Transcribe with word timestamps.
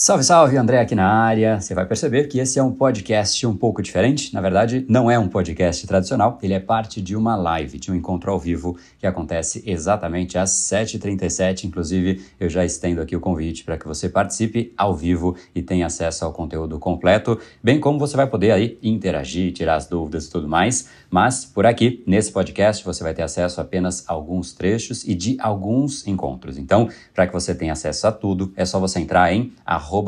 Salve, 0.00 0.22
salve, 0.22 0.56
André 0.56 0.78
aqui 0.78 0.94
na 0.94 1.08
área. 1.08 1.60
Você 1.60 1.74
vai 1.74 1.84
perceber 1.84 2.28
que 2.28 2.38
esse 2.38 2.56
é 2.56 2.62
um 2.62 2.70
podcast 2.70 3.44
um 3.44 3.56
pouco 3.56 3.82
diferente. 3.82 4.32
Na 4.32 4.40
verdade, 4.40 4.86
não 4.88 5.10
é 5.10 5.18
um 5.18 5.26
podcast 5.26 5.84
tradicional, 5.88 6.38
ele 6.40 6.54
é 6.54 6.60
parte 6.60 7.02
de 7.02 7.16
uma 7.16 7.34
live, 7.34 7.80
de 7.80 7.90
um 7.90 7.96
encontro 7.96 8.30
ao 8.30 8.38
vivo 8.38 8.78
que 9.00 9.08
acontece 9.08 9.60
exatamente 9.66 10.38
às 10.38 10.50
7h37. 10.50 11.64
Inclusive, 11.64 12.24
eu 12.38 12.48
já 12.48 12.64
estendo 12.64 13.00
aqui 13.00 13.16
o 13.16 13.20
convite 13.20 13.64
para 13.64 13.76
que 13.76 13.88
você 13.88 14.08
participe 14.08 14.72
ao 14.78 14.94
vivo 14.94 15.34
e 15.52 15.62
tenha 15.62 15.86
acesso 15.86 16.24
ao 16.24 16.32
conteúdo 16.32 16.78
completo, 16.78 17.36
bem 17.60 17.80
como 17.80 17.98
você 17.98 18.16
vai 18.16 18.28
poder 18.28 18.52
aí 18.52 18.78
interagir, 18.80 19.52
tirar 19.52 19.74
as 19.74 19.88
dúvidas 19.88 20.26
e 20.26 20.30
tudo 20.30 20.46
mais. 20.46 20.88
Mas 21.10 21.44
por 21.44 21.66
aqui, 21.66 22.04
nesse 22.06 22.30
podcast, 22.30 22.84
você 22.84 23.02
vai 23.02 23.14
ter 23.14 23.22
acesso 23.22 23.60
a 23.60 23.64
apenas 23.64 24.08
a 24.08 24.12
alguns 24.12 24.52
trechos 24.52 25.02
e 25.02 25.12
de 25.12 25.36
alguns 25.40 26.06
encontros. 26.06 26.56
Então, 26.56 26.88
para 27.12 27.26
que 27.26 27.32
você 27.32 27.52
tenha 27.52 27.72
acesso 27.72 28.06
a 28.06 28.12
tudo, 28.12 28.52
é 28.54 28.64
só 28.64 28.78
você 28.78 29.00
entrar 29.00 29.32
em 29.32 29.52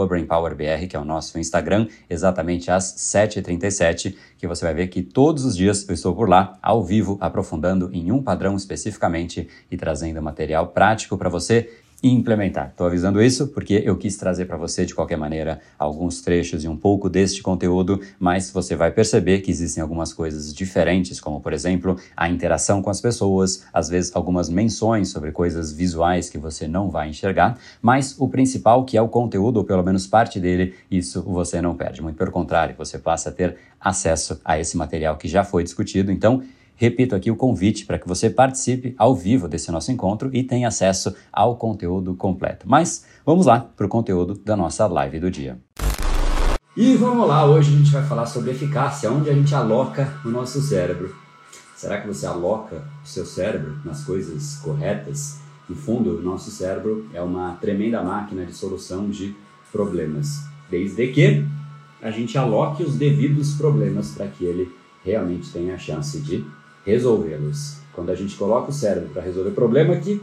BrainPowerBR, 0.06 0.86
que 0.88 0.96
é 0.96 0.98
o 0.98 1.04
nosso 1.04 1.38
Instagram, 1.38 1.88
exatamente 2.08 2.70
às 2.70 2.84
7h37, 2.96 4.14
que 4.36 4.46
você 4.46 4.64
vai 4.64 4.74
ver 4.74 4.88
que 4.88 5.02
todos 5.02 5.44
os 5.44 5.56
dias 5.56 5.88
eu 5.88 5.94
estou 5.94 6.14
por 6.14 6.28
lá, 6.28 6.58
ao 6.62 6.84
vivo, 6.84 7.16
aprofundando 7.20 7.90
em 7.92 8.12
um 8.12 8.22
padrão 8.22 8.56
especificamente 8.56 9.48
e 9.70 9.76
trazendo 9.76 10.22
material 10.22 10.68
prático 10.68 11.16
para 11.16 11.28
você 11.28 11.70
implementar. 12.02 12.68
Estou 12.70 12.86
avisando 12.86 13.22
isso 13.22 13.48
porque 13.48 13.82
eu 13.84 13.96
quis 13.96 14.16
trazer 14.16 14.46
para 14.46 14.56
você, 14.56 14.86
de 14.86 14.94
qualquer 14.94 15.16
maneira, 15.16 15.60
alguns 15.78 16.20
trechos 16.20 16.64
e 16.64 16.68
um 16.68 16.76
pouco 16.76 17.08
deste 17.08 17.42
conteúdo, 17.42 18.00
mas 18.18 18.50
você 18.50 18.74
vai 18.74 18.90
perceber 18.90 19.40
que 19.40 19.50
existem 19.50 19.82
algumas 19.82 20.12
coisas 20.12 20.54
diferentes, 20.54 21.20
como, 21.20 21.40
por 21.40 21.52
exemplo, 21.52 21.96
a 22.16 22.28
interação 22.28 22.82
com 22.82 22.90
as 22.90 23.00
pessoas, 23.00 23.64
às 23.72 23.88
vezes 23.88 24.14
algumas 24.14 24.48
menções 24.48 25.08
sobre 25.08 25.32
coisas 25.32 25.72
visuais 25.72 26.30
que 26.30 26.38
você 26.38 26.66
não 26.66 26.90
vai 26.90 27.10
enxergar, 27.10 27.58
mas 27.82 28.14
o 28.18 28.28
principal, 28.28 28.84
que 28.84 28.96
é 28.96 29.02
o 29.02 29.08
conteúdo, 29.08 29.58
ou 29.58 29.64
pelo 29.64 29.82
menos 29.82 30.06
parte 30.06 30.40
dele, 30.40 30.74
isso 30.90 31.22
você 31.22 31.60
não 31.60 31.74
perde. 31.74 32.02
Muito 32.02 32.16
pelo 32.16 32.30
contrário, 32.30 32.74
você 32.76 32.98
passa 32.98 33.28
a 33.28 33.32
ter 33.32 33.56
acesso 33.80 34.40
a 34.44 34.58
esse 34.58 34.76
material 34.76 35.16
que 35.16 35.28
já 35.28 35.42
foi 35.42 35.64
discutido. 35.64 36.12
Então, 36.12 36.42
Repito 36.80 37.14
aqui 37.14 37.30
o 37.30 37.36
convite 37.36 37.84
para 37.84 37.98
que 37.98 38.08
você 38.08 38.30
participe 38.30 38.94
ao 38.96 39.14
vivo 39.14 39.46
desse 39.46 39.70
nosso 39.70 39.92
encontro 39.92 40.30
e 40.32 40.42
tenha 40.42 40.68
acesso 40.68 41.14
ao 41.30 41.56
conteúdo 41.56 42.14
completo. 42.14 42.66
Mas 42.66 43.04
vamos 43.22 43.44
lá 43.44 43.60
para 43.60 43.84
o 43.84 43.88
conteúdo 43.88 44.40
da 44.42 44.56
nossa 44.56 44.86
live 44.86 45.20
do 45.20 45.30
dia. 45.30 45.58
E 46.74 46.96
vamos 46.96 47.28
lá, 47.28 47.44
hoje 47.44 47.74
a 47.74 47.76
gente 47.76 47.90
vai 47.90 48.02
falar 48.02 48.24
sobre 48.24 48.52
eficácia, 48.52 49.12
onde 49.12 49.28
a 49.28 49.34
gente 49.34 49.54
aloca 49.54 50.10
o 50.24 50.30
nosso 50.30 50.62
cérebro. 50.62 51.14
Será 51.76 52.00
que 52.00 52.06
você 52.06 52.24
aloca 52.24 52.82
o 53.04 53.06
seu 53.06 53.26
cérebro 53.26 53.76
nas 53.84 54.02
coisas 54.02 54.56
corretas? 54.64 55.38
No 55.68 55.76
fundo, 55.76 56.16
o 56.16 56.22
nosso 56.22 56.50
cérebro 56.50 57.10
é 57.12 57.20
uma 57.20 57.56
tremenda 57.56 58.02
máquina 58.02 58.46
de 58.46 58.54
solução 58.54 59.10
de 59.10 59.36
problemas, 59.70 60.44
desde 60.70 61.08
que 61.08 61.44
a 62.00 62.10
gente 62.10 62.38
aloque 62.38 62.82
os 62.82 62.94
devidos 62.94 63.52
problemas 63.52 64.12
para 64.12 64.28
que 64.28 64.46
ele 64.46 64.74
realmente 65.04 65.50
tenha 65.50 65.74
a 65.74 65.78
chance 65.78 66.18
de 66.20 66.42
resolvê-los. 66.90 67.78
Quando 67.92 68.10
a 68.10 68.14
gente 68.14 68.36
coloca 68.36 68.70
o 68.70 68.74
cérebro 68.74 69.10
para 69.10 69.22
resolver 69.22 69.50
problema 69.50 69.96
que 69.96 70.20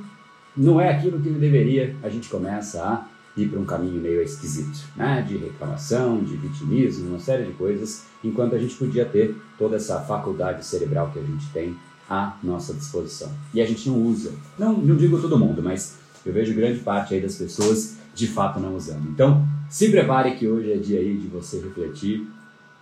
não 0.55 0.81
é 0.81 0.89
aquilo 0.89 1.19
que 1.19 1.29
ele 1.29 1.39
deveria, 1.39 1.95
a 2.01 2.09
gente 2.09 2.29
começa 2.29 2.83
a 2.83 3.07
ir 3.37 3.47
para 3.47 3.59
um 3.59 3.65
caminho 3.65 4.01
meio 4.01 4.21
esquisito, 4.21 4.79
né? 4.95 5.23
de 5.27 5.37
reclamação, 5.37 6.19
de 6.23 6.35
vitimismo, 6.35 7.09
uma 7.09 7.19
série 7.19 7.45
de 7.45 7.53
coisas, 7.53 8.05
enquanto 8.23 8.55
a 8.55 8.59
gente 8.59 8.75
podia 8.75 9.05
ter 9.05 9.35
toda 9.57 9.75
essa 9.75 10.01
faculdade 10.01 10.65
cerebral 10.65 11.11
que 11.11 11.19
a 11.19 11.23
gente 11.23 11.47
tem 11.51 11.75
à 12.09 12.35
nossa 12.43 12.73
disposição. 12.73 13.29
E 13.53 13.61
a 13.61 13.65
gente 13.65 13.87
não 13.89 14.01
usa. 14.01 14.33
Não, 14.57 14.73
não 14.73 14.95
digo 14.95 15.21
todo 15.21 15.37
mundo, 15.37 15.61
mas 15.61 15.97
eu 16.25 16.33
vejo 16.33 16.55
grande 16.55 16.79
parte 16.79 17.13
aí 17.13 17.21
das 17.21 17.35
pessoas 17.35 17.97
de 18.15 18.27
fato 18.27 18.59
não 18.59 18.75
usando. 18.75 19.07
Então, 19.09 19.47
se 19.69 19.89
prepare 19.91 20.35
que 20.35 20.47
hoje 20.47 20.71
é 20.71 20.77
dia 20.77 20.99
aí 20.99 21.15
de 21.15 21.27
você 21.27 21.59
refletir 21.59 22.27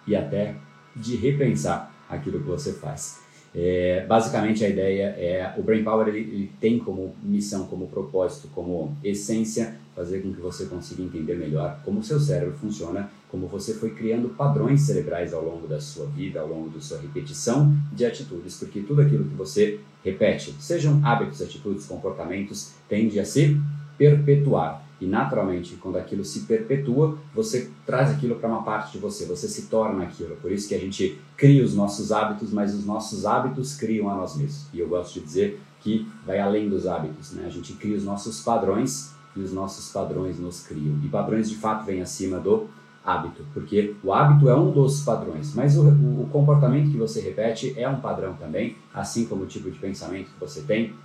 e 0.08 0.16
até 0.16 0.56
de 0.96 1.18
repensar 1.18 1.92
aquilo 2.10 2.40
que 2.40 2.48
você 2.48 2.72
faz. 2.72 3.25
É, 3.58 4.06
basicamente 4.06 4.66
a 4.66 4.70
ideia 4.70 5.04
é 5.18 5.54
o 5.58 5.64
Brain 5.64 5.82
Power 5.82 6.10
ele, 6.10 6.20
ele, 6.20 6.52
tem 6.60 6.78
como 6.78 7.16
missão, 7.24 7.66
como 7.68 7.88
propósito, 7.88 8.50
como 8.54 8.94
essência 9.02 9.76
fazer 9.96 10.20
com 10.20 10.34
que 10.34 10.42
você 10.42 10.66
consiga 10.66 11.02
entender 11.02 11.36
melhor 11.36 11.80
como 11.86 12.02
o 12.02 12.04
seu 12.04 12.20
cérebro 12.20 12.54
funciona, 12.58 13.10
como 13.32 13.48
você 13.48 13.74
foi 13.74 13.92
criando 13.92 14.28
padrões 14.28 14.82
cerebrais 14.82 15.34
ao 15.34 15.42
longo 15.42 15.68
da 15.68 15.80
sua 15.80 16.06
vida, 16.08 16.42
ao 16.42 16.50
longo 16.50 16.70
da 16.70 16.82
sua 16.82 17.00
repetição 17.00 17.74
de 17.94 18.06
atitudes, 18.06 18.58
porque 18.58 18.82
tudo 18.82 19.02
aquilo 19.02 19.24
que 19.24 19.36
você 19.36 19.80
repete, 20.04 20.54
sejam 20.60 21.00
hábitos, 21.06 21.42
atitudes, 21.42 21.86
comportamentos, 21.86 22.74
tende 22.90 23.20
a 23.22 23.26
se 23.26 23.58
perpetuar. 23.98 24.85
E 25.06 25.08
naturalmente, 25.08 25.76
quando 25.76 25.98
aquilo 25.98 26.26
se 26.26 26.42
perpetua, 26.42 27.16
você 27.32 27.70
traz 27.86 28.10
aquilo 28.10 28.38
para 28.38 28.50
uma 28.50 28.64
parte 28.64 28.94
de 28.94 28.98
você, 28.98 29.24
você 29.26 29.48
se 29.48 29.68
torna 29.68 30.04
aquilo. 30.04 30.36
Por 30.38 30.52
isso 30.52 30.68
que 30.68 30.74
a 30.74 30.80
gente 30.80 31.22
cria 31.38 31.64
os 31.64 31.76
nossos 31.76 32.12
hábitos, 32.12 32.52
mas 32.52 32.74
os 32.74 32.84
nossos 32.84 33.24
hábitos 33.24 33.76
criam 33.76 34.10
a 34.10 34.16
nós 34.16 34.36
mesmos. 34.36 34.66
E 34.74 34.80
eu 34.80 34.90
gosto 34.90 35.20
de 35.20 35.20
dizer 35.20 35.62
que 35.82 36.08
vai 36.26 36.40
além 36.40 36.68
dos 36.68 36.88
hábitos, 36.88 37.34
né? 37.34 37.46
A 37.46 37.52
gente 37.52 37.74
cria 37.74 37.96
os 37.96 38.04
nossos 38.04 38.42
padrões 38.42 39.14
e 39.36 39.42
os 39.42 39.54
nossos 39.54 39.92
padrões 39.94 40.40
nos 40.40 40.66
criam. 40.66 41.00
E 41.04 41.08
padrões 41.08 41.52
de 41.52 41.56
fato 41.56 41.86
vêm 41.86 42.02
acima 42.02 42.40
do 42.40 42.68
hábito, 43.06 43.46
porque 43.54 43.94
o 44.04 44.12
hábito 44.12 44.50
é 44.50 44.58
um 44.58 44.72
dos 44.72 45.04
padrões, 45.04 45.54
mas 45.54 45.78
o, 45.78 45.88
o, 45.88 46.28
comportamento 46.32 46.90
que 46.90 46.98
você 46.98 47.22
repete 47.22 47.76
é 47.78 47.88
um 47.88 48.00
padrão 48.00 48.34
também, 48.34 48.76
assim 48.92 49.28
como 49.28 49.44
o 49.44 49.46
tipo 49.46 49.70
de 49.70 49.78
pensamento 49.78 50.32
que 50.32 50.40
você 50.40 50.62
tem 50.62 50.96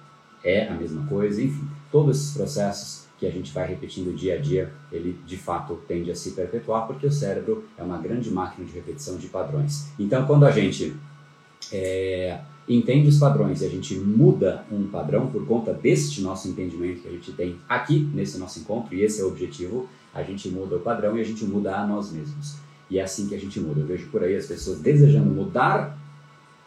é 0.42 0.68
a 0.68 0.74
mesma 0.74 1.06
coisa, 1.06 1.42
enfim, 1.42 1.68
todos 1.92 2.16
esses 2.16 2.34
processos 2.34 3.09
que 3.20 3.26
a 3.26 3.30
gente 3.30 3.52
vai 3.52 3.68
repetindo 3.68 4.16
dia 4.16 4.36
a 4.36 4.38
dia, 4.38 4.72
ele 4.90 5.20
de 5.26 5.36
fato 5.36 5.78
tende 5.86 6.10
a 6.10 6.14
se 6.14 6.30
perpetuar, 6.30 6.86
porque 6.86 7.06
o 7.06 7.12
cérebro 7.12 7.64
é 7.76 7.82
uma 7.82 7.98
grande 7.98 8.30
máquina 8.30 8.66
de 8.66 8.72
repetição 8.72 9.18
de 9.18 9.26
padrões. 9.26 9.88
Então, 9.98 10.26
quando 10.26 10.46
a 10.46 10.50
gente 10.50 10.96
é, 11.70 12.40
entende 12.66 13.08
os 13.08 13.18
padrões 13.18 13.60
e 13.60 13.66
a 13.66 13.68
gente 13.68 13.94
muda 13.94 14.64
um 14.72 14.86
padrão 14.86 15.26
por 15.26 15.46
conta 15.46 15.74
deste 15.74 16.22
nosso 16.22 16.48
entendimento 16.48 17.02
que 17.02 17.08
a 17.08 17.10
gente 17.10 17.30
tem 17.32 17.58
aqui 17.68 18.10
nesse 18.14 18.38
nosso 18.38 18.58
encontro, 18.58 18.94
e 18.94 19.02
esse 19.02 19.20
é 19.20 19.24
o 19.24 19.28
objetivo, 19.28 19.86
a 20.14 20.22
gente 20.22 20.48
muda 20.48 20.76
o 20.76 20.80
padrão 20.80 21.18
e 21.18 21.20
a 21.20 21.24
gente 21.24 21.44
muda 21.44 21.76
a 21.76 21.86
nós 21.86 22.10
mesmos. 22.10 22.56
E 22.88 22.98
é 22.98 23.02
assim 23.02 23.28
que 23.28 23.34
a 23.34 23.38
gente 23.38 23.60
muda. 23.60 23.80
Eu 23.80 23.86
vejo 23.86 24.08
por 24.08 24.24
aí 24.24 24.34
as 24.34 24.46
pessoas 24.46 24.80
desejando 24.80 25.30
mudar 25.30 25.96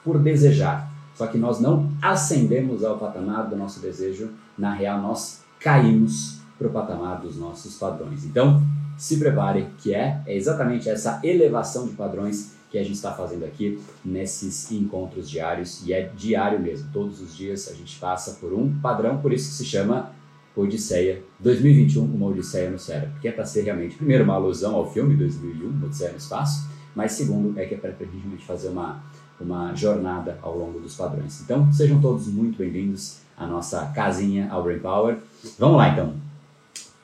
por 0.03 0.19
desejar. 0.19 0.94
Só 1.16 1.25
que 1.25 1.38
nós 1.38 1.59
não 1.59 1.92
ascendemos 2.00 2.84
ao 2.84 2.97
patamar 3.00 3.50
do 3.50 3.56
nosso 3.56 3.80
desejo, 3.80 4.30
na 4.56 4.72
real 4.72 5.02
nós 5.02 5.42
caímos 5.59 6.43
para 6.63 6.69
o 6.69 6.72
patamar 6.74 7.22
dos 7.22 7.38
nossos 7.38 7.75
padrões. 7.75 8.24
Então, 8.24 8.62
se 8.97 9.18
prepare, 9.18 9.68
que 9.79 9.94
é, 9.94 10.22
é 10.25 10.35
exatamente 10.35 10.90
essa 10.90 11.19
elevação 11.24 11.88
de 11.88 11.94
padrões 11.94 12.53
que 12.69 12.78
a 12.78 12.84
gente 12.84 12.96
está 12.96 13.12
fazendo 13.12 13.44
aqui 13.46 13.79
nesses 14.03 14.72
encontros 14.72 15.29
diários, 15.29 15.85
e 15.85 15.94
é 15.94 16.09
diário 16.16 16.59
mesmo, 16.59 16.90
todos 16.91 17.22
os 17.22 17.35
dias 17.35 17.69
a 17.69 17.74
gente 17.74 18.00
passa 18.00 18.40
por 18.40 18.51
um 18.53 18.79
padrão, 18.79 19.19
por 19.19 19.31
isso 19.31 19.50
que 19.50 19.56
se 19.57 19.66
chama 19.66 20.12
Odisseia 20.56 21.22
2021, 21.40 22.03
uma 22.03 22.28
Odisseia 22.28 22.72
no 22.72 22.80
cérebro, 22.80 23.19
que 23.19 23.28
é 23.28 23.31
para 23.31 23.45
ser 23.45 23.63
realmente, 23.63 23.95
primeiro, 23.95 24.24
uma 24.24 24.35
alusão 24.35 24.75
ao 24.75 24.91
filme 24.91 25.16
2001, 25.16 25.85
Odisseia 25.85 26.12
no 26.12 26.18
espaço, 26.18 26.68
mas 26.95 27.12
segundo, 27.12 27.59
é 27.59 27.66
que 27.66 27.75
é 27.75 27.78
para 27.78 27.91
realmente 28.00 28.45
fazer 28.45 28.69
uma, 28.69 29.03
uma 29.40 29.75
jornada 29.75 30.40
ao 30.41 30.57
longo 30.57 30.80
dos 30.80 30.95
padrões. 30.95 31.41
Então, 31.41 31.72
sejam 31.72 32.01
todos 32.01 32.28
muito 32.28 32.57
bem-vindos 32.57 33.19
à 33.38 33.45
nossa 33.45 33.85
casinha, 33.88 34.50
ao 34.50 34.63
Brain 34.63 34.80
Power. 34.80 35.18
Vamos 35.59 35.78
lá, 35.78 35.90
então. 35.90 36.23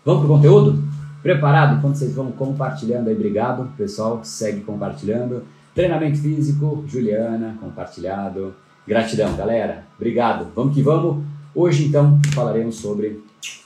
Vamos 0.05 0.25
para 0.25 0.31
o 0.31 0.35
conteúdo? 0.35 0.83
Preparado? 1.21 1.77
Enquanto 1.77 1.95
vocês 1.95 2.15
vão 2.15 2.31
compartilhando 2.31 3.09
aí, 3.09 3.15
obrigado. 3.15 3.69
Pessoal, 3.75 4.21
segue 4.23 4.61
compartilhando. 4.61 5.43
Treinamento 5.75 6.19
físico, 6.19 6.85
Juliana, 6.87 7.57
compartilhado. 7.59 8.53
Gratidão, 8.88 9.35
galera. 9.35 9.85
Obrigado. 9.97 10.47
Vamos 10.55 10.73
que 10.73 10.81
vamos. 10.81 11.23
Hoje, 11.53 11.85
então, 11.85 12.19
falaremos 12.33 12.77
sobre 12.77 13.21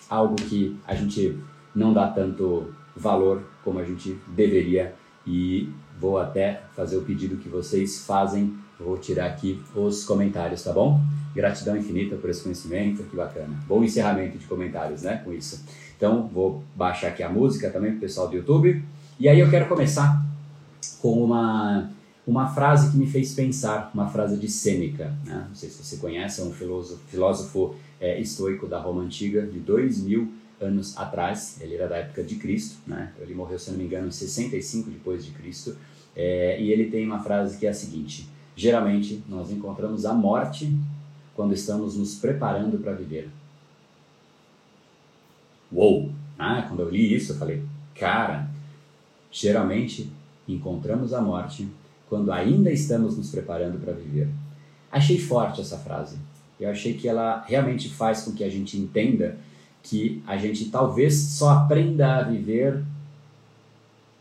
algo 0.09 0.35
que 0.35 0.75
a 0.87 0.95
gente 0.95 1.37
não 1.75 1.93
dá 1.93 2.07
tanto 2.07 2.73
valor 2.95 3.43
como 3.63 3.79
a 3.79 3.83
gente 3.83 4.17
deveria 4.27 4.93
e 5.25 5.69
vou 5.99 6.17
até 6.17 6.61
fazer 6.75 6.97
o 6.97 7.01
pedido 7.01 7.37
que 7.37 7.47
vocês 7.47 8.05
fazem. 8.05 8.55
Vou 8.79 8.97
tirar 8.97 9.27
aqui 9.27 9.61
os 9.75 10.03
comentários, 10.03 10.63
tá 10.63 10.73
bom? 10.73 10.99
Gratidão 11.35 11.77
infinita 11.77 12.15
por 12.15 12.29
esse 12.29 12.43
conhecimento, 12.43 13.03
que 13.03 13.15
bacana. 13.15 13.55
Bom 13.67 13.83
encerramento 13.83 14.37
de 14.37 14.45
comentários, 14.45 15.03
né, 15.03 15.21
com 15.23 15.31
isso. 15.31 15.63
Então, 15.95 16.27
vou 16.27 16.63
baixar 16.75 17.07
aqui 17.07 17.23
a 17.23 17.29
música 17.29 17.69
também 17.69 17.91
para 17.91 17.97
o 17.97 18.01
pessoal 18.01 18.27
do 18.27 18.35
YouTube. 18.35 18.83
E 19.19 19.29
aí 19.29 19.39
eu 19.39 19.49
quero 19.49 19.67
começar 19.67 20.25
com 21.01 21.23
uma, 21.23 21.89
uma 22.25 22.47
frase 22.47 22.91
que 22.91 22.97
me 22.97 23.05
fez 23.05 23.33
pensar, 23.33 23.91
uma 23.93 24.09
frase 24.09 24.37
de 24.37 24.47
Sêneca. 24.49 25.13
Né? 25.25 25.45
Não 25.47 25.55
sei 25.55 25.69
se 25.69 25.83
você 25.83 25.97
conhece, 25.97 26.41
é 26.41 26.43
um 26.43 26.51
filósofo, 26.51 27.01
filósofo 27.07 27.75
é, 27.99 28.19
estoico 28.19 28.67
da 28.67 28.79
Roma 28.79 29.01
Antiga, 29.01 29.41
de 29.45 29.59
dois 29.59 30.01
mil 30.01 30.31
anos 30.59 30.97
atrás. 30.97 31.57
Ele 31.61 31.75
era 31.75 31.87
da 31.87 31.97
época 31.97 32.23
de 32.23 32.35
Cristo, 32.35 32.77
né? 32.87 33.11
ele 33.19 33.33
morreu, 33.33 33.59
se 33.59 33.71
não 33.71 33.77
me 33.77 33.85
engano, 33.85 34.07
em 34.07 34.11
65 34.11 34.89
depois 34.89 35.23
de 35.25 35.31
Cristo. 35.31 35.75
É, 36.15 36.61
e 36.61 36.71
ele 36.71 36.89
tem 36.89 37.05
uma 37.05 37.23
frase 37.23 37.57
que 37.57 37.65
é 37.65 37.69
a 37.69 37.73
seguinte: 37.73 38.27
Geralmente 38.55 39.23
nós 39.27 39.51
encontramos 39.51 40.05
a 40.05 40.13
morte 40.13 40.75
quando 41.35 41.53
estamos 41.53 41.97
nos 41.97 42.15
preparando 42.15 42.77
para 42.77 42.93
viver. 42.93 43.29
Uou! 45.73 46.11
Ah, 46.37 46.61
quando 46.67 46.81
eu 46.81 46.89
li 46.89 47.13
isso, 47.13 47.33
eu 47.33 47.37
falei, 47.37 47.63
cara, 47.95 48.47
geralmente 49.31 50.11
encontramos 50.47 51.13
a 51.13 51.21
morte 51.21 51.67
quando 52.07 52.31
ainda 52.31 52.71
estamos 52.71 53.17
nos 53.17 53.31
preparando 53.31 53.79
para 53.79 53.93
viver. 53.93 54.29
Achei 54.91 55.17
forte 55.17 55.61
essa 55.61 55.77
frase. 55.77 56.17
Eu 56.59 56.69
achei 56.69 56.93
que 56.93 57.07
ela 57.07 57.43
realmente 57.47 57.89
faz 57.89 58.21
com 58.21 58.31
que 58.31 58.43
a 58.43 58.49
gente 58.49 58.77
entenda 58.77 59.37
que 59.81 60.23
a 60.27 60.37
gente 60.37 60.69
talvez 60.69 61.15
só 61.15 61.49
aprenda 61.49 62.17
a 62.17 62.23
viver 62.23 62.83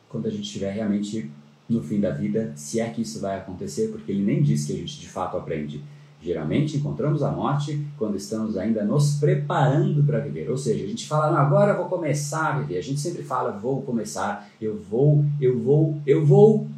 quando 0.08 0.26
a 0.26 0.30
gente 0.30 0.44
estiver 0.44 0.72
realmente 0.72 1.30
no 1.68 1.82
fim 1.82 2.00
da 2.00 2.10
vida, 2.10 2.52
se 2.56 2.80
é 2.80 2.88
que 2.90 3.02
isso 3.02 3.20
vai 3.20 3.38
acontecer, 3.38 3.88
porque 3.88 4.12
ele 4.12 4.22
nem 4.22 4.42
diz 4.42 4.64
que 4.64 4.72
a 4.72 4.76
gente 4.76 4.98
de 4.98 5.08
fato 5.08 5.36
aprende. 5.36 5.82
Geralmente 6.22 6.76
encontramos 6.76 7.22
a 7.22 7.32
morte 7.32 7.84
quando 7.98 8.16
estamos 8.16 8.56
ainda 8.56 8.84
nos 8.84 9.16
preparando 9.16 10.04
para 10.04 10.20
viver. 10.20 10.48
Ou 10.48 10.56
seja, 10.56 10.84
a 10.84 10.86
gente 10.86 11.08
fala, 11.08 11.36
agora 11.36 11.72
eu 11.72 11.78
vou 11.78 11.86
começar 11.86 12.54
a 12.54 12.58
viver. 12.60 12.78
A 12.78 12.82
gente 12.82 13.00
sempre 13.00 13.24
fala, 13.24 13.50
vou 13.50 13.82
começar, 13.82 14.48
eu 14.60 14.78
vou, 14.78 15.24
eu 15.40 15.58
vou, 15.58 16.00
eu 16.06 16.24
vou, 16.24 16.68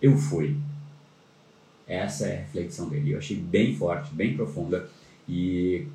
eu 0.00 0.16
fui. 0.16 0.56
Essa 1.88 2.26
é 2.26 2.36
a 2.36 2.40
reflexão 2.42 2.88
dele. 2.88 3.10
Eu 3.10 3.18
achei 3.18 3.36
bem 3.36 3.74
forte, 3.74 4.14
bem 4.14 4.36
profunda 4.36 4.88
e 5.28 5.88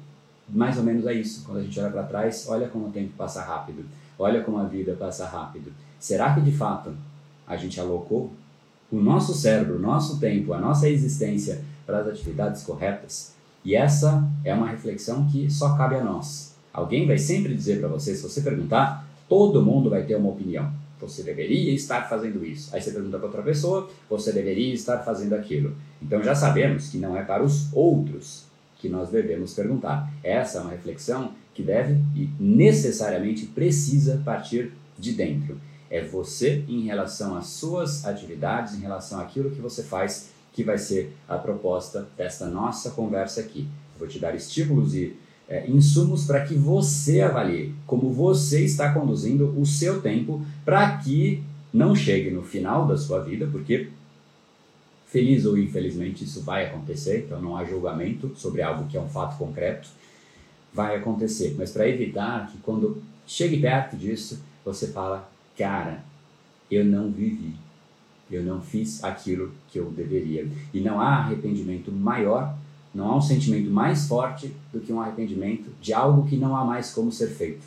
mais 0.49 0.77
ou 0.77 0.83
menos 0.83 1.07
é 1.07 1.13
isso. 1.13 1.45
Quando 1.45 1.59
a 1.59 1.63
gente 1.63 1.79
olha 1.79 1.89
para 1.89 2.03
trás, 2.03 2.47
olha 2.49 2.67
como 2.67 2.87
o 2.87 2.91
tempo 2.91 3.13
passa 3.17 3.41
rápido, 3.41 3.85
olha 4.19 4.43
como 4.43 4.57
a 4.57 4.65
vida 4.65 4.93
passa 4.99 5.25
rápido. 5.25 5.71
Será 5.97 6.35
que 6.35 6.41
de 6.41 6.51
fato 6.51 6.93
a 7.47 7.55
gente 7.55 7.79
alocou 7.79 8.29
o 8.91 8.97
nosso 8.97 9.33
cérebro, 9.33 9.77
o 9.77 9.79
nosso 9.79 10.19
tempo, 10.19 10.51
a 10.51 10.59
nossa 10.59 10.89
existência 10.89 11.63
para 11.85 11.99
as 11.99 12.07
atividades 12.07 12.63
corretas? 12.63 13.33
E 13.63 13.75
essa 13.75 14.27
é 14.43 14.53
uma 14.53 14.69
reflexão 14.69 15.27
que 15.27 15.49
só 15.49 15.75
cabe 15.75 15.95
a 15.95 16.03
nós. 16.03 16.55
Alguém 16.71 17.07
vai 17.07 17.17
sempre 17.17 17.53
dizer 17.55 17.79
para 17.79 17.87
você, 17.87 18.15
se 18.15 18.21
você 18.21 18.41
perguntar, 18.41 19.07
todo 19.27 19.63
mundo 19.63 19.89
vai 19.89 20.03
ter 20.03 20.15
uma 20.15 20.29
opinião. 20.29 20.71
Você 20.99 21.23
deveria 21.23 21.73
estar 21.73 22.07
fazendo 22.07 22.45
isso. 22.45 22.73
Aí 22.73 22.81
você 22.81 22.91
pergunta 22.91 23.17
para 23.17 23.27
outra 23.27 23.41
pessoa, 23.41 23.89
você 24.09 24.31
deveria 24.31 24.73
estar 24.73 24.99
fazendo 24.99 25.33
aquilo. 25.33 25.75
Então 26.01 26.21
já 26.21 26.35
sabemos 26.35 26.89
que 26.89 26.97
não 26.97 27.17
é 27.17 27.23
para 27.23 27.43
os 27.43 27.71
outros 27.73 28.45
que 28.77 28.89
nós 28.89 29.09
devemos 29.09 29.53
perguntar. 29.53 30.11
Essa 30.23 30.59
é 30.59 30.61
uma 30.61 30.71
reflexão 30.71 31.31
que 31.53 31.63
deve 31.63 31.93
e 32.13 32.29
necessariamente 32.39 33.45
precisa 33.47 34.21
partir 34.23 34.73
de 34.97 35.13
dentro. 35.13 35.59
É 35.89 36.03
você 36.03 36.63
em 36.67 36.81
relação 36.81 37.35
às 37.35 37.47
suas 37.47 38.05
atividades, 38.05 38.75
em 38.75 38.81
relação 38.81 39.19
àquilo 39.19 39.51
que 39.51 39.61
você 39.61 39.83
faz, 39.83 40.29
que 40.55 40.63
vai 40.63 40.77
ser 40.77 41.13
a 41.27 41.37
proposta 41.37 42.07
desta 42.17 42.47
nossa 42.47 42.91
conversa 42.91 43.41
aqui. 43.41 43.67
Vou 43.99 44.07
te 44.07 44.17
dar 44.19 44.33
estímulos 44.33 44.95
e 44.95 45.13
é, 45.49 45.69
insumos 45.69 46.23
para 46.23 46.45
que 46.45 46.55
você 46.55 47.19
avalie 47.19 47.75
como 47.85 48.09
você 48.09 48.63
está 48.63 48.93
conduzindo 48.93 49.53
o 49.59 49.65
seu 49.65 50.01
tempo 50.01 50.43
para 50.63 50.97
que 50.99 51.43
não 51.73 51.93
chegue 51.93 52.31
no 52.31 52.41
final 52.41 52.87
da 52.87 52.97
sua 52.97 53.19
vida, 53.19 53.47
porque 53.51 53.89
feliz 55.07 55.45
ou 55.45 55.57
infelizmente 55.57 56.23
isso 56.23 56.41
vai 56.41 56.67
acontecer, 56.67 57.25
então 57.25 57.41
não 57.41 57.57
há 57.57 57.65
julgamento 57.65 58.31
sobre 58.37 58.61
algo 58.61 58.87
que 58.87 58.95
é 58.95 59.01
um 59.01 59.09
fato 59.09 59.37
concreto, 59.37 59.89
vai 60.73 60.95
acontecer, 60.95 61.53
mas 61.57 61.71
para 61.71 61.87
evitar 61.87 62.49
que 62.49 62.57
quando 62.59 63.03
chegue 63.27 63.59
perto 63.59 63.97
disso, 63.97 64.41
você 64.63 64.87
fala, 64.87 65.29
cara, 65.57 66.01
eu 66.71 66.85
não 66.85 67.11
vivi, 67.11 67.55
eu 68.29 68.43
não 68.43 68.61
fiz 68.61 69.03
aquilo 69.03 69.51
que 69.67 69.79
eu 69.79 69.91
deveria. 69.91 70.47
E 70.73 70.79
não 70.79 70.99
há 70.99 71.17
arrependimento 71.17 71.91
maior 71.91 72.55
não 72.95 73.09
há 73.09 73.17
um 73.17 73.21
sentimento 73.21 73.69
mais 73.69 74.07
forte 74.07 74.55
do 74.71 74.79
que 74.79 74.93
um 74.93 75.01
arrependimento 75.01 75.69
de 75.81 75.93
algo 75.93 76.25
que 76.25 76.37
não 76.37 76.55
há 76.55 76.63
mais 76.63 76.93
como 76.93 77.11
ser 77.11 77.27
feito, 77.27 77.65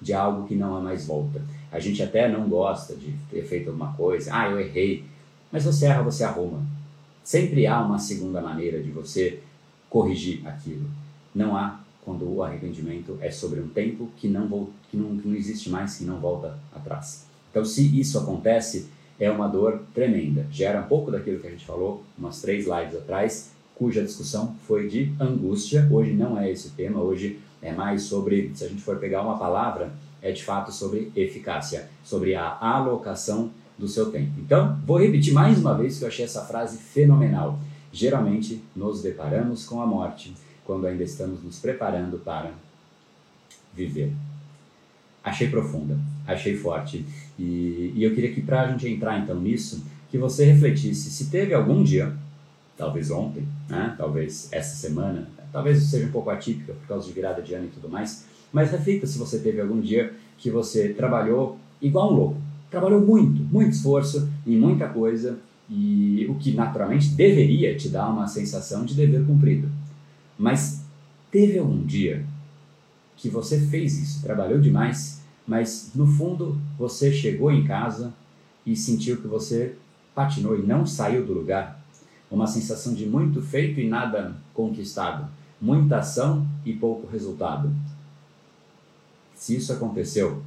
de 0.00 0.14
algo 0.14 0.48
que 0.48 0.54
não 0.54 0.74
há 0.74 0.80
mais 0.80 1.06
volta. 1.06 1.42
A 1.70 1.78
gente 1.78 2.02
até 2.02 2.26
não 2.26 2.48
gosta 2.48 2.96
de 2.96 3.14
ter 3.30 3.44
feito 3.44 3.68
alguma 3.68 3.92
coisa, 3.92 4.30
ah, 4.34 4.48
eu 4.48 4.58
errei, 4.58 5.04
mas 5.52 5.64
você 5.64 5.84
erra, 5.84 6.02
você 6.02 6.24
arruma. 6.24 6.64
Sempre 7.22 7.66
há 7.66 7.82
uma 7.82 7.98
segunda 7.98 8.40
maneira 8.40 8.82
de 8.82 8.90
você 8.90 9.40
corrigir 9.90 10.46
aquilo. 10.48 10.88
Não 11.34 11.54
há 11.54 11.78
quando 12.02 12.26
o 12.26 12.42
arrependimento 12.42 13.18
é 13.20 13.30
sobre 13.30 13.60
um 13.60 13.68
tempo 13.68 14.08
que 14.16 14.26
não, 14.26 14.70
que 14.90 14.96
não, 14.96 15.18
que 15.18 15.28
não 15.28 15.36
existe 15.36 15.68
mais, 15.68 15.98
que 15.98 16.04
não 16.04 16.18
volta 16.18 16.58
atrás. 16.74 17.26
Então, 17.50 17.62
se 17.62 18.00
isso 18.00 18.18
acontece, 18.18 18.88
é 19.18 19.30
uma 19.30 19.48
dor 19.48 19.82
tremenda. 19.94 20.46
Gera 20.50 20.80
um 20.80 20.84
pouco 20.84 21.10
daquilo 21.10 21.40
que 21.40 21.46
a 21.46 21.50
gente 21.50 21.64
falou 21.64 22.04
umas 22.18 22.40
três 22.40 22.66
lives 22.66 22.96
atrás, 22.96 23.50
cuja 23.74 24.02
discussão 24.02 24.54
foi 24.66 24.88
de 24.88 25.12
angústia. 25.20 25.86
Hoje 25.90 26.12
não 26.12 26.38
é 26.38 26.50
esse 26.50 26.68
o 26.68 26.70
tema, 26.70 27.00
hoje 27.00 27.38
é 27.62 27.72
mais 27.72 28.02
sobre, 28.02 28.50
se 28.54 28.64
a 28.64 28.68
gente 28.68 28.82
for 28.82 28.98
pegar 28.98 29.22
uma 29.22 29.38
palavra, 29.38 29.90
é 30.22 30.32
de 30.32 30.42
fato 30.42 30.72
sobre 30.72 31.10
eficácia, 31.14 31.88
sobre 32.04 32.34
a 32.34 32.58
alocação 32.60 33.50
do 33.78 33.86
seu 33.86 34.10
tempo. 34.10 34.32
Então, 34.38 34.78
vou 34.86 34.98
repetir 34.98 35.32
mais 35.32 35.58
uma 35.58 35.76
vez 35.76 35.98
que 35.98 36.04
eu 36.04 36.08
achei 36.08 36.24
essa 36.24 36.44
frase 36.44 36.78
fenomenal. 36.78 37.58
Geralmente 37.92 38.62
nos 38.74 39.02
deparamos 39.02 39.64
com 39.64 39.80
a 39.80 39.86
morte 39.86 40.34
quando 40.64 40.86
ainda 40.86 41.04
estamos 41.04 41.42
nos 41.42 41.58
preparando 41.58 42.18
para 42.18 42.50
viver. 43.72 44.12
Achei 45.26 45.48
profunda, 45.48 45.98
achei 46.24 46.56
forte. 46.56 47.04
E, 47.36 47.92
e 47.96 48.04
eu 48.04 48.14
queria 48.14 48.32
que, 48.32 48.40
para 48.40 48.62
a 48.62 48.70
gente 48.70 48.88
entrar 48.88 49.18
então 49.18 49.40
nisso, 49.40 49.84
que 50.08 50.16
você 50.16 50.44
refletisse 50.44 51.10
se 51.10 51.28
teve 51.28 51.52
algum 51.52 51.82
dia 51.82 52.14
talvez 52.76 53.10
ontem, 53.10 53.42
né? 53.68 53.92
talvez 53.98 54.48
essa 54.52 54.76
semana, 54.76 55.28
talvez 55.50 55.82
seja 55.82 56.06
um 56.06 56.12
pouco 56.12 56.30
atípica 56.30 56.74
por 56.74 56.86
causa 56.86 57.08
de 57.08 57.12
virada 57.12 57.42
de 57.42 57.54
ano 57.54 57.64
e 57.64 57.70
tudo 57.70 57.88
mais, 57.88 58.24
mas 58.52 58.70
reflita 58.70 59.04
se 59.04 59.18
você 59.18 59.40
teve 59.40 59.60
algum 59.60 59.80
dia 59.80 60.14
que 60.38 60.48
você 60.48 60.90
trabalhou 60.90 61.58
igual 61.82 62.12
um 62.12 62.16
louco, 62.16 62.36
trabalhou 62.70 63.00
muito, 63.00 63.42
muito 63.42 63.72
esforço 63.72 64.30
em 64.46 64.56
muita 64.56 64.88
coisa 64.88 65.40
e 65.68 66.24
o 66.28 66.36
que 66.36 66.52
naturalmente 66.52 67.08
deveria 67.08 67.74
te 67.76 67.88
dar 67.88 68.08
uma 68.10 68.28
sensação 68.28 68.84
de 68.84 68.94
dever 68.94 69.26
cumprido. 69.26 69.68
Mas 70.38 70.84
teve 71.32 71.58
algum 71.58 71.84
dia 71.84 72.24
que 73.16 73.28
você 73.28 73.58
fez 73.58 73.98
isso, 73.98 74.22
trabalhou 74.22 74.60
demais, 74.60 75.15
mas 75.46 75.92
no 75.94 76.06
fundo 76.06 76.58
você 76.78 77.12
chegou 77.12 77.50
em 77.50 77.64
casa 77.64 78.12
e 78.64 78.74
sentiu 78.74 79.18
que 79.18 79.28
você 79.28 79.76
patinou 80.14 80.58
e 80.58 80.62
não 80.62 80.86
saiu 80.86 81.24
do 81.24 81.32
lugar 81.32 81.80
uma 82.30 82.46
sensação 82.46 82.94
de 82.94 83.06
muito 83.06 83.40
feito 83.40 83.78
e 83.78 83.88
nada 83.88 84.34
conquistado, 84.52 85.28
muita 85.60 85.98
ação 85.98 86.46
e 86.64 86.72
pouco 86.72 87.06
resultado. 87.06 87.72
Se 89.34 89.56
isso 89.56 89.72
aconteceu, 89.72 90.42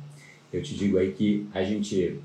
eu 0.52 0.62
te 0.62 0.76
digo 0.76 0.98
aí 0.98 1.14
que 1.14 1.48
a 1.54 1.64
gente 1.64 2.20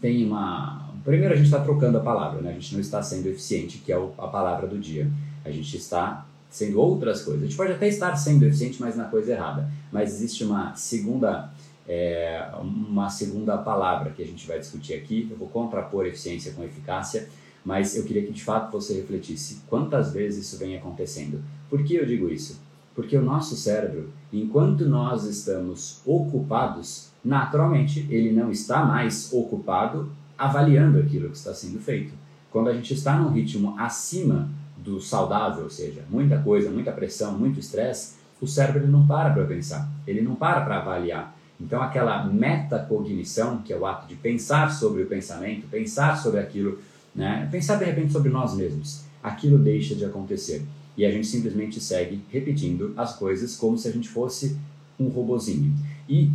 tem 0.00 0.26
uma. 0.26 0.90
Primeiro, 1.04 1.32
a 1.32 1.36
gente 1.36 1.46
está 1.46 1.60
trocando 1.60 1.98
a 1.98 2.02
palavra, 2.02 2.42
né? 2.42 2.50
a 2.50 2.54
gente 2.54 2.74
não 2.74 2.80
está 2.80 3.02
sendo 3.02 3.26
eficiente, 3.28 3.78
que 3.78 3.92
é 3.92 3.96
a 3.96 4.26
palavra 4.26 4.66
do 4.66 4.78
dia. 4.78 5.10
A 5.44 5.50
gente 5.50 5.76
está 5.76 6.26
sendo 6.50 6.80
outras 6.80 7.22
coisas. 7.22 7.42
A 7.42 7.46
gente 7.46 7.56
pode 7.56 7.72
até 7.72 7.88
estar 7.88 8.14
sendo 8.16 8.44
eficiente, 8.44 8.80
mas 8.80 8.96
na 8.96 9.04
coisa 9.04 9.32
errada. 9.32 9.70
Mas 9.92 10.14
existe 10.14 10.44
uma 10.44 10.74
segunda, 10.74 11.50
é, 11.88 12.46
uma 12.60 13.08
segunda 13.08 13.56
palavra 13.56 14.10
que 14.10 14.22
a 14.22 14.26
gente 14.26 14.46
vai 14.46 14.58
discutir 14.58 14.94
aqui. 14.94 15.28
Eu 15.30 15.36
vou 15.36 15.48
contrapor 15.48 16.06
eficiência 16.06 16.52
com 16.52 16.64
eficácia 16.64 17.28
mas 17.64 17.96
eu 17.96 18.04
queria 18.04 18.24
que 18.24 18.32
de 18.32 18.42
fato 18.42 18.72
você 18.72 18.94
refletisse 18.94 19.62
quantas 19.68 20.12
vezes 20.12 20.46
isso 20.46 20.58
vem 20.58 20.76
acontecendo. 20.76 21.42
Por 21.68 21.84
que 21.84 21.94
eu 21.94 22.06
digo 22.06 22.28
isso? 22.28 22.60
Porque 22.94 23.16
o 23.16 23.22
nosso 23.22 23.56
cérebro, 23.56 24.10
enquanto 24.32 24.86
nós 24.86 25.24
estamos 25.24 26.00
ocupados, 26.04 27.10
naturalmente 27.24 28.06
ele 28.10 28.32
não 28.32 28.50
está 28.50 28.84
mais 28.84 29.32
ocupado 29.32 30.10
avaliando 30.36 30.98
aquilo 30.98 31.30
que 31.30 31.36
está 31.36 31.54
sendo 31.54 31.78
feito. 31.78 32.12
Quando 32.50 32.68
a 32.68 32.74
gente 32.74 32.94
está 32.94 33.16
num 33.18 33.30
ritmo 33.30 33.78
acima 33.78 34.48
do 34.82 35.00
saudável, 35.00 35.64
ou 35.64 35.70
seja, 35.70 36.02
muita 36.08 36.38
coisa, 36.38 36.70
muita 36.70 36.92
pressão, 36.92 37.36
muito 37.38 37.60
estresse, 37.60 38.14
o 38.40 38.46
cérebro 38.46 38.82
ele 38.82 38.90
não 38.90 39.06
para 39.06 39.30
para 39.30 39.44
pensar, 39.44 39.88
ele 40.06 40.22
não 40.22 40.34
para 40.34 40.62
para 40.62 40.78
avaliar. 40.78 41.36
Então, 41.60 41.82
aquela 41.82 42.24
metacognição, 42.24 43.58
que 43.58 43.72
é 43.72 43.76
o 43.76 43.84
ato 43.84 44.06
de 44.06 44.14
pensar 44.14 44.72
sobre 44.72 45.02
o 45.02 45.06
pensamento, 45.06 45.68
pensar 45.68 46.16
sobre 46.16 46.40
aquilo 46.40 46.78
né? 47.14 47.48
Pensar 47.50 47.76
de 47.76 47.84
repente 47.84 48.12
sobre 48.12 48.30
nós 48.30 48.54
mesmos. 48.54 49.02
Aquilo 49.22 49.58
deixa 49.58 49.94
de 49.94 50.04
acontecer. 50.04 50.62
E 50.96 51.04
a 51.04 51.10
gente 51.10 51.26
simplesmente 51.26 51.80
segue 51.80 52.22
repetindo 52.30 52.92
as 52.96 53.16
coisas 53.16 53.56
como 53.56 53.78
se 53.78 53.88
a 53.88 53.92
gente 53.92 54.08
fosse 54.08 54.56
um 54.98 55.08
robozinho. 55.08 55.72
E 56.08 56.30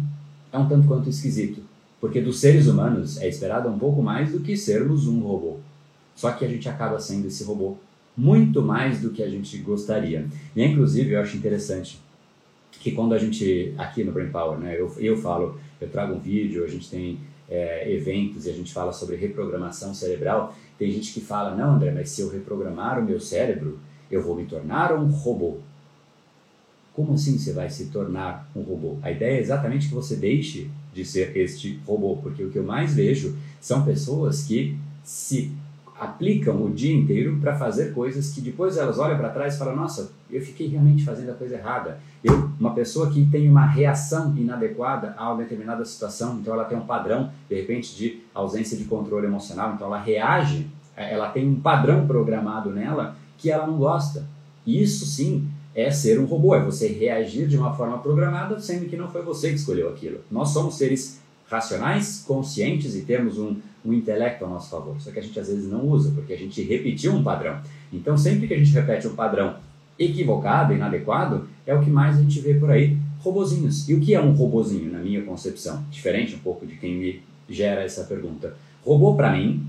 é 0.51 0.57
um 0.57 0.67
tanto 0.67 0.87
quanto 0.87 1.09
esquisito, 1.09 1.61
porque 1.99 2.21
dos 2.21 2.39
seres 2.39 2.67
humanos 2.67 3.17
é 3.17 3.27
esperado 3.27 3.69
um 3.69 3.77
pouco 3.77 4.01
mais 4.01 4.31
do 4.31 4.39
que 4.39 4.55
sermos 4.55 5.07
um 5.07 5.19
robô. 5.19 5.57
Só 6.15 6.31
que 6.31 6.45
a 6.45 6.47
gente 6.47 6.69
acaba 6.69 6.99
sendo 6.99 7.27
esse 7.27 7.43
robô 7.43 7.75
muito 8.15 8.61
mais 8.61 9.01
do 9.01 9.09
que 9.09 9.21
a 9.21 9.29
gente 9.29 9.57
gostaria. 9.57 10.27
E 10.55 10.63
inclusive 10.63 11.13
eu 11.13 11.19
acho 11.19 11.35
interessante 11.35 11.99
que 12.71 12.91
quando 12.91 13.13
a 13.13 13.17
gente, 13.17 13.73
aqui 13.77 14.03
no 14.03 14.11
Brain 14.11 14.29
Power, 14.29 14.59
né, 14.59 14.79
eu, 14.79 14.93
eu 14.99 15.17
falo, 15.17 15.59
eu 15.81 15.89
trago 15.89 16.13
um 16.13 16.19
vídeo, 16.19 16.63
a 16.63 16.67
gente 16.67 16.89
tem 16.89 17.19
é, 17.49 17.91
eventos 17.91 18.45
e 18.45 18.49
a 18.49 18.53
gente 18.53 18.71
fala 18.71 18.93
sobre 18.93 19.15
reprogramação 19.15 19.93
cerebral, 19.93 20.55
tem 20.77 20.91
gente 20.91 21.13
que 21.13 21.21
fala, 21.21 21.55
não 21.55 21.75
André, 21.75 21.91
mas 21.91 22.09
se 22.09 22.21
eu 22.21 22.29
reprogramar 22.29 22.99
o 22.99 23.03
meu 23.03 23.19
cérebro, 23.19 23.79
eu 24.09 24.21
vou 24.21 24.35
me 24.35 24.45
tornar 24.45 24.93
um 24.93 25.09
robô. 25.09 25.57
Como 26.93 27.13
assim 27.13 27.37
você 27.37 27.51
vai 27.51 27.69
se 27.69 27.87
tornar 27.87 28.49
um 28.55 28.61
robô? 28.61 28.97
A 29.01 29.11
ideia 29.11 29.37
é 29.37 29.41
exatamente 29.41 29.89
que 29.89 29.93
você 29.93 30.15
deixe 30.15 30.69
de 30.93 31.03
ser 31.03 31.35
este 31.35 31.79
robô, 31.85 32.17
porque 32.17 32.43
o 32.43 32.49
que 32.49 32.57
eu 32.57 32.63
mais 32.63 32.93
vejo 32.93 33.35
são 33.59 33.83
pessoas 33.83 34.43
que 34.43 34.77
se 35.03 35.51
aplicam 35.99 36.61
o 36.63 36.69
dia 36.69 36.93
inteiro 36.93 37.37
para 37.39 37.57
fazer 37.57 37.93
coisas 37.93 38.33
que 38.33 38.41
depois 38.41 38.77
elas 38.77 38.99
olham 38.99 39.17
para 39.17 39.29
trás 39.29 39.55
e 39.55 39.57
falam: 39.57 39.75
Nossa, 39.75 40.11
eu 40.29 40.41
fiquei 40.41 40.67
realmente 40.67 41.03
fazendo 41.03 41.31
a 41.31 41.33
coisa 41.33 41.55
errada. 41.55 41.99
Eu, 42.23 42.49
uma 42.59 42.73
pessoa 42.73 43.09
que 43.09 43.25
tem 43.27 43.49
uma 43.49 43.65
reação 43.65 44.35
inadequada 44.35 45.13
a 45.17 45.31
uma 45.31 45.43
determinada 45.43 45.85
situação, 45.85 46.37
então 46.39 46.53
ela 46.53 46.65
tem 46.65 46.77
um 46.77 46.85
padrão, 46.85 47.31
de 47.49 47.55
repente, 47.55 47.95
de 47.95 48.21
ausência 48.33 48.77
de 48.77 48.85
controle 48.85 49.25
emocional, 49.25 49.73
então 49.73 49.87
ela 49.87 49.99
reage, 49.99 50.67
é, 50.97 51.13
ela 51.13 51.29
tem 51.29 51.47
um 51.47 51.59
padrão 51.59 52.05
programado 52.05 52.71
nela 52.71 53.15
que 53.37 53.49
ela 53.49 53.65
não 53.65 53.77
gosta. 53.77 54.25
Isso 54.65 55.05
sim 55.05 55.47
é 55.73 55.91
ser 55.91 56.19
um 56.19 56.25
robô, 56.25 56.55
é 56.55 56.63
você 56.63 56.87
reagir 56.87 57.47
de 57.47 57.57
uma 57.57 57.73
forma 57.73 57.97
programada, 57.99 58.59
sendo 58.59 58.87
que 58.87 58.95
não 58.95 59.09
foi 59.09 59.21
você 59.21 59.49
que 59.49 59.55
escolheu 59.55 59.89
aquilo. 59.89 60.19
Nós 60.31 60.49
somos 60.49 60.77
seres 60.77 61.21
racionais, 61.47 62.23
conscientes 62.25 62.95
e 62.95 63.01
temos 63.01 63.37
um, 63.37 63.57
um 63.85 63.93
intelecto 63.93 64.45
a 64.45 64.47
nosso 64.47 64.69
favor. 64.69 64.99
Só 64.99 65.11
que 65.11 65.19
a 65.19 65.21
gente 65.21 65.39
às 65.39 65.47
vezes 65.47 65.69
não 65.69 65.85
usa, 65.85 66.11
porque 66.11 66.33
a 66.33 66.37
gente 66.37 66.61
repetiu 66.63 67.13
um 67.13 67.23
padrão. 67.23 67.59
Então, 67.93 68.17
sempre 68.17 68.47
que 68.47 68.53
a 68.53 68.57
gente 68.57 68.71
repete 68.71 69.07
um 69.07 69.15
padrão 69.15 69.55
equivocado, 69.97 70.73
inadequado, 70.73 71.47
é 71.65 71.73
o 71.73 71.81
que 71.81 71.89
mais 71.89 72.17
a 72.17 72.21
gente 72.21 72.39
vê 72.39 72.55
por 72.55 72.69
aí, 72.69 72.97
robozinhos. 73.19 73.87
E 73.87 73.93
o 73.93 73.99
que 73.99 74.13
é 74.13 74.21
um 74.21 74.31
robozinho, 74.31 74.91
na 74.91 74.99
minha 74.99 75.21
concepção? 75.23 75.83
Diferente 75.89 76.35
um 76.35 76.39
pouco 76.39 76.65
de 76.65 76.75
quem 76.75 76.95
me 76.95 77.21
gera 77.49 77.81
essa 77.81 78.03
pergunta. 78.03 78.55
Robô, 78.83 79.15
para 79.15 79.31
mim, 79.31 79.65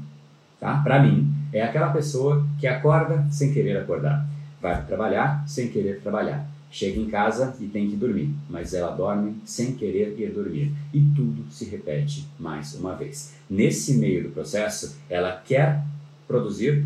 tá? 0.59 0.77
Para 0.83 1.03
mim, 1.03 1.31
é 1.53 1.63
aquela 1.63 1.91
pessoa 1.91 2.47
que 2.59 2.67
acorda 2.67 3.27
sem 3.31 3.53
querer 3.53 3.77
acordar, 3.79 4.27
vai 4.61 4.85
trabalhar 4.85 5.45
sem 5.47 5.69
querer 5.69 6.01
trabalhar, 6.01 6.47
chega 6.71 7.01
em 7.01 7.07
casa 7.07 7.57
e 7.61 7.67
tem 7.67 7.89
que 7.89 7.97
dormir, 7.97 8.35
mas 8.49 8.75
ela 8.75 8.95
dorme 8.95 9.37
sem 9.45 9.73
querer 9.73 10.19
ir 10.19 10.31
dormir. 10.31 10.73
E 10.93 11.01
tudo 11.15 11.45
se 11.51 11.65
repete 11.65 12.27
mais 12.39 12.75
uma 12.75 12.95
vez. 12.95 13.35
Nesse 13.49 13.95
meio 13.95 14.25
do 14.25 14.31
processo, 14.31 14.97
ela 15.09 15.43
quer 15.45 15.83
produzir, 16.27 16.85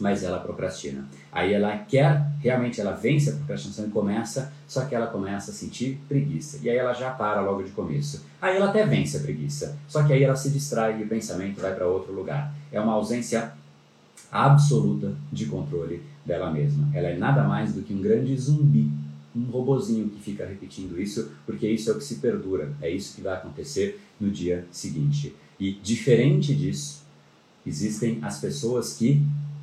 mas 0.00 0.24
ela 0.24 0.40
procrastina. 0.40 1.06
Aí 1.30 1.52
ela 1.52 1.76
quer, 1.78 2.26
realmente 2.40 2.80
ela 2.80 2.92
vence 2.92 3.30
a 3.30 3.34
procrastinação 3.34 3.86
e 3.86 3.90
começa, 3.90 4.52
só 4.66 4.84
que 4.84 4.94
ela 4.94 5.06
começa 5.06 5.50
a 5.50 5.54
sentir 5.54 6.00
preguiça. 6.08 6.58
E 6.62 6.70
aí 6.70 6.76
ela 6.76 6.92
já 6.92 7.10
para 7.10 7.40
logo 7.40 7.62
de 7.62 7.70
começo. 7.70 8.24
Aí 8.40 8.56
ela 8.56 8.70
até 8.70 8.84
vence 8.84 9.16
a 9.16 9.20
preguiça, 9.20 9.76
só 9.88 10.02
que 10.02 10.12
aí 10.12 10.22
ela 10.24 10.36
se 10.36 10.50
distrai 10.50 11.00
e 11.00 11.04
o 11.04 11.08
pensamento 11.08 11.60
vai 11.60 11.74
para 11.74 11.86
outro 11.86 12.12
lugar. 12.12 12.52
É 12.72 12.80
uma 12.80 12.94
ausência 12.94 13.52
absoluta 14.32 15.14
de 15.32 15.46
controle 15.46 16.02
dela 16.24 16.50
mesma. 16.50 16.88
Ela 16.92 17.08
é 17.08 17.16
nada 17.16 17.44
mais 17.44 17.74
do 17.74 17.82
que 17.82 17.92
um 17.92 18.00
grande 18.00 18.36
zumbi 18.36 18.90
um 19.34 19.50
robozinho 19.50 20.08
que 20.08 20.20
fica 20.20 20.46
repetindo 20.46 21.00
isso, 21.00 21.30
porque 21.44 21.66
isso 21.66 21.90
é 21.90 21.92
o 21.92 21.98
que 21.98 22.04
se 22.04 22.16
perdura, 22.16 22.72
é 22.80 22.88
isso 22.88 23.16
que 23.16 23.20
vai 23.20 23.34
acontecer 23.34 24.00
no 24.20 24.30
dia 24.30 24.64
seguinte. 24.70 25.34
E 25.58 25.72
diferente 25.72 26.54
disso, 26.54 27.02
existem 27.66 28.18
as 28.22 28.40
pessoas 28.40 28.96
que, 28.96 29.20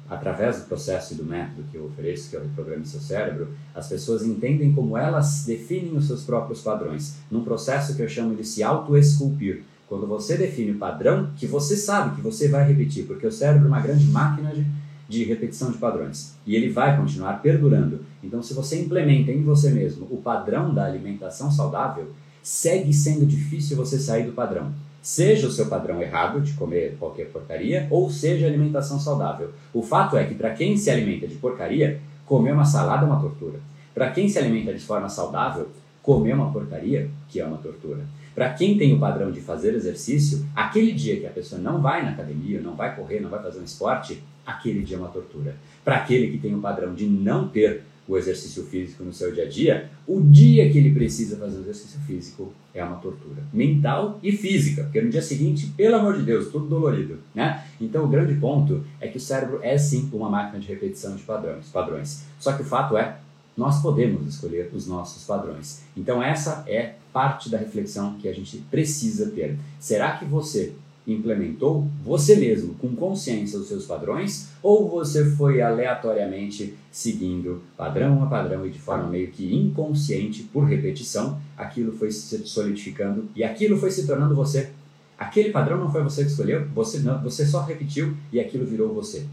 através 0.09 0.59
do 0.59 0.65
processo 0.65 1.13
e 1.13 1.17
do 1.17 1.23
método 1.23 1.63
que 1.71 1.77
eu 1.77 1.85
ofereço, 1.85 2.29
que 2.29 2.35
é 2.35 2.39
o 2.39 2.43
Reprograme 2.43 2.85
Seu 2.85 2.99
Cérebro, 2.99 3.49
as 3.73 3.87
pessoas 3.87 4.25
entendem 4.25 4.73
como 4.73 4.97
elas 4.97 5.45
definem 5.45 5.95
os 5.95 6.07
seus 6.07 6.23
próprios 6.23 6.61
padrões, 6.61 7.15
num 7.29 7.43
processo 7.43 7.95
que 7.95 8.01
eu 8.01 8.09
chamo 8.09 8.35
de 8.35 8.43
se 8.43 8.61
auto-esculpir. 8.61 9.63
Quando 9.87 10.07
você 10.07 10.37
define 10.37 10.71
o 10.71 10.77
padrão 10.77 11.31
que 11.35 11.45
você 11.45 11.75
sabe 11.75 12.15
que 12.15 12.21
você 12.21 12.47
vai 12.47 12.65
repetir, 12.65 13.05
porque 13.05 13.27
o 13.27 13.31
cérebro 13.31 13.65
é 13.65 13.67
uma 13.67 13.81
grande 13.81 14.05
máquina 14.05 14.53
de 14.53 14.65
de 15.11 15.25
repetição 15.25 15.69
de 15.69 15.77
padrões. 15.77 16.35
E 16.47 16.55
ele 16.55 16.69
vai 16.69 16.95
continuar 16.95 17.41
perdurando. 17.41 17.99
Então, 18.23 18.41
se 18.41 18.53
você 18.53 18.81
implementa 18.81 19.29
em 19.29 19.43
você 19.43 19.69
mesmo 19.69 20.07
o 20.09 20.21
padrão 20.21 20.73
da 20.73 20.85
alimentação 20.85 21.51
saudável, 21.51 22.11
segue 22.41 22.93
sendo 22.93 23.25
difícil 23.25 23.75
você 23.75 23.99
sair 23.99 24.23
do 24.23 24.31
padrão. 24.31 24.71
Seja 25.01 25.47
o 25.47 25.51
seu 25.51 25.65
padrão 25.65 26.01
errado 26.01 26.39
de 26.39 26.53
comer 26.53 26.95
qualquer 26.97 27.27
porcaria, 27.27 27.87
ou 27.91 28.09
seja 28.09 28.47
alimentação 28.47 28.97
saudável. 28.97 29.51
O 29.73 29.83
fato 29.83 30.15
é 30.15 30.23
que 30.23 30.33
para 30.33 30.51
quem 30.51 30.77
se 30.77 30.89
alimenta 30.89 31.27
de 31.27 31.35
porcaria, 31.35 31.99
comer 32.25 32.53
uma 32.53 32.63
salada 32.63 33.05
é 33.05 33.09
uma 33.09 33.19
tortura. 33.19 33.59
Para 33.93 34.11
quem 34.11 34.29
se 34.29 34.39
alimenta 34.39 34.73
de 34.73 34.79
forma 34.79 35.09
saudável, 35.09 35.67
comer 36.01 36.33
uma 36.33 36.53
porcaria, 36.53 37.09
que 37.27 37.41
é 37.41 37.45
uma 37.45 37.57
tortura. 37.57 38.05
Para 38.33 38.53
quem 38.53 38.77
tem 38.77 38.93
o 38.93 38.99
padrão 38.99 39.29
de 39.29 39.41
fazer 39.41 39.73
exercício, 39.73 40.47
aquele 40.55 40.93
dia 40.93 41.19
que 41.19 41.27
a 41.27 41.31
pessoa 41.31 41.59
não 41.59 41.81
vai 41.81 42.01
na 42.01 42.11
academia, 42.11 42.61
não 42.61 42.75
vai 42.75 42.95
correr, 42.95 43.19
não 43.19 43.29
vai 43.29 43.43
fazer 43.43 43.59
um 43.59 43.65
esporte, 43.65 44.23
aquele 44.45 44.81
dia 44.81 44.97
é 44.97 44.99
uma 44.99 45.09
tortura. 45.09 45.55
Para 45.83 45.97
aquele 45.97 46.31
que 46.31 46.37
tem 46.37 46.55
o 46.55 46.59
padrão 46.59 46.93
de 46.93 47.05
não 47.05 47.47
ter 47.47 47.83
o 48.07 48.17
exercício 48.17 48.65
físico 48.65 49.03
no 49.03 49.13
seu 49.13 49.33
dia 49.33 49.45
a 49.45 49.47
dia, 49.47 49.89
o 50.05 50.21
dia 50.21 50.69
que 50.69 50.77
ele 50.77 50.93
precisa 50.93 51.37
fazer 51.37 51.57
o 51.57 51.61
exercício 51.61 51.99
físico 52.01 52.51
é 52.73 52.83
uma 52.83 52.97
tortura 52.97 53.41
mental 53.53 54.19
e 54.21 54.31
física, 54.31 54.83
porque 54.83 55.01
no 55.01 55.09
dia 55.09 55.21
seguinte, 55.21 55.71
pelo 55.77 55.95
amor 55.95 56.17
de 56.17 56.23
Deus, 56.23 56.51
tudo 56.51 56.67
dolorido, 56.67 57.19
né? 57.33 57.63
Então 57.79 58.03
o 58.03 58.07
grande 58.07 58.33
ponto 58.35 58.83
é 58.99 59.07
que 59.07 59.17
o 59.17 59.21
cérebro 59.21 59.59
é 59.61 59.77
sim 59.77 60.09
uma 60.11 60.29
máquina 60.29 60.59
de 60.59 60.67
repetição 60.67 61.15
de 61.15 61.23
padrões, 61.23 61.67
padrões. 61.67 62.23
Só 62.39 62.53
que 62.53 62.63
o 62.63 62.65
fato 62.65 62.97
é, 62.97 63.17
nós 63.55 63.81
podemos 63.81 64.27
escolher 64.27 64.69
os 64.73 64.87
nossos 64.87 65.23
padrões. 65.23 65.83
Então 65.95 66.21
essa 66.21 66.63
é 66.67 66.95
parte 67.13 67.49
da 67.49 67.57
reflexão 67.57 68.15
que 68.15 68.27
a 68.27 68.33
gente 68.33 68.57
precisa 68.69 69.29
ter. 69.29 69.57
Será 69.79 70.17
que 70.17 70.25
você 70.25 70.73
implementou 71.07 71.87
você 72.03 72.35
mesmo 72.35 72.75
com 72.75 72.95
consciência 72.95 73.57
os 73.57 73.67
seus 73.67 73.85
padrões 73.85 74.49
ou 74.61 74.87
você 74.87 75.25
foi 75.31 75.61
aleatoriamente 75.61 76.75
seguindo 76.91 77.61
padrão 77.75 78.23
a 78.23 78.27
padrão 78.27 78.65
e 78.65 78.69
de 78.69 78.79
forma 78.79 79.07
meio 79.07 79.29
que 79.31 79.53
inconsciente 79.53 80.43
por 80.43 80.65
repetição 80.65 81.39
aquilo 81.57 81.91
foi 81.91 82.11
se 82.11 82.45
solidificando 82.47 83.27
e 83.35 83.43
aquilo 83.43 83.77
foi 83.77 83.89
se 83.89 84.05
tornando 84.05 84.35
você? 84.35 84.69
Aquele 85.17 85.51
padrão 85.51 85.77
não 85.77 85.91
foi 85.91 86.03
você 86.03 86.23
que 86.23 86.29
escolheu 86.29 86.67
você 86.69 86.99
não 86.99 87.21
você 87.21 87.45
só 87.45 87.63
repetiu 87.63 88.15
e 88.31 88.39
aquilo 88.39 88.65
virou 88.65 88.93
você. 88.93 89.25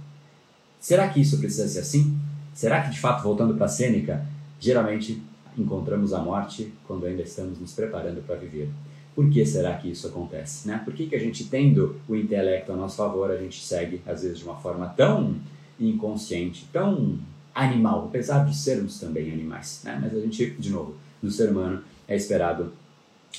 Será 0.80 1.08
que 1.08 1.20
isso 1.20 1.38
precisa 1.38 1.68
ser 1.68 1.80
assim? 1.80 2.16
Será 2.54 2.82
que 2.82 2.90
de 2.90 3.00
fato 3.00 3.22
voltando 3.22 3.54
para 3.54 3.66
a 3.66 3.68
Sêneca 3.68 4.24
geralmente 4.58 5.22
encontramos 5.56 6.12
a 6.14 6.18
morte 6.18 6.72
quando 6.86 7.04
ainda 7.04 7.22
estamos 7.22 7.58
nos 7.60 7.72
preparando 7.72 8.22
para 8.22 8.36
viver 8.36 8.70
por 9.18 9.28
que 9.30 9.44
será 9.44 9.74
que 9.74 9.90
isso 9.90 10.06
acontece? 10.06 10.68
Né? 10.68 10.80
Por 10.84 10.94
que, 10.94 11.08
que 11.08 11.16
a 11.16 11.18
gente, 11.18 11.42
tendo 11.48 11.96
o 12.08 12.14
intelecto 12.14 12.70
a 12.70 12.76
nosso 12.76 12.98
favor, 12.98 13.28
a 13.32 13.36
gente 13.36 13.60
segue, 13.60 14.00
às 14.06 14.22
vezes, 14.22 14.38
de 14.38 14.44
uma 14.44 14.54
forma 14.54 14.86
tão 14.90 15.34
inconsciente, 15.80 16.68
tão 16.72 17.18
animal, 17.52 18.04
apesar 18.04 18.44
de 18.44 18.56
sermos 18.56 19.00
também 19.00 19.32
animais. 19.32 19.80
Né? 19.82 19.98
Mas 20.00 20.14
a 20.14 20.20
gente, 20.20 20.50
de 20.52 20.70
novo, 20.70 20.94
no 21.20 21.32
ser 21.32 21.50
humano 21.50 21.82
é 22.06 22.14
esperado 22.14 22.72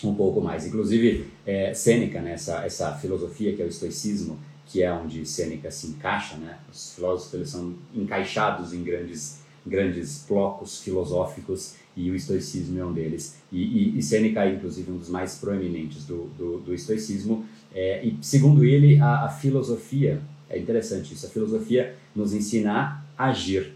um 0.04 0.14
pouco 0.14 0.42
mais. 0.42 0.68
Inclusive, 0.68 1.30
é, 1.46 1.74
Sêneca, 1.74 2.20
né, 2.20 2.34
essa, 2.34 2.66
essa 2.66 2.94
filosofia 2.96 3.56
que 3.56 3.62
é 3.62 3.66
o 3.66 3.70
estoicismo, 3.70 4.38
que 4.66 4.84
é 4.84 4.92
onde 4.92 5.26
Sêneca 5.26 5.72
se 5.72 5.88
encaixa, 5.88 6.36
né? 6.36 6.60
os 6.70 6.94
filósofos 6.96 7.34
eles 7.36 7.50
são 7.52 7.74
encaixados 7.96 8.74
em 8.74 8.84
grandes, 8.84 9.40
grandes 9.66 10.26
blocos 10.28 10.82
filosóficos 10.82 11.76
e 12.00 12.10
o 12.10 12.16
estoicismo 12.16 12.80
é 12.80 12.86
um 12.86 12.94
deles. 12.94 13.36
E, 13.52 13.62
e, 13.62 14.00
e 14.00 14.02
Sêneca 14.02 14.46
é, 14.46 14.54
inclusive, 14.54 14.90
um 14.90 14.98
dos 14.98 15.10
mais 15.10 15.36
proeminentes 15.36 16.06
do, 16.06 16.30
do, 16.38 16.60
do 16.60 16.74
estoicismo. 16.74 17.46
É, 17.76 18.06
e, 18.06 18.18
segundo 18.22 18.64
ele, 18.64 19.00
a, 19.02 19.26
a, 19.26 19.30
filosofia, 19.30 20.22
é 20.50 20.58
interessante 20.58 21.14
isso, 21.14 21.26
a 21.26 21.30
filosofia 21.30 21.96
nos 22.16 22.34
ensina 22.34 23.04
a 23.18 23.26
agir 23.26 23.74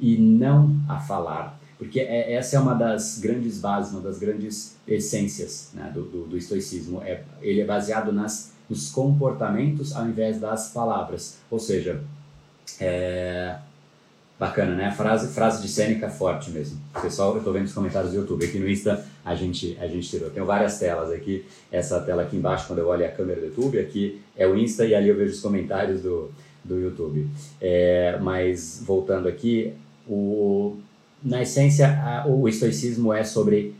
e 0.00 0.16
não 0.16 0.74
a 0.88 0.98
falar. 0.98 1.60
Porque 1.78 2.00
é, 2.00 2.32
essa 2.32 2.56
é 2.56 2.58
uma 2.58 2.72
das 2.72 3.18
grandes 3.18 3.58
bases, 3.58 3.92
uma 3.92 4.00
das 4.00 4.18
grandes 4.18 4.76
essências 4.88 5.70
né, 5.74 5.90
do, 5.92 6.02
do, 6.04 6.24
do, 6.28 6.38
estoicismo. 6.38 7.02
É, 7.02 7.24
ele 7.42 7.60
é 7.60 7.64
baseado 7.66 8.10
nas, 8.10 8.52
nos 8.70 8.88
comportamentos 8.88 9.94
ao 9.94 10.08
invés 10.08 10.40
das 10.40 10.70
palavras. 10.70 11.36
Ou 11.50 11.58
seja, 11.58 12.02
é, 12.80 13.58
Bacana, 14.38 14.74
né? 14.74 14.90
Frase, 14.90 15.32
frase 15.32 15.62
de 15.62 15.68
Sêneca 15.68 16.10
forte 16.10 16.50
mesmo. 16.50 16.78
Pessoal, 17.00 17.32
eu 17.32 17.38
estou 17.38 17.54
vendo 17.54 17.64
os 17.64 17.72
comentários 17.72 18.12
do 18.12 18.18
YouTube. 18.18 18.44
Aqui 18.44 18.58
no 18.58 18.68
Insta 18.68 19.02
a 19.24 19.34
gente, 19.34 19.76
a 19.80 19.86
gente 19.86 20.08
tirou. 20.08 20.28
Tenho 20.28 20.44
várias 20.44 20.78
telas 20.78 21.10
aqui. 21.10 21.46
Essa 21.72 22.00
tela 22.00 22.22
aqui 22.22 22.36
embaixo, 22.36 22.66
quando 22.66 22.80
eu 22.80 22.88
olho 22.88 23.06
a 23.06 23.08
câmera 23.08 23.40
do 23.40 23.46
YouTube, 23.46 23.78
aqui 23.78 24.20
é 24.36 24.46
o 24.46 24.54
Insta 24.54 24.84
e 24.84 24.94
ali 24.94 25.08
eu 25.08 25.16
vejo 25.16 25.32
os 25.32 25.40
comentários 25.40 26.02
do, 26.02 26.30
do 26.62 26.78
YouTube. 26.78 27.26
É, 27.60 28.18
mas 28.20 28.82
voltando 28.84 29.26
aqui, 29.26 29.72
o, 30.06 30.76
na 31.24 31.40
essência, 31.40 31.88
a, 31.88 32.28
o 32.28 32.46
estoicismo 32.46 33.14
é 33.14 33.24
sobre 33.24 33.74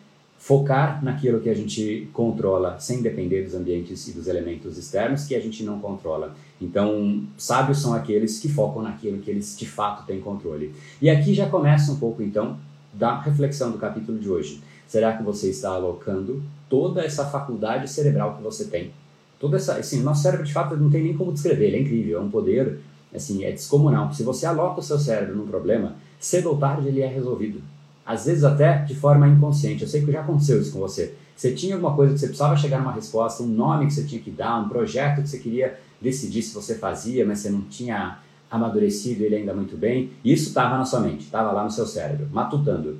focar 0.46 1.02
naquilo 1.02 1.40
que 1.40 1.48
a 1.48 1.54
gente 1.54 2.08
controla, 2.12 2.78
sem 2.78 3.02
depender 3.02 3.42
dos 3.42 3.56
ambientes 3.56 4.06
e 4.06 4.12
dos 4.12 4.28
elementos 4.28 4.78
externos 4.78 5.24
que 5.24 5.34
a 5.34 5.40
gente 5.40 5.64
não 5.64 5.80
controla. 5.80 6.36
Então, 6.60 7.24
sábios 7.36 7.82
são 7.82 7.92
aqueles 7.92 8.38
que 8.38 8.48
focam 8.48 8.80
naquilo 8.80 9.18
que 9.18 9.28
eles 9.28 9.58
de 9.58 9.66
fato 9.66 10.06
têm 10.06 10.20
controle. 10.20 10.72
E 11.02 11.10
aqui 11.10 11.34
já 11.34 11.48
começa 11.48 11.90
um 11.90 11.96
pouco 11.96 12.22
então 12.22 12.56
da 12.94 13.20
reflexão 13.20 13.72
do 13.72 13.78
capítulo 13.78 14.20
de 14.20 14.30
hoje. 14.30 14.60
Será 14.86 15.16
que 15.16 15.22
você 15.24 15.50
está 15.50 15.70
alocando 15.70 16.40
toda 16.70 17.04
essa 17.04 17.24
faculdade 17.26 17.90
cerebral 17.90 18.36
que 18.36 18.42
você 18.44 18.66
tem? 18.66 18.92
Toda 19.40 19.56
essa, 19.56 19.72
assim, 19.74 20.00
nosso 20.00 20.22
cérebro 20.22 20.46
de 20.46 20.52
fato 20.52 20.76
não 20.76 20.88
tem 20.88 21.02
nem 21.02 21.16
como 21.16 21.32
descrever, 21.32 21.66
ele 21.66 21.76
é 21.78 21.80
incrível, 21.80 22.20
é 22.20 22.22
um 22.22 22.30
poder, 22.30 22.78
assim, 23.12 23.42
é 23.42 23.50
descomunal. 23.50 24.14
Se 24.14 24.22
você 24.22 24.46
aloca 24.46 24.78
o 24.78 24.82
seu 24.84 25.00
cérebro 25.00 25.34
num 25.34 25.48
problema, 25.48 25.96
cedo 26.20 26.50
ou 26.50 26.56
tarde 26.56 26.86
ele 26.86 27.00
é 27.00 27.08
resolvido. 27.08 27.60
Às 28.06 28.26
vezes 28.26 28.44
até 28.44 28.78
de 28.84 28.94
forma 28.94 29.26
inconsciente. 29.26 29.82
Eu 29.82 29.88
sei 29.88 30.04
que 30.04 30.12
já 30.12 30.20
aconteceu 30.20 30.60
isso 30.60 30.72
com 30.72 30.78
você. 30.78 31.14
Você 31.34 31.52
tinha 31.52 31.74
alguma 31.74 31.94
coisa 31.94 32.14
que 32.14 32.20
você 32.20 32.28
precisava 32.28 32.56
chegar 32.56 32.78
numa 32.78 32.92
resposta, 32.92 33.42
um 33.42 33.48
nome 33.48 33.86
que 33.86 33.94
você 33.94 34.04
tinha 34.04 34.20
que 34.20 34.30
dar, 34.30 34.58
um 34.58 34.68
projeto 34.68 35.22
que 35.22 35.28
você 35.28 35.38
queria 35.38 35.78
decidir 36.00 36.42
se 36.42 36.54
você 36.54 36.76
fazia, 36.76 37.26
mas 37.26 37.40
você 37.40 37.50
não 37.50 37.62
tinha 37.62 38.18
amadurecido 38.50 39.24
ele 39.24 39.36
ainda 39.36 39.52
muito 39.52 39.76
bem. 39.76 40.12
Isso 40.24 40.48
estava 40.48 40.78
na 40.78 40.84
sua 40.84 41.00
mente, 41.00 41.24
estava 41.24 41.52
lá 41.52 41.64
no 41.64 41.70
seu 41.70 41.86
cérebro, 41.86 42.28
matutando. 42.32 42.98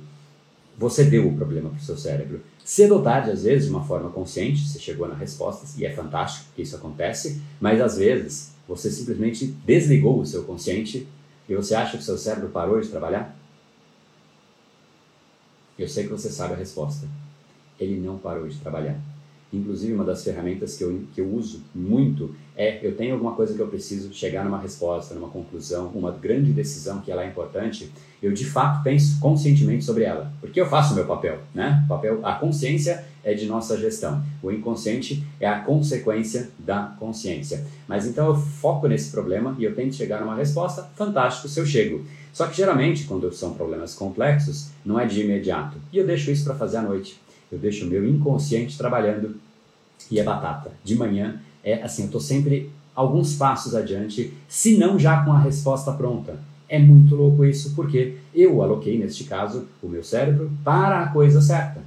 Você 0.77 1.05
deu 1.05 1.27
o 1.27 1.35
problema 1.35 1.69
para 1.69 1.79
o 1.79 1.81
seu 1.81 1.97
cérebro. 1.97 2.41
Cedo 2.63 2.95
ou 2.95 3.01
tarde, 3.01 3.31
às 3.31 3.43
vezes, 3.43 3.65
de 3.65 3.71
uma 3.71 3.83
forma 3.83 4.09
consciente, 4.09 4.67
você 4.67 4.77
chegou 4.77 5.07
na 5.07 5.15
resposta, 5.15 5.65
e 5.79 5.85
é 5.85 5.91
fantástico 5.91 6.47
que 6.55 6.61
isso 6.61 6.75
acontece, 6.75 7.41
mas 7.59 7.81
às 7.81 7.97
vezes 7.97 8.51
você 8.67 8.91
simplesmente 8.91 9.47
desligou 9.65 10.19
o 10.19 10.25
seu 10.25 10.43
consciente 10.43 11.07
e 11.47 11.55
você 11.55 11.73
acha 11.73 11.93
que 11.93 12.03
o 12.03 12.05
seu 12.05 12.17
cérebro 12.17 12.49
parou 12.49 12.79
de 12.79 12.89
trabalhar? 12.89 13.35
Eu 15.77 15.87
sei 15.87 16.05
que 16.05 16.09
você 16.11 16.29
sabe 16.29 16.53
a 16.53 16.57
resposta. 16.57 17.07
Ele 17.79 17.99
não 17.99 18.17
parou 18.17 18.47
de 18.47 18.57
trabalhar. 18.57 18.99
Inclusive, 19.51 19.93
uma 19.93 20.03
das 20.03 20.23
ferramentas 20.23 20.75
que 20.75 20.83
eu, 20.83 21.03
que 21.13 21.21
eu 21.21 21.33
uso 21.33 21.61
muito 21.73 22.35
é: 22.55 22.85
eu 22.85 22.95
tenho 22.95 23.13
alguma 23.13 23.33
coisa 23.33 23.53
que 23.53 23.61
eu 23.61 23.67
preciso 23.67 24.13
chegar 24.13 24.43
numa 24.43 24.59
resposta, 24.59 25.15
numa 25.15 25.29
conclusão, 25.29 25.87
uma 25.95 26.11
grande 26.11 26.51
decisão 26.51 26.99
que 26.99 27.11
ela 27.11 27.23
é 27.23 27.27
importante, 27.27 27.89
eu 28.21 28.33
de 28.33 28.43
fato 28.43 28.83
penso 28.83 29.19
conscientemente 29.21 29.85
sobre 29.85 30.03
ela, 30.03 30.33
porque 30.41 30.59
eu 30.59 30.65
faço 30.65 30.91
o 30.91 30.95
meu 30.95 31.05
papel, 31.05 31.39
né? 31.55 31.81
O 31.85 31.87
papel, 31.87 32.19
a 32.25 32.33
consciência 32.33 33.05
é 33.23 33.33
de 33.33 33.45
nossa 33.45 33.77
gestão, 33.77 34.21
o 34.43 34.51
inconsciente 34.51 35.23
é 35.39 35.47
a 35.47 35.59
consequência 35.59 36.49
da 36.59 36.95
consciência. 36.99 37.65
Mas 37.87 38.05
então 38.05 38.27
eu 38.27 38.35
foco 38.35 38.87
nesse 38.87 39.11
problema 39.11 39.55
e 39.57 39.63
eu 39.63 39.73
tento 39.73 39.95
chegar 39.95 40.19
numa 40.19 40.35
resposta, 40.35 40.89
fantástico 40.95 41.47
se 41.47 41.59
eu 41.59 41.65
chego. 41.65 42.05
Só 42.33 42.47
que 42.47 42.57
geralmente, 42.57 43.05
quando 43.05 43.31
são 43.33 43.53
problemas 43.53 43.95
complexos, 43.95 44.69
não 44.85 44.99
é 44.99 45.05
de 45.05 45.21
imediato. 45.21 45.77
E 45.91 45.97
eu 45.97 46.05
deixo 46.05 46.29
isso 46.29 46.43
para 46.43 46.53
fazer 46.53 46.77
à 46.77 46.81
noite 46.83 47.19
eu 47.51 47.57
deixo 47.57 47.85
o 47.85 47.89
meu 47.89 48.07
inconsciente 48.07 48.77
trabalhando 48.77 49.35
e 50.11 50.19
é 50.19 50.23
batata. 50.23 50.71
De 50.83 50.95
manhã 50.95 51.39
é 51.63 51.81
assim, 51.81 52.03
eu 52.03 52.05
estou 52.07 52.21
sempre 52.21 52.71
alguns 52.95 53.35
passos 53.35 53.75
adiante, 53.75 54.33
se 54.47 54.77
não 54.77 54.97
já 54.97 55.23
com 55.23 55.31
a 55.31 55.39
resposta 55.39 55.91
pronta. 55.91 56.39
É 56.67 56.79
muito 56.79 57.15
louco 57.15 57.45
isso, 57.45 57.73
porque 57.75 58.17
eu 58.33 58.61
aloquei, 58.61 58.97
neste 58.97 59.23
caso, 59.23 59.67
o 59.81 59.87
meu 59.87 60.03
cérebro 60.03 60.51
para 60.63 61.03
a 61.03 61.07
coisa 61.09 61.41
certa. 61.41 61.81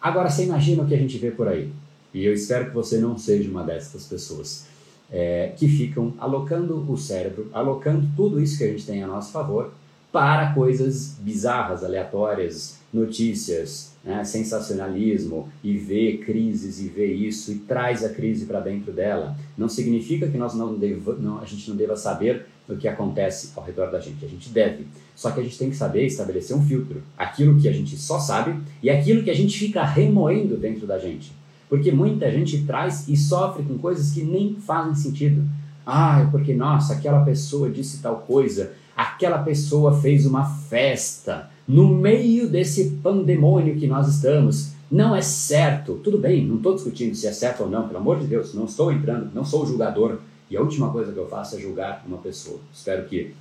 Agora, 0.00 0.30
você 0.30 0.44
imagina 0.44 0.82
o 0.82 0.86
que 0.86 0.94
a 0.94 0.98
gente 0.98 1.18
vê 1.18 1.30
por 1.30 1.48
aí. 1.48 1.72
E 2.12 2.24
eu 2.24 2.32
espero 2.32 2.66
que 2.66 2.74
você 2.74 2.98
não 2.98 3.16
seja 3.18 3.50
uma 3.50 3.64
dessas 3.64 4.06
pessoas 4.06 4.66
é, 5.10 5.52
que 5.56 5.66
ficam 5.66 6.12
alocando 6.18 6.84
o 6.90 6.96
cérebro, 6.96 7.48
alocando 7.52 8.06
tudo 8.14 8.40
isso 8.40 8.58
que 8.58 8.64
a 8.64 8.68
gente 8.68 8.86
tem 8.86 9.02
a 9.02 9.06
nosso 9.06 9.32
favor 9.32 9.72
para 10.12 10.52
coisas 10.52 11.16
bizarras, 11.18 11.82
aleatórias, 11.82 12.78
notícias, 12.92 13.93
né, 14.04 14.22
sensacionalismo 14.22 15.48
e 15.62 15.76
vê 15.76 16.18
crises 16.18 16.80
e 16.80 16.88
vê 16.88 17.12
isso 17.12 17.52
e 17.52 17.56
traz 17.60 18.04
a 18.04 18.10
crise 18.10 18.44
para 18.44 18.60
dentro 18.60 18.92
dela, 18.92 19.36
não 19.56 19.68
significa 19.68 20.28
que 20.28 20.36
nós 20.36 20.54
não, 20.54 20.76
deva, 20.76 21.14
não 21.14 21.38
a 21.38 21.44
gente 21.44 21.68
não 21.70 21.76
deva 21.76 21.96
saber 21.96 22.46
o 22.68 22.76
que 22.76 22.88
acontece 22.88 23.52
ao 23.56 23.64
redor 23.64 23.90
da 23.90 24.00
gente. 24.00 24.24
A 24.24 24.28
gente 24.28 24.48
deve. 24.48 24.86
Só 25.14 25.30
que 25.30 25.40
a 25.40 25.42
gente 25.42 25.58
tem 25.58 25.70
que 25.70 25.76
saber 25.76 26.06
estabelecer 26.06 26.56
um 26.56 26.64
filtro. 26.64 27.02
Aquilo 27.16 27.58
que 27.60 27.68
a 27.68 27.72
gente 27.72 27.96
só 27.96 28.18
sabe 28.18 28.58
e 28.82 28.90
aquilo 28.90 29.22
que 29.22 29.30
a 29.30 29.34
gente 29.34 29.58
fica 29.58 29.84
remoendo 29.84 30.56
dentro 30.56 30.86
da 30.86 30.98
gente. 30.98 31.32
Porque 31.68 31.92
muita 31.92 32.30
gente 32.30 32.64
traz 32.64 33.08
e 33.08 33.16
sofre 33.16 33.62
com 33.64 33.78
coisas 33.78 34.12
que 34.12 34.22
nem 34.22 34.54
fazem 34.54 34.94
sentido. 34.94 35.44
Ah, 35.86 36.22
é 36.22 36.30
porque, 36.30 36.54
nossa, 36.54 36.94
aquela 36.94 37.24
pessoa 37.24 37.70
disse 37.70 38.00
tal 38.00 38.18
coisa, 38.20 38.72
aquela 38.96 39.38
pessoa 39.38 40.00
fez 40.00 40.26
uma 40.26 40.44
festa, 40.44 41.50
no 41.66 41.88
meio 41.88 42.48
desse 42.48 42.90
pandemônio 43.02 43.76
que 43.76 43.86
nós 43.86 44.08
estamos. 44.08 44.72
Não 44.90 45.16
é 45.16 45.22
certo. 45.22 46.00
Tudo 46.04 46.18
bem, 46.18 46.44
não 46.44 46.56
estou 46.56 46.74
discutindo 46.74 47.14
se 47.14 47.26
é 47.26 47.32
certo 47.32 47.64
ou 47.64 47.70
não, 47.70 47.86
pelo 47.88 47.98
amor 47.98 48.20
de 48.20 48.26
Deus, 48.26 48.54
não 48.54 48.66
estou 48.66 48.92
entrando, 48.92 49.30
não 49.34 49.44
sou 49.44 49.66
julgador. 49.66 50.18
E 50.50 50.56
a 50.56 50.60
última 50.60 50.90
coisa 50.90 51.12
que 51.12 51.18
eu 51.18 51.26
faço 51.26 51.56
é 51.56 51.58
julgar 51.58 52.04
uma 52.06 52.18
pessoa. 52.18 52.60
Espero 52.72 53.06
que, 53.06 53.34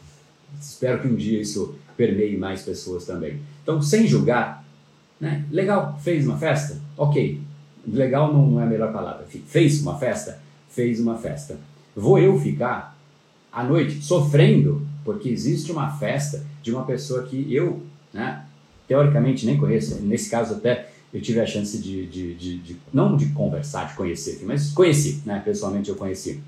espero 0.59 1.01
que 1.01 1.07
um 1.07 1.15
dia 1.15 1.41
isso 1.41 1.75
permeie 1.95 2.37
mais 2.37 2.63
pessoas 2.63 3.05
também. 3.05 3.39
Então, 3.61 3.81
sem 3.81 4.07
julgar, 4.07 4.65
né? 5.19 5.45
legal, 5.51 5.99
fez 6.01 6.25
uma 6.25 6.37
festa? 6.37 6.79
Ok. 6.97 7.39
Legal 7.85 8.33
não, 8.33 8.47
não 8.47 8.61
é 8.61 8.63
a 8.63 8.67
melhor 8.67 8.91
palavra. 8.93 9.25
Fez 9.45 9.81
uma 9.81 9.99
festa? 9.99 10.39
Fez 10.69 10.99
uma 10.99 11.17
festa. 11.17 11.57
Vou 11.95 12.17
eu 12.17 12.39
ficar 12.39 12.97
à 13.51 13.63
noite 13.63 14.01
sofrendo 14.01 14.87
porque 15.03 15.29
existe 15.29 15.71
uma 15.71 15.91
festa 15.91 16.45
de 16.61 16.71
uma 16.71 16.85
pessoa 16.85 17.23
que 17.23 17.53
eu 17.53 17.81
né? 18.13 18.45
teoricamente 18.87 19.45
nem 19.45 19.57
conheço, 19.57 20.01
nesse 20.01 20.29
caso 20.29 20.55
até 20.55 20.89
eu 21.13 21.21
tive 21.21 21.39
a 21.39 21.45
chance 21.45 21.77
de, 21.77 22.07
de, 22.07 22.33
de, 22.35 22.57
de 22.59 22.77
não 22.91 23.15
de 23.15 23.27
conversar, 23.27 23.87
de 23.87 23.93
conhecer, 23.95 24.41
mas 24.45 24.71
conheci, 24.71 25.21
né? 25.25 25.41
pessoalmente 25.43 25.89
eu 25.89 25.95
conheci, 25.95 26.41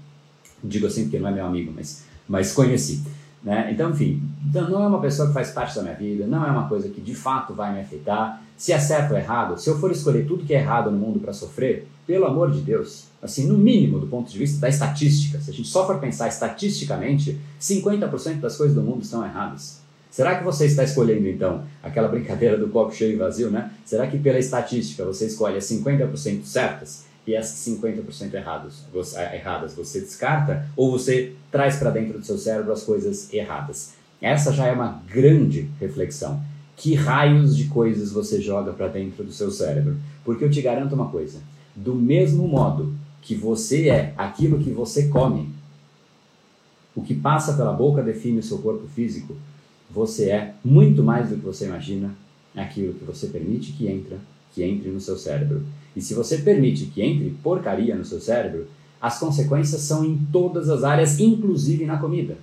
digo 0.64 0.88
assim 0.88 1.04
porque 1.04 1.20
não 1.20 1.30
é 1.30 1.32
meu 1.32 1.46
amigo, 1.46 1.72
mas, 1.76 2.04
mas 2.28 2.54
conheci. 2.54 3.04
Né? 3.44 3.70
Então, 3.72 3.92
enfim, 3.92 4.24
então 4.44 4.68
não 4.68 4.84
é 4.84 4.88
uma 4.88 5.00
pessoa 5.00 5.28
que 5.28 5.34
faz 5.34 5.52
parte 5.52 5.76
da 5.76 5.84
minha 5.84 5.94
vida, 5.94 6.26
não 6.26 6.44
é 6.44 6.50
uma 6.50 6.68
coisa 6.68 6.90
que 6.90 7.00
de 7.00 7.14
fato 7.14 7.54
vai 7.54 7.72
me 7.72 7.80
afetar. 7.80 8.42
Se 8.58 8.72
é 8.72 8.80
certo 8.80 9.12
ou 9.12 9.18
errado, 9.18 9.60
se 9.60 9.70
eu 9.70 9.78
for 9.78 9.92
escolher 9.92 10.26
tudo 10.26 10.46
que 10.46 10.54
é 10.56 10.60
errado 10.60 10.90
no 10.90 10.98
mundo 10.98 11.20
para 11.20 11.32
sofrer, 11.32 11.88
pelo 12.08 12.26
amor 12.26 12.52
de 12.52 12.62
Deus, 12.62 13.06
assim, 13.26 13.48
no 13.48 13.58
mínimo 13.58 14.00
do 14.00 14.08
ponto 14.08 14.32
de 14.32 14.38
vista 14.38 14.60
da 14.60 14.70
estatística, 14.70 15.40
se 15.40 15.50
a 15.50 15.54
gente 15.54 15.68
só 15.68 15.86
for 15.86 16.00
pensar 16.00 16.28
estatisticamente, 16.28 17.40
50% 17.60 18.40
das 18.40 18.56
coisas 18.56 18.76
do 18.76 18.82
mundo 18.82 19.04
estão 19.04 19.26
erradas. 19.26 19.84
Será 20.10 20.36
que 20.38 20.46
você 20.46 20.66
está 20.66 20.82
escolhendo, 20.82 21.28
então, 21.28 21.66
aquela 21.84 22.08
brincadeira 22.08 22.58
do 22.58 22.70
copo 22.70 22.96
cheio 22.96 23.14
e 23.14 23.16
vazio, 23.18 23.52
né? 23.52 23.70
Será 23.84 24.08
que 24.08 24.18
pela 24.18 24.40
estatística 24.40 25.04
você 25.04 25.26
escolhe 25.26 25.58
as 25.58 25.66
50% 25.66 26.46
certas 26.46 27.04
e 27.28 27.36
as 27.36 27.48
50% 27.48 28.34
erradas, 28.34 28.86
você, 28.94 29.18
eh, 29.18 29.36
erradas 29.36 29.74
você 29.74 30.00
descarta 30.00 30.70
ou 30.78 30.90
você 30.90 31.34
traz 31.52 31.76
para 31.76 31.90
dentro 31.90 32.18
do 32.18 32.26
seu 32.26 32.38
cérebro 32.38 32.72
as 32.72 32.84
coisas 32.84 33.34
erradas? 33.34 33.94
Essa 34.22 34.54
já 34.54 34.68
é 34.68 34.72
uma 34.72 35.04
grande 35.06 35.70
reflexão. 35.82 36.42
Que 36.78 36.94
raios 36.94 37.56
de 37.56 37.66
coisas 37.66 38.12
você 38.12 38.42
joga 38.42 38.72
para 38.72 38.88
dentro 38.88 39.24
do 39.24 39.34
seu 39.34 39.52
cérebro? 39.52 39.98
Porque 40.24 40.46
eu 40.46 40.50
te 40.50 40.62
garanto 40.62 40.96
uma 40.96 41.10
coisa: 41.10 41.40
do 41.76 41.94
mesmo 41.94 42.48
modo 42.48 42.94
que 43.26 43.34
você 43.34 43.90
é 43.90 44.14
aquilo 44.16 44.60
que 44.60 44.70
você 44.70 45.08
come, 45.08 45.50
o 46.96 47.02
que 47.02 47.16
passa 47.16 47.54
pela 47.54 47.74
boca 47.74 48.04
define 48.04 48.40
o 48.40 48.44
seu 48.44 48.60
corpo 48.60 48.88
físico, 48.88 49.36
você 49.90 50.30
é 50.30 50.54
muito 50.64 51.04
mais 51.04 51.30
do 51.30 51.36
que 51.36 51.44
você 51.44 51.66
imagina 51.66 52.16
aquilo 52.56 52.94
que 52.94 53.04
você 53.04 53.28
permite 53.28 53.74
que 53.74 53.88
entra, 53.88 54.20
que 54.54 54.64
entre 54.64 54.90
no 54.90 55.02
seu 55.02 55.18
cérebro. 55.18 55.64
E 55.96 56.02
se 56.02 56.14
você 56.14 56.38
permite 56.38 56.86
que 56.86 57.02
entre 57.02 57.32
porcaria 57.42 57.96
no 57.96 58.06
seu 58.06 58.22
cérebro, 58.22 58.68
as 59.02 59.20
consequências 59.20 59.82
são 59.82 60.06
em 60.06 60.18
todas 60.32 60.70
as 60.70 60.84
áreas, 60.84 61.20
inclusive 61.20 61.84
na 61.84 61.98
comida. 61.98 62.38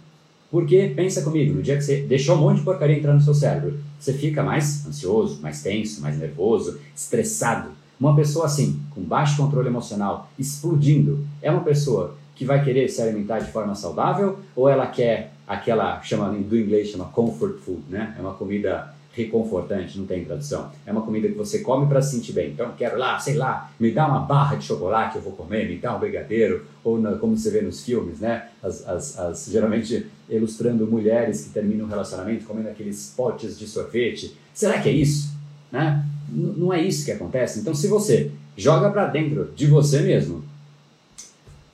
Porque, 0.50 0.92
pensa 0.94 1.22
comigo, 1.22 1.54
no 1.54 1.62
dia 1.62 1.76
que 1.76 1.82
você 1.82 2.02
deixou 2.02 2.36
um 2.36 2.40
monte 2.40 2.58
de 2.58 2.64
porcaria 2.64 2.98
entrar 2.98 3.14
no 3.14 3.20
seu 3.20 3.34
cérebro, 3.34 3.78
você 3.98 4.12
fica 4.12 4.42
mais 4.42 4.84
ansioso, 4.84 5.40
mais 5.40 5.62
tenso, 5.62 6.02
mais 6.02 6.18
nervoso, 6.18 6.78
estressado. 6.94 7.70
Uma 7.98 8.16
pessoa 8.16 8.46
assim, 8.46 8.80
com 8.94 9.02
baixo 9.02 9.36
controle 9.36 9.68
emocional, 9.68 10.28
explodindo, 10.38 11.24
é 11.40 11.50
uma 11.50 11.62
pessoa 11.62 12.16
que 12.34 12.44
vai 12.44 12.64
querer 12.64 12.88
se 12.88 13.00
alimentar 13.00 13.38
de 13.38 13.50
forma 13.50 13.74
saudável 13.74 14.38
ou 14.56 14.68
ela 14.68 14.86
quer 14.86 15.32
aquela, 15.46 16.00
chama 16.02 16.28
do 16.30 16.56
inglês, 16.56 16.88
chama 16.88 17.04
comfort 17.06 17.58
food, 17.58 17.82
né? 17.88 18.14
É 18.18 18.20
uma 18.20 18.34
comida 18.34 18.92
reconfortante, 19.12 19.98
não 19.98 20.06
tem 20.06 20.24
tradução. 20.24 20.70
É 20.86 20.92
uma 20.92 21.02
comida 21.02 21.28
que 21.28 21.34
você 21.34 21.58
come 21.58 21.86
para 21.86 22.00
se 22.00 22.16
sentir 22.16 22.32
bem. 22.32 22.50
Então, 22.50 22.72
quero 22.76 22.98
lá, 22.98 23.18
sei 23.18 23.34
lá, 23.34 23.70
me 23.78 23.90
dá 23.90 24.08
uma 24.08 24.20
barra 24.20 24.56
de 24.56 24.64
chocolate, 24.64 25.16
eu 25.16 25.22
vou 25.22 25.32
comer, 25.32 25.68
me 25.68 25.76
dá 25.76 25.94
um 25.94 26.00
brigadeiro, 26.00 26.64
ou 26.82 26.98
na, 26.98 27.12
como 27.16 27.36
você 27.36 27.50
vê 27.50 27.60
nos 27.60 27.84
filmes, 27.84 28.20
né? 28.20 28.48
As, 28.62 28.88
as, 28.88 29.18
as, 29.18 29.46
geralmente 29.50 30.06
ilustrando 30.28 30.86
mulheres 30.86 31.44
que 31.44 31.50
terminam 31.50 31.84
um 31.84 31.88
relacionamento 31.88 32.46
comendo 32.46 32.68
aqueles 32.68 33.12
potes 33.14 33.58
de 33.58 33.66
sorvete. 33.66 34.34
Será 34.54 34.80
que 34.80 34.88
é 34.88 34.92
isso? 34.92 35.36
Né? 35.70 36.04
Não 36.32 36.72
é 36.72 36.80
isso 36.80 37.04
que 37.04 37.12
acontece. 37.12 37.60
Então, 37.60 37.74
se 37.74 37.86
você 37.88 38.30
joga 38.56 38.90
para 38.90 39.06
dentro 39.06 39.52
de 39.54 39.66
você 39.66 40.00
mesmo 40.00 40.42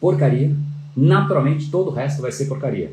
porcaria, 0.00 0.54
naturalmente 0.96 1.70
todo 1.70 1.88
o 1.88 1.92
resto 1.92 2.20
vai 2.20 2.32
ser 2.32 2.46
porcaria. 2.46 2.92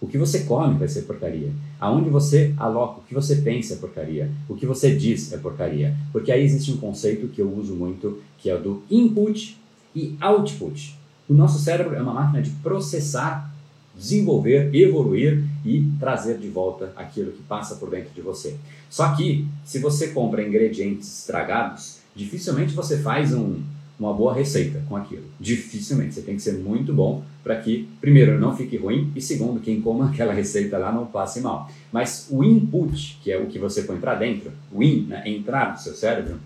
O 0.00 0.06
que 0.06 0.18
você 0.18 0.40
come 0.40 0.78
vai 0.78 0.88
ser 0.88 1.02
porcaria. 1.02 1.50
Aonde 1.80 2.10
você 2.10 2.52
aloca, 2.58 3.00
o 3.00 3.02
que 3.04 3.14
você 3.14 3.36
pensa 3.36 3.74
é 3.74 3.76
porcaria. 3.78 4.30
O 4.48 4.54
que 4.54 4.66
você 4.66 4.94
diz 4.94 5.32
é 5.32 5.38
porcaria. 5.38 5.96
Porque 6.12 6.30
aí 6.30 6.44
existe 6.44 6.72
um 6.72 6.76
conceito 6.76 7.28
que 7.28 7.40
eu 7.40 7.50
uso 7.50 7.74
muito, 7.74 8.20
que 8.38 8.50
é 8.50 8.54
o 8.54 8.60
do 8.60 8.82
input 8.90 9.58
e 9.94 10.14
output. 10.20 10.98
O 11.28 11.32
nosso 11.32 11.58
cérebro 11.58 11.94
é 11.94 12.02
uma 12.02 12.12
máquina 12.12 12.42
de 12.42 12.50
processar, 12.50 13.53
desenvolver, 13.96 14.74
evoluir 14.74 15.44
e 15.64 15.88
trazer 15.98 16.38
de 16.38 16.48
volta 16.48 16.92
aquilo 16.96 17.32
que 17.32 17.42
passa 17.42 17.76
por 17.76 17.90
dentro 17.90 18.12
de 18.14 18.20
você. 18.20 18.56
Só 18.90 19.14
que, 19.14 19.46
se 19.64 19.78
você 19.78 20.08
compra 20.08 20.46
ingredientes 20.46 21.20
estragados, 21.20 21.98
dificilmente 22.14 22.74
você 22.74 22.98
faz 22.98 23.32
um, 23.32 23.60
uma 23.98 24.12
boa 24.12 24.34
receita 24.34 24.82
com 24.88 24.96
aquilo. 24.96 25.24
Dificilmente. 25.38 26.14
Você 26.14 26.22
tem 26.22 26.36
que 26.36 26.42
ser 26.42 26.54
muito 26.54 26.92
bom 26.92 27.22
para 27.42 27.56
que, 27.56 27.88
primeiro, 28.00 28.38
não 28.38 28.56
fique 28.56 28.76
ruim 28.76 29.12
e, 29.14 29.20
segundo, 29.20 29.60
quem 29.60 29.80
coma 29.80 30.10
aquela 30.10 30.32
receita 30.32 30.78
lá 30.78 30.92
não 30.92 31.06
passe 31.06 31.40
mal. 31.40 31.70
Mas 31.92 32.28
o 32.30 32.42
input, 32.42 33.18
que 33.22 33.30
é 33.30 33.38
o 33.38 33.46
que 33.46 33.58
você 33.58 33.82
põe 33.82 33.98
para 33.98 34.14
dentro, 34.14 34.52
o 34.72 34.82
in, 34.82 35.02
né, 35.02 35.22
entrar 35.26 35.72
no 35.72 35.78
seu 35.78 35.94
cérebro, 35.94 36.38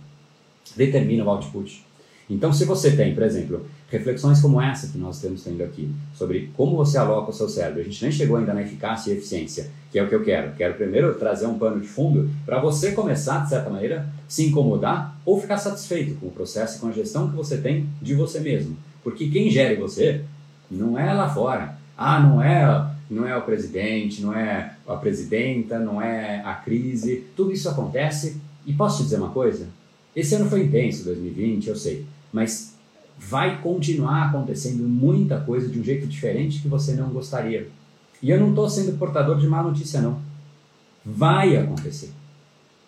determina 0.77 1.25
o 1.25 1.31
output. 1.31 1.85
Então, 2.29 2.53
se 2.53 2.65
você 2.65 2.95
tem, 2.95 3.15
por 3.15 3.23
exemplo, 3.23 3.67
reflexões 3.91 4.41
como 4.41 4.61
essa 4.61 4.89
que 4.89 4.99
nós 4.99 5.17
estamos 5.17 5.43
tendo 5.43 5.63
aqui, 5.63 5.91
sobre 6.15 6.51
como 6.57 6.77
você 6.77 6.99
aloca 6.99 7.31
o 7.31 7.35
seu 7.35 7.49
cérebro, 7.49 7.81
a 7.81 7.85
gente 7.85 8.03
nem 8.03 8.13
chegou 8.13 8.37
ainda 8.37 8.53
na 8.53 8.63
eficácia 8.63 9.11
e 9.11 9.17
eficiência, 9.17 9.71
que 9.91 9.99
é 9.99 10.03
o 10.03 10.09
que 10.09 10.15
eu 10.15 10.23
quero. 10.23 10.53
Quero 10.57 10.75
primeiro 10.75 11.15
trazer 11.15 11.47
um 11.47 11.59
pano 11.59 11.81
de 11.81 11.89
fundo 11.89 12.29
para 12.45 12.61
você 12.61 12.93
começar, 12.93 13.45
de 13.45 13.49
certa 13.49 13.71
maneira, 13.71 14.07
se 14.29 14.47
incomodar 14.47 15.19
ou 15.25 15.41
ficar 15.41 15.57
satisfeito 15.57 16.17
com 16.21 16.27
o 16.27 16.31
processo 16.31 16.77
e 16.77 16.81
com 16.81 16.89
a 16.89 16.93
gestão 16.93 17.31
que 17.31 17.37
você 17.37 17.57
tem 17.57 17.89
de 18.01 18.15
você 18.15 18.41
mesmo. 18.41 18.77
Porque 19.03 19.29
quem 19.29 19.51
gere 19.51 19.77
você 19.77 20.23
não 20.71 20.99
é 20.99 21.13
lá 21.15 21.33
fora. 21.33 21.79
Ah, 21.97 22.21
não 22.21 22.43
é, 22.43 22.91
não 23.11 23.27
é 23.27 23.37
o 23.37 23.43
presidente, 23.43 24.21
não 24.21 24.35
é 24.35 24.75
a 24.87 24.97
presidenta, 24.97 25.79
não 25.79 26.01
é 26.01 26.43
a 26.45 26.55
crise. 26.55 27.25
Tudo 27.35 27.53
isso 27.53 27.69
acontece. 27.69 28.37
E 28.67 28.73
posso 28.75 28.99
te 28.99 29.05
dizer 29.05 29.17
uma 29.17 29.31
coisa? 29.31 29.67
Esse 30.15 30.35
ano 30.35 30.51
foi 30.51 30.65
intenso, 30.65 31.05
2020, 31.05 31.69
eu 31.69 31.77
sei 31.77 32.07
mas 32.33 32.75
vai 33.19 33.61
continuar 33.61 34.29
acontecendo 34.29 34.89
muita 34.89 35.41
coisa 35.41 35.69
de 35.69 35.79
um 35.79 35.85
jeito 35.85 36.07
diferente 36.07 36.61
que 36.61 36.69
você 36.69 36.95
não 36.95 37.09
gostaria. 37.11 37.69
E 38.23 38.31
eu 38.31 38.41
não 38.41 38.51
estou 38.51 38.69
sendo 38.69 38.99
portador 38.99 39.39
de 39.39 39.47
má 39.47 39.63
notícia, 39.63 40.01
não. 40.01 40.19
Vai 41.05 41.57
acontecer. 41.57 42.11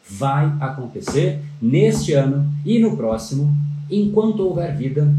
Vai 0.09 0.47
acontecer 0.61 1.41
neste 1.61 2.13
ano 2.13 2.51
e 2.65 2.79
no 2.79 2.97
próximo, 2.97 3.55
enquanto 3.91 4.41
houver 4.41 4.77
vida, 4.77 5.13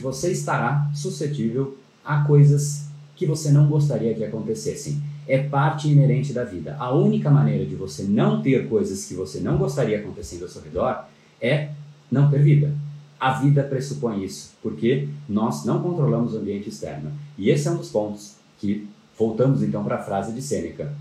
você 0.00 0.32
estará 0.32 0.90
suscetível 0.94 1.76
a 2.04 2.24
coisas 2.24 2.88
que 3.16 3.26
você 3.26 3.50
não 3.50 3.68
gostaria 3.68 4.14
que 4.14 4.24
acontecessem. 4.24 5.02
É 5.26 5.38
parte 5.38 5.88
inerente 5.88 6.32
da 6.32 6.44
vida. 6.44 6.76
A 6.78 6.94
única 6.94 7.30
maneira 7.30 7.66
de 7.66 7.74
você 7.74 8.04
não 8.04 8.40
ter 8.40 8.68
coisas 8.68 9.04
que 9.04 9.14
você 9.14 9.40
não 9.40 9.58
gostaria 9.58 9.98
acontecendo 9.98 10.44
ao 10.44 10.48
seu 10.48 10.62
redor 10.62 11.04
é 11.40 11.70
não 12.10 12.30
ter 12.30 12.42
vida. 12.42 12.72
A 13.20 13.32
vida 13.32 13.64
pressupõe 13.64 14.24
isso, 14.24 14.52
porque 14.62 15.08
nós 15.28 15.64
não 15.64 15.82
controlamos 15.82 16.34
o 16.34 16.38
ambiente 16.38 16.68
externo. 16.68 17.10
E 17.36 17.50
esse 17.50 17.66
é 17.66 17.70
um 17.70 17.76
dos 17.76 17.90
pontos 17.90 18.36
que 18.58 18.88
voltamos 19.18 19.62
então 19.62 19.82
para 19.82 19.96
a 19.96 20.02
frase 20.02 20.32
de 20.32 20.40
Sêneca. 20.40 20.94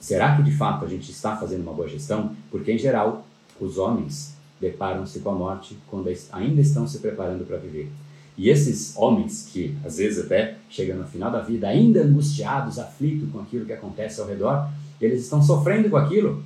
Será 0.00 0.36
que 0.36 0.42
de 0.42 0.52
fato 0.52 0.84
a 0.84 0.88
gente 0.88 1.10
está 1.10 1.36
fazendo 1.36 1.62
uma 1.62 1.72
boa 1.72 1.88
gestão? 1.88 2.34
Porque 2.50 2.72
em 2.72 2.78
geral, 2.78 3.24
os 3.60 3.78
homens 3.78 4.34
deparam-se 4.60 5.20
com 5.20 5.30
a 5.30 5.34
morte 5.34 5.78
quando 5.88 6.10
ainda 6.32 6.60
estão 6.60 6.88
se 6.88 6.98
preparando 6.98 7.44
para 7.44 7.58
viver. 7.58 7.90
E 8.36 8.48
esses 8.48 8.96
homens 8.96 9.48
que 9.52 9.76
às 9.84 9.98
vezes 9.98 10.24
até 10.24 10.56
chegam 10.68 10.96
no 10.96 11.06
final 11.06 11.30
da 11.30 11.40
vida 11.40 11.68
ainda 11.68 12.02
angustiados, 12.02 12.78
aflitos 12.78 13.30
com 13.30 13.40
aquilo 13.40 13.66
que 13.66 13.72
acontece 13.72 14.20
ao 14.20 14.26
redor, 14.26 14.68
eles 15.00 15.22
estão 15.22 15.42
sofrendo 15.42 15.88
com 15.88 15.96
aquilo 15.96 16.42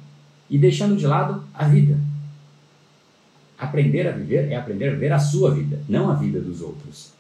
e 0.51 0.59
deixando 0.59 0.97
de 0.97 1.07
lado 1.07 1.43
a 1.55 1.67
vida. 1.67 1.99
Aprender 3.59 4.07
a 4.07 4.13
viver 4.13 4.51
é 4.51 4.57
aprender 4.57 4.89
a 4.89 4.93
viver 4.93 5.13
a 5.13 5.19
sua 5.19 5.51
vida, 5.53 5.81
não 5.89 6.11
a 6.11 6.15
vida 6.15 6.41
dos 6.41 6.61
outros. 6.61 7.13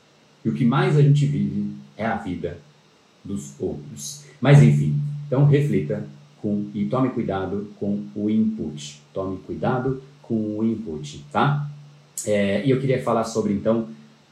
E 0.44 0.48
o 0.48 0.54
que 0.54 0.64
mais 0.64 0.96
a 0.96 1.02
gente 1.02 1.24
vive 1.26 1.70
é 1.96 2.04
a 2.04 2.16
vida 2.16 2.58
dos 3.24 3.54
outros. 3.58 4.24
Mas 4.40 4.62
enfim, 4.62 5.00
então 5.26 5.46
reflita 5.46 6.04
com 6.42 6.68
e 6.74 6.84
tome 6.86 7.10
cuidado 7.10 7.70
com 7.80 8.04
o 8.14 8.28
input. 8.28 9.02
Tome 9.12 9.38
cuidado 9.46 10.02
com 10.20 10.58
o 10.58 10.64
input, 10.64 11.24
tá? 11.32 11.68
É, 12.26 12.64
e 12.66 12.70
eu 12.70 12.80
queria 12.80 13.02
falar 13.02 13.24
sobre 13.24 13.52
então 13.52 13.88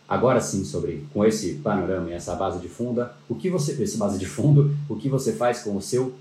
agora 0.08 0.40
sim 0.40 0.64
sobre 0.64 1.06
com 1.12 1.24
esse 1.24 1.54
panorama 1.54 2.10
e 2.10 2.12
essa 2.12 2.34
base 2.34 2.60
de 2.60 2.68
fundo, 2.68 3.06
o 3.28 3.34
que 3.34 3.48
você 3.48 3.82
esse 3.82 3.96
base 3.96 4.18
de 4.18 4.26
fundo, 4.26 4.76
o 4.88 4.96
que 4.96 5.08
você 5.08 5.32
faz 5.32 5.62
com 5.62 5.76
o 5.76 5.80
seu 5.80 6.14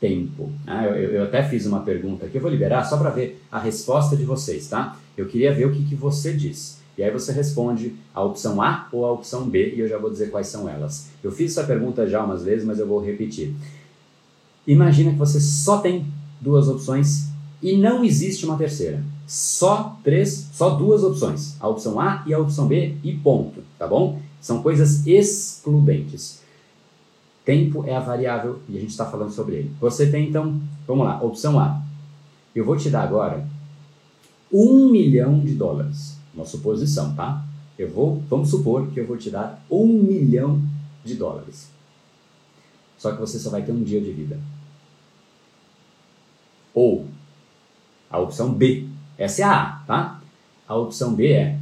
tempo. 0.00 0.50
Ah, 0.66 0.86
eu, 0.86 1.12
eu, 1.12 1.22
até 1.24 1.42
fiz 1.42 1.66
uma 1.66 1.80
pergunta 1.80 2.26
que 2.26 2.36
eu 2.36 2.42
vou 2.42 2.50
liberar 2.50 2.84
só 2.84 2.96
para 2.96 3.10
ver 3.10 3.42
a 3.50 3.58
resposta 3.58 4.16
de 4.16 4.24
vocês, 4.24 4.68
tá? 4.68 4.96
Eu 5.16 5.26
queria 5.26 5.52
ver 5.52 5.66
o 5.66 5.72
que, 5.72 5.84
que 5.84 5.94
você 5.94 6.32
diz. 6.32 6.82
E 6.96 7.02
aí 7.02 7.10
você 7.10 7.32
responde 7.32 7.94
a 8.14 8.22
opção 8.22 8.62
A 8.62 8.88
ou 8.92 9.04
a 9.04 9.12
opção 9.12 9.48
B 9.48 9.74
e 9.74 9.80
eu 9.80 9.88
já 9.88 9.98
vou 9.98 10.10
dizer 10.10 10.30
quais 10.30 10.46
são 10.46 10.68
elas. 10.68 11.08
Eu 11.22 11.32
fiz 11.32 11.56
essa 11.56 11.66
pergunta 11.66 12.08
já 12.08 12.24
umas 12.24 12.44
vezes, 12.44 12.64
mas 12.64 12.78
eu 12.78 12.86
vou 12.86 13.04
repetir. 13.04 13.54
Imagina 14.66 15.12
que 15.12 15.18
você 15.18 15.40
só 15.40 15.78
tem 15.78 16.06
duas 16.40 16.68
opções 16.68 17.28
e 17.62 17.76
não 17.76 18.04
existe 18.04 18.44
uma 18.44 18.56
terceira. 18.56 19.02
Só 19.26 19.98
três, 20.04 20.50
só 20.52 20.70
duas 20.70 21.02
opções. 21.02 21.56
A 21.58 21.68
opção 21.68 21.98
A 21.98 22.22
e 22.26 22.34
a 22.34 22.38
opção 22.38 22.68
B 22.68 22.94
e 23.02 23.12
ponto, 23.12 23.62
tá 23.78 23.86
bom? 23.86 24.20
São 24.40 24.62
coisas 24.62 25.06
excludentes. 25.06 26.43
Tempo 27.44 27.84
é 27.86 27.94
a 27.94 28.00
variável 28.00 28.60
e 28.68 28.76
a 28.76 28.80
gente 28.80 28.90
está 28.90 29.04
falando 29.04 29.30
sobre 29.30 29.56
ele. 29.56 29.76
Você 29.80 30.10
tem 30.10 30.28
então, 30.28 30.60
vamos 30.86 31.04
lá, 31.04 31.22
opção 31.22 31.58
A. 31.58 31.82
Eu 32.54 32.64
vou 32.64 32.76
te 32.76 32.88
dar 32.88 33.02
agora 33.02 33.46
um 34.52 34.88
milhão 34.90 35.40
de 35.40 35.54
dólares. 35.54 36.18
Uma 36.34 36.46
suposição, 36.46 37.14
tá? 37.14 37.44
Eu 37.78 37.90
vou, 37.90 38.22
vamos 38.30 38.50
supor 38.50 38.86
que 38.88 39.00
eu 39.00 39.06
vou 39.06 39.16
te 39.16 39.30
dar 39.30 39.64
um 39.70 39.86
milhão 39.86 40.62
de 41.04 41.14
dólares. 41.16 41.70
Só 42.96 43.12
que 43.12 43.20
você 43.20 43.38
só 43.38 43.50
vai 43.50 43.62
ter 43.62 43.72
um 43.72 43.82
dia 43.82 44.00
de 44.00 44.10
vida. 44.10 44.38
Ou 46.72 47.06
a 48.08 48.18
opção 48.18 48.52
B. 48.52 48.88
Essa 49.18 49.42
é 49.42 49.44
a 49.44 49.62
A, 49.62 49.66
tá? 49.86 50.22
A 50.66 50.76
opção 50.76 51.14
B 51.14 51.32
é 51.32 51.58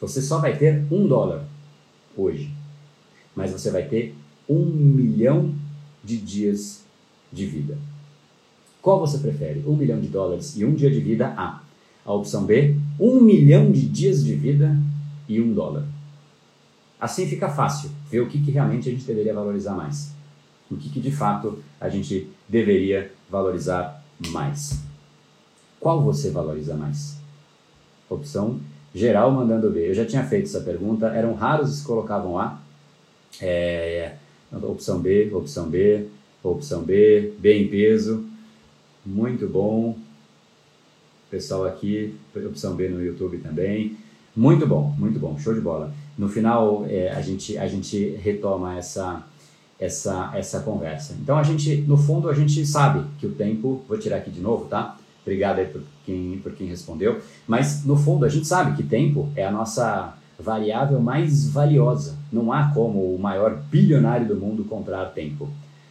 você 0.00 0.20
só 0.20 0.38
vai 0.38 0.56
ter 0.56 0.84
um 0.90 1.06
dólar 1.06 1.44
hoje, 2.16 2.52
mas 3.34 3.52
você 3.52 3.70
vai 3.70 3.84
ter 3.84 4.14
um 4.48 4.64
milhão 4.64 5.54
de 6.02 6.16
dias 6.18 6.84
de 7.32 7.46
vida. 7.46 7.78
Qual 8.80 9.00
você 9.00 9.18
prefere? 9.18 9.64
Um 9.66 9.74
milhão 9.74 10.00
de 10.00 10.08
dólares 10.08 10.56
e 10.56 10.64
um 10.64 10.74
dia 10.74 10.90
de 10.90 11.00
vida? 11.00 11.28
A. 11.36 11.62
A 12.04 12.12
opção 12.12 12.44
B, 12.44 12.76
um 13.00 13.20
milhão 13.20 13.72
de 13.72 13.88
dias 13.88 14.22
de 14.22 14.34
vida 14.34 14.76
e 15.26 15.40
um 15.40 15.54
dólar. 15.54 15.86
Assim 17.00 17.26
fica 17.26 17.48
fácil 17.48 17.90
ver 18.10 18.20
o 18.20 18.28
que, 18.28 18.40
que 18.40 18.50
realmente 18.50 18.88
a 18.88 18.92
gente 18.92 19.04
deveria 19.04 19.32
valorizar 19.32 19.74
mais. 19.74 20.12
O 20.70 20.76
que, 20.76 20.90
que 20.90 21.00
de 21.00 21.10
fato 21.10 21.58
a 21.80 21.88
gente 21.88 22.30
deveria 22.48 23.10
valorizar 23.30 24.04
mais. 24.28 24.82
Qual 25.80 26.02
você 26.02 26.30
valoriza 26.30 26.74
mais? 26.74 27.18
Opção 28.08 28.60
geral 28.94 29.30
mandando 29.32 29.70
B. 29.70 29.90
Eu 29.90 29.94
já 29.94 30.04
tinha 30.04 30.24
feito 30.24 30.44
essa 30.44 30.60
pergunta, 30.60 31.08
eram 31.08 31.34
raros 31.34 31.70
os 31.70 31.80
que 31.80 31.86
colocavam 31.86 32.38
A. 32.38 32.58
É, 33.40 34.14
opção 34.52 35.00
B, 35.00 35.30
opção 35.32 35.68
B, 35.68 36.06
opção 36.42 36.82
B, 36.82 37.32
B 37.38 37.58
em 37.58 37.68
peso. 37.68 38.24
Muito 39.04 39.46
bom 39.46 39.96
pessoal 41.34 41.64
aqui, 41.64 42.14
opção 42.46 42.76
B 42.76 42.88
no 42.88 43.02
YouTube 43.02 43.38
também. 43.38 43.96
Muito 44.36 44.66
bom, 44.66 44.94
muito 44.96 45.18
bom, 45.18 45.36
show 45.38 45.52
de 45.52 45.60
bola. 45.60 45.92
No 46.16 46.28
final, 46.28 46.86
é, 46.88 47.10
a, 47.10 47.20
gente, 47.20 47.58
a 47.58 47.66
gente 47.66 48.10
retoma 48.22 48.76
essa, 48.76 49.24
essa, 49.78 50.30
essa 50.34 50.60
conversa. 50.60 51.16
Então, 51.20 51.36
a 51.36 51.42
gente, 51.42 51.76
no 51.88 51.96
fundo, 51.96 52.28
a 52.28 52.34
gente 52.34 52.64
sabe 52.64 53.04
que 53.18 53.26
o 53.26 53.32
tempo, 53.32 53.82
vou 53.88 53.98
tirar 53.98 54.18
aqui 54.18 54.30
de 54.30 54.40
novo, 54.40 54.66
tá? 54.66 54.96
Obrigado 55.22 55.58
aí 55.58 55.66
por 55.66 55.82
quem, 56.04 56.38
por 56.42 56.52
quem 56.52 56.68
respondeu. 56.68 57.20
Mas, 57.48 57.84
no 57.84 57.96
fundo, 57.96 58.24
a 58.24 58.28
gente 58.28 58.46
sabe 58.46 58.76
que 58.76 58.82
tempo 58.82 59.28
é 59.34 59.44
a 59.44 59.50
nossa 59.50 60.16
variável 60.38 61.00
mais 61.00 61.48
valiosa. 61.48 62.16
Não 62.32 62.52
há 62.52 62.70
como 62.72 63.14
o 63.14 63.18
maior 63.18 63.56
bilionário 63.70 64.26
do 64.26 64.36
mundo 64.36 64.64
comprar 64.64 65.06
tempo, 65.06 65.48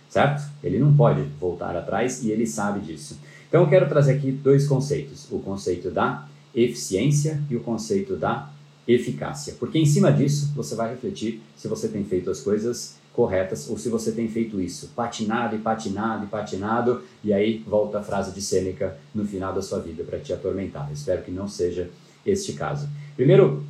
certo? 0.09 0.43
Ele 0.63 0.79
não 0.79 0.95
pode 0.95 1.21
voltar 1.39 1.75
atrás 1.75 2.23
e 2.23 2.31
ele 2.31 2.45
sabe 2.45 2.79
disso. 2.81 3.17
Então 3.47 3.61
eu 3.61 3.69
quero 3.69 3.87
trazer 3.87 4.13
aqui 4.13 4.31
dois 4.31 4.67
conceitos: 4.67 5.31
o 5.31 5.39
conceito 5.39 5.91
da 5.91 6.27
eficiência 6.53 7.41
e 7.49 7.55
o 7.55 7.61
conceito 7.61 8.15
da 8.15 8.49
eficácia. 8.87 9.55
Porque 9.59 9.79
em 9.79 9.85
cima 9.85 10.11
disso 10.11 10.51
você 10.55 10.75
vai 10.75 10.89
refletir 10.89 11.41
se 11.55 11.67
você 11.67 11.87
tem 11.87 12.03
feito 12.03 12.29
as 12.29 12.41
coisas 12.41 12.97
corretas 13.13 13.69
ou 13.69 13.77
se 13.77 13.89
você 13.89 14.11
tem 14.11 14.27
feito 14.27 14.59
isso, 14.59 14.91
patinado 14.95 15.55
e 15.55 15.59
patinado 15.59 16.25
e 16.25 16.27
patinado, 16.27 17.03
e 17.23 17.31
aí 17.31 17.63
volta 17.65 17.99
a 17.99 18.03
frase 18.03 18.31
de 18.31 18.41
Sêneca 18.41 18.97
no 19.13 19.23
final 19.23 19.53
da 19.53 19.61
sua 19.61 19.79
vida 19.79 20.03
para 20.03 20.19
te 20.19 20.33
atormentar. 20.33 20.89
espero 20.91 21.21
que 21.21 21.31
não 21.31 21.47
seja 21.47 21.89
este 22.25 22.53
caso. 22.53 22.89
Primeiro, 23.15 23.63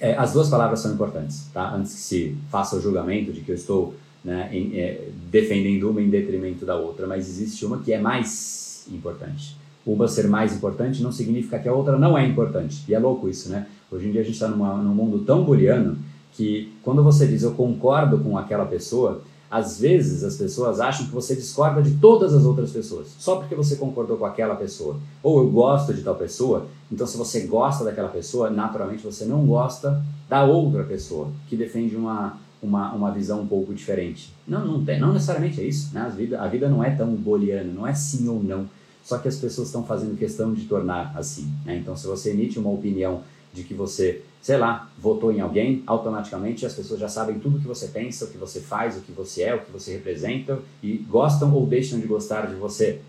é, 0.00 0.14
as 0.16 0.32
duas 0.32 0.48
palavras 0.48 0.80
são 0.80 0.92
importantes, 0.92 1.48
tá? 1.52 1.74
Antes 1.74 1.94
que 1.94 2.00
se 2.00 2.36
faça 2.50 2.76
o 2.76 2.80
julgamento 2.80 3.32
de 3.32 3.40
que 3.40 3.50
eu 3.50 3.54
estou 3.54 3.94
né, 4.24 4.48
em, 4.52 4.78
é, 4.78 5.08
defendendo 5.30 5.90
uma 5.90 6.02
em 6.02 6.08
detrimento 6.08 6.66
da 6.66 6.76
outra, 6.76 7.06
mas 7.06 7.28
existe 7.28 7.64
uma 7.64 7.78
que 7.78 7.92
é 7.92 7.98
mais 7.98 8.86
importante. 8.90 9.56
Uma 9.86 10.06
ser 10.06 10.28
mais 10.28 10.54
importante 10.54 11.02
não 11.02 11.12
significa 11.12 11.58
que 11.58 11.68
a 11.68 11.72
outra 11.72 11.98
não 11.98 12.16
é 12.16 12.26
importante. 12.26 12.84
E 12.88 12.94
é 12.94 12.98
louco 12.98 13.28
isso, 13.28 13.48
né? 13.48 13.66
Hoje 13.90 14.06
em 14.06 14.12
dia 14.12 14.20
a 14.20 14.24
gente 14.24 14.34
está 14.34 14.48
num 14.48 14.94
mundo 14.94 15.20
tão 15.20 15.44
booleano 15.44 15.96
que 16.32 16.72
quando 16.82 17.02
você 17.02 17.26
diz 17.26 17.42
eu 17.42 17.52
concordo 17.52 18.18
com 18.18 18.36
aquela 18.36 18.66
pessoa, 18.66 19.22
às 19.50 19.80
vezes 19.80 20.24
as 20.24 20.36
pessoas 20.36 20.80
acham 20.80 21.06
que 21.06 21.12
você 21.12 21.34
discorda 21.34 21.82
de 21.82 21.96
todas 21.96 22.34
as 22.34 22.44
outras 22.44 22.70
pessoas, 22.70 23.08
só 23.18 23.36
porque 23.36 23.54
você 23.54 23.76
concordou 23.76 24.16
com 24.16 24.26
aquela 24.26 24.54
pessoa. 24.54 24.98
Ou 25.22 25.40
eu 25.40 25.50
gosto 25.50 25.94
de 25.94 26.02
tal 26.02 26.14
pessoa, 26.14 26.66
então 26.90 27.06
se 27.06 27.16
você 27.16 27.40
gosta 27.40 27.84
daquela 27.84 28.08
pessoa, 28.08 28.50
naturalmente 28.50 29.02
você 29.02 29.24
não 29.24 29.46
gosta 29.46 30.02
da 30.28 30.44
outra 30.44 30.84
pessoa, 30.84 31.30
que 31.48 31.56
defende 31.56 31.96
uma, 31.96 32.38
uma, 32.62 32.92
uma 32.92 33.10
visão 33.10 33.40
um 33.40 33.46
pouco 33.46 33.72
diferente. 33.72 34.32
Não, 34.46 34.66
não, 34.66 34.84
tem, 34.84 35.00
não 35.00 35.12
necessariamente 35.12 35.60
é 35.60 35.64
isso. 35.64 35.94
Né? 35.94 36.02
A, 36.02 36.08
vida, 36.08 36.40
a 36.40 36.46
vida 36.46 36.68
não 36.68 36.84
é 36.84 36.90
tão 36.90 37.14
booleana, 37.14 37.72
não 37.72 37.86
é 37.86 37.94
sim 37.94 38.28
ou 38.28 38.42
não 38.42 38.66
só 39.08 39.16
que 39.16 39.26
as 39.26 39.36
pessoas 39.36 39.68
estão 39.68 39.82
fazendo 39.82 40.18
questão 40.18 40.52
de 40.52 40.66
tornar 40.66 41.14
assim. 41.16 41.50
Né? 41.64 41.78
Então, 41.78 41.96
se 41.96 42.06
você 42.06 42.32
emite 42.32 42.58
uma 42.58 42.68
opinião 42.68 43.22
de 43.54 43.62
que 43.62 43.72
você, 43.72 44.22
sei 44.40 44.56
lá, 44.56 44.90
votou 44.98 45.32
em 45.32 45.40
alguém, 45.40 45.82
automaticamente 45.86 46.64
as 46.64 46.74
pessoas 46.74 47.00
já 47.00 47.08
sabem 47.08 47.38
tudo 47.38 47.58
o 47.58 47.60
que 47.60 47.66
você 47.66 47.88
pensa, 47.88 48.24
o 48.24 48.28
que 48.28 48.38
você 48.38 48.60
faz, 48.60 48.96
o 48.96 49.00
que 49.00 49.12
você 49.12 49.42
é, 49.42 49.54
o 49.54 49.60
que 49.60 49.70
você 49.70 49.92
representa 49.92 50.58
e 50.82 50.96
gostam 50.96 51.52
ou 51.54 51.66
deixam 51.66 51.98
de 51.98 52.06
gostar 52.06 52.46
de 52.46 52.54
você. 52.54 53.00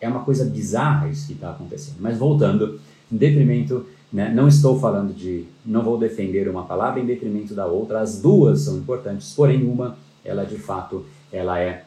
É 0.00 0.08
uma 0.08 0.24
coisa 0.24 0.44
bizarra 0.44 1.08
isso 1.08 1.26
que 1.26 1.32
está 1.32 1.50
acontecendo. 1.50 1.96
Mas 2.00 2.18
voltando, 2.18 2.80
em 3.10 3.16
detrimento, 3.16 3.86
né, 4.12 4.32
não 4.32 4.48
estou 4.48 4.78
falando 4.78 5.14
de, 5.14 5.44
não 5.64 5.82
vou 5.82 5.98
defender 5.98 6.48
uma 6.48 6.64
palavra 6.64 7.00
em 7.00 7.06
detrimento 7.06 7.54
da 7.54 7.66
outra, 7.66 8.00
as 8.00 8.20
duas 8.20 8.60
são 8.60 8.76
importantes, 8.76 9.32
porém 9.34 9.64
uma, 9.64 9.96
ela 10.24 10.44
de 10.44 10.56
fato, 10.56 11.06
ela 11.32 11.58
é, 11.58 11.84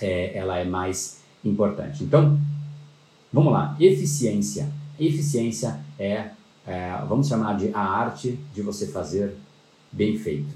é 0.00 0.36
ela 0.36 0.58
é 0.58 0.64
mais 0.64 1.20
importante. 1.44 2.04
Então, 2.04 2.38
vamos 3.32 3.52
lá, 3.52 3.76
eficiência. 3.80 4.68
Eficiência 4.98 5.80
é 5.98 6.30
é, 6.68 7.02
vamos 7.08 7.28
chamar 7.28 7.56
de 7.56 7.70
a 7.72 7.80
arte 7.80 8.38
de 8.52 8.60
você 8.60 8.86
fazer 8.86 9.34
bem 9.90 10.18
feito. 10.18 10.54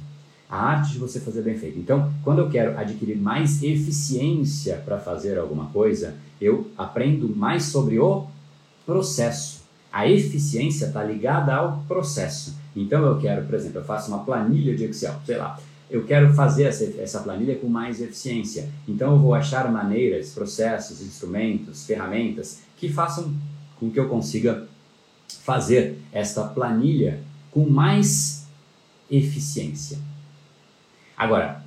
A 0.48 0.58
arte 0.58 0.92
de 0.92 0.98
você 0.98 1.18
fazer 1.18 1.40
bem 1.40 1.56
feito. 1.56 1.78
Então, 1.78 2.12
quando 2.22 2.40
eu 2.40 2.50
quero 2.50 2.78
adquirir 2.78 3.16
mais 3.16 3.62
eficiência 3.62 4.76
para 4.84 4.98
fazer 4.98 5.38
alguma 5.38 5.66
coisa, 5.70 6.14
eu 6.38 6.70
aprendo 6.76 7.34
mais 7.34 7.64
sobre 7.64 7.98
o 7.98 8.26
processo. 8.84 9.62
A 9.90 10.06
eficiência 10.06 10.86
está 10.86 11.02
ligada 11.02 11.54
ao 11.54 11.82
processo. 11.88 12.58
Então, 12.76 13.02
eu 13.06 13.18
quero, 13.18 13.46
por 13.46 13.54
exemplo, 13.54 13.78
eu 13.78 13.84
faço 13.84 14.08
uma 14.08 14.22
planilha 14.22 14.76
de 14.76 14.84
Excel, 14.84 15.14
sei 15.24 15.38
lá, 15.38 15.58
eu 15.90 16.04
quero 16.04 16.34
fazer 16.34 16.64
essa, 16.64 16.84
essa 17.00 17.20
planilha 17.20 17.56
com 17.56 17.68
mais 17.68 18.02
eficiência. 18.02 18.68
Então, 18.86 19.12
eu 19.12 19.18
vou 19.18 19.32
achar 19.32 19.70
maneiras, 19.72 20.34
processos, 20.34 21.00
instrumentos, 21.00 21.86
ferramentas 21.86 22.60
que 22.76 22.90
façam 22.90 23.32
com 23.80 23.90
que 23.90 23.98
eu 23.98 24.08
consiga 24.08 24.66
fazer 25.44 25.98
esta 26.12 26.44
planilha 26.44 27.20
com 27.50 27.68
mais 27.68 28.46
eficiência. 29.10 29.98
Agora, 31.16 31.62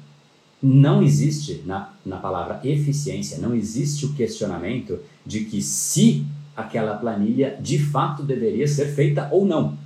não 0.61 1.03
existe 1.03 1.61
na, 1.65 1.93
na 2.05 2.17
palavra 2.17 2.59
eficiência, 2.63 3.37
não 3.37 3.53
existe 3.53 4.05
o 4.05 4.13
questionamento 4.13 4.99
de 5.25 5.45
que 5.45 5.61
se 5.61 6.25
aquela 6.55 6.95
planilha 6.97 7.57
de 7.61 7.77
fato 7.77 8.23
deveria 8.23 8.67
ser 8.67 8.95
feita 8.95 9.29
ou 9.31 9.45
não. 9.45 9.77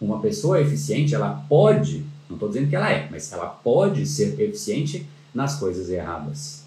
Uma 0.00 0.20
pessoa 0.20 0.60
eficiente, 0.60 1.14
ela 1.14 1.44
pode, 1.48 2.04
não 2.28 2.36
estou 2.36 2.48
dizendo 2.48 2.68
que 2.68 2.76
ela 2.76 2.90
é, 2.90 3.06
mas 3.10 3.30
ela 3.32 3.46
pode 3.46 4.06
ser 4.06 4.40
eficiente 4.40 5.06
nas 5.34 5.58
coisas 5.58 5.90
erradas. 5.90 6.64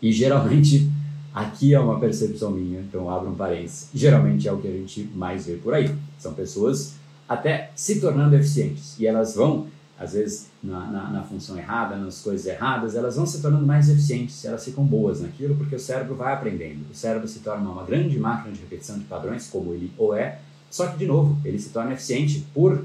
E 0.00 0.10
geralmente 0.10 0.90
Aqui 1.34 1.74
é 1.74 1.80
uma 1.80 1.98
percepção 1.98 2.52
minha, 2.52 2.80
então 2.80 3.10
abro 3.10 3.30
um 3.30 3.34
parênteses. 3.34 3.88
Geralmente 3.92 4.46
é 4.46 4.52
o 4.52 4.58
que 4.58 4.68
a 4.68 4.70
gente 4.70 5.10
mais 5.16 5.46
vê 5.46 5.56
por 5.56 5.74
aí. 5.74 5.92
São 6.16 6.32
pessoas 6.32 6.94
até 7.28 7.72
se 7.74 8.00
tornando 8.00 8.36
eficientes 8.36 8.96
e 9.00 9.06
elas 9.06 9.34
vão, 9.34 9.66
às 9.98 10.12
vezes, 10.12 10.46
na, 10.62 10.86
na, 10.86 11.10
na, 11.10 11.22
função 11.24 11.58
errada, 11.58 11.96
nas 11.96 12.20
coisas 12.20 12.46
erradas, 12.46 12.94
elas 12.94 13.16
vão 13.16 13.26
se 13.26 13.42
tornando 13.42 13.66
mais 13.66 13.88
eficientes, 13.88 14.44
elas 14.44 14.64
ficam 14.64 14.84
boas 14.84 15.22
naquilo 15.22 15.56
porque 15.56 15.74
o 15.74 15.80
cérebro 15.80 16.14
vai 16.14 16.32
aprendendo. 16.32 16.84
O 16.88 16.94
cérebro 16.94 17.26
se 17.26 17.40
torna 17.40 17.68
uma 17.68 17.82
grande 17.82 18.16
máquina 18.16 18.54
de 18.54 18.60
repetição 18.60 18.96
de 18.96 19.04
padrões, 19.04 19.48
como 19.48 19.74
ele 19.74 19.90
ou 19.98 20.14
é, 20.14 20.38
só 20.70 20.86
que, 20.86 20.98
de 20.98 21.06
novo, 21.06 21.36
ele 21.44 21.58
se 21.58 21.70
torna 21.70 21.94
eficiente 21.94 22.44
por 22.54 22.84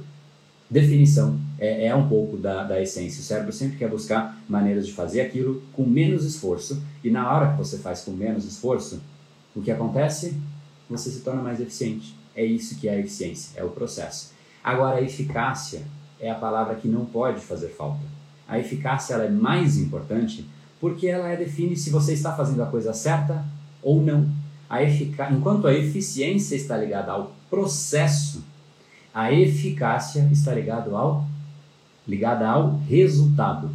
definição 0.70 1.40
é, 1.58 1.88
é 1.88 1.96
um 1.96 2.08
pouco 2.08 2.38
da, 2.38 2.64
da 2.64 2.82
essência. 2.82 3.22
O 3.22 3.24
cérebro 3.24 3.52
sempre 3.52 3.78
quer 3.78 3.90
buscar 3.90 4.38
maneiras 4.48 4.86
de 4.86 4.94
fazer 4.94 5.22
aquilo 5.22 5.64
com 5.74 5.86
menos 5.86 6.24
esforço, 6.24 6.82
e 7.04 7.10
na 7.10 7.32
hora 7.32 7.52
que 7.52 7.58
você 7.58 7.78
faz 7.78 8.02
com 8.02 8.12
menos 8.12 8.46
esforço, 8.46 9.02
o 9.56 9.62
que 9.62 9.72
acontece? 9.72 10.36
Você 10.90 11.10
se 11.10 11.22
torna 11.22 11.42
mais 11.42 11.60
eficiente. 11.60 12.16
É 12.36 12.46
isso 12.46 12.80
que 12.80 12.88
é 12.88 12.94
a 12.94 13.00
eficiência, 13.00 13.60
é 13.60 13.64
o 13.64 13.70
processo. 13.70 14.32
Agora, 14.64 14.98
a 14.98 15.02
eficácia 15.02 15.82
é 16.20 16.30
a 16.30 16.36
palavra 16.36 16.76
que 16.76 16.88
não 16.88 17.06
pode 17.06 17.40
fazer 17.42 17.70
falta. 17.70 18.04
A 18.48 18.60
eficácia 18.60 19.14
ela 19.14 19.26
é 19.26 19.30
mais 19.30 19.78
importante 19.78 20.46
porque 20.80 21.08
ela 21.08 21.28
é 21.28 21.36
define 21.36 21.76
se 21.76 21.90
você 21.90 22.14
está 22.14 22.36
fazendo 22.36 22.64
a 22.64 22.66
coisa 22.66 22.94
certa 22.94 23.46
ou 23.82 24.02
não. 24.02 24.30
A 24.70 24.84
efic... 24.84 25.16
Enquanto 25.32 25.68
a 25.68 25.74
eficiência 25.74 26.56
está 26.56 26.78
ligada 26.78 27.12
ao 27.12 27.36
processo, 27.50 28.44
a 29.20 29.34
eficácia 29.34 30.26
está 30.32 30.54
ligado 30.54 30.96
ao, 30.96 31.28
ligada 32.08 32.48
ao 32.48 32.78
resultado. 32.88 33.70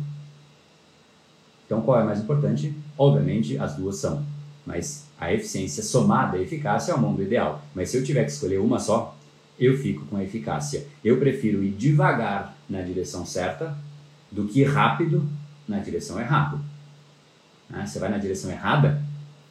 Então, 1.66 1.82
qual 1.82 2.00
é 2.00 2.04
mais 2.04 2.18
importante? 2.18 2.74
Obviamente, 2.96 3.58
as 3.58 3.76
duas 3.76 3.96
são. 3.96 4.24
Mas 4.64 5.06
a 5.20 5.34
eficiência 5.34 5.82
somada 5.82 6.38
à 6.38 6.40
eficácia 6.40 6.92
é 6.92 6.94
o 6.94 6.98
mundo 6.98 7.22
ideal. 7.22 7.60
Mas 7.74 7.90
se 7.90 7.98
eu 7.98 8.02
tiver 8.02 8.24
que 8.24 8.30
escolher 8.30 8.58
uma 8.58 8.78
só, 8.78 9.14
eu 9.58 9.76
fico 9.76 10.06
com 10.06 10.16
a 10.16 10.24
eficácia. 10.24 10.86
Eu 11.04 11.18
prefiro 11.18 11.62
ir 11.62 11.72
devagar 11.72 12.56
na 12.66 12.80
direção 12.80 13.26
certa 13.26 13.76
do 14.32 14.46
que 14.46 14.64
rápido 14.64 15.28
na 15.68 15.78
direção 15.78 16.18
errada. 16.18 16.58
Ah, 17.70 17.86
você 17.86 17.98
vai 17.98 18.08
na 18.08 18.16
direção 18.16 18.50
errada, 18.50 19.02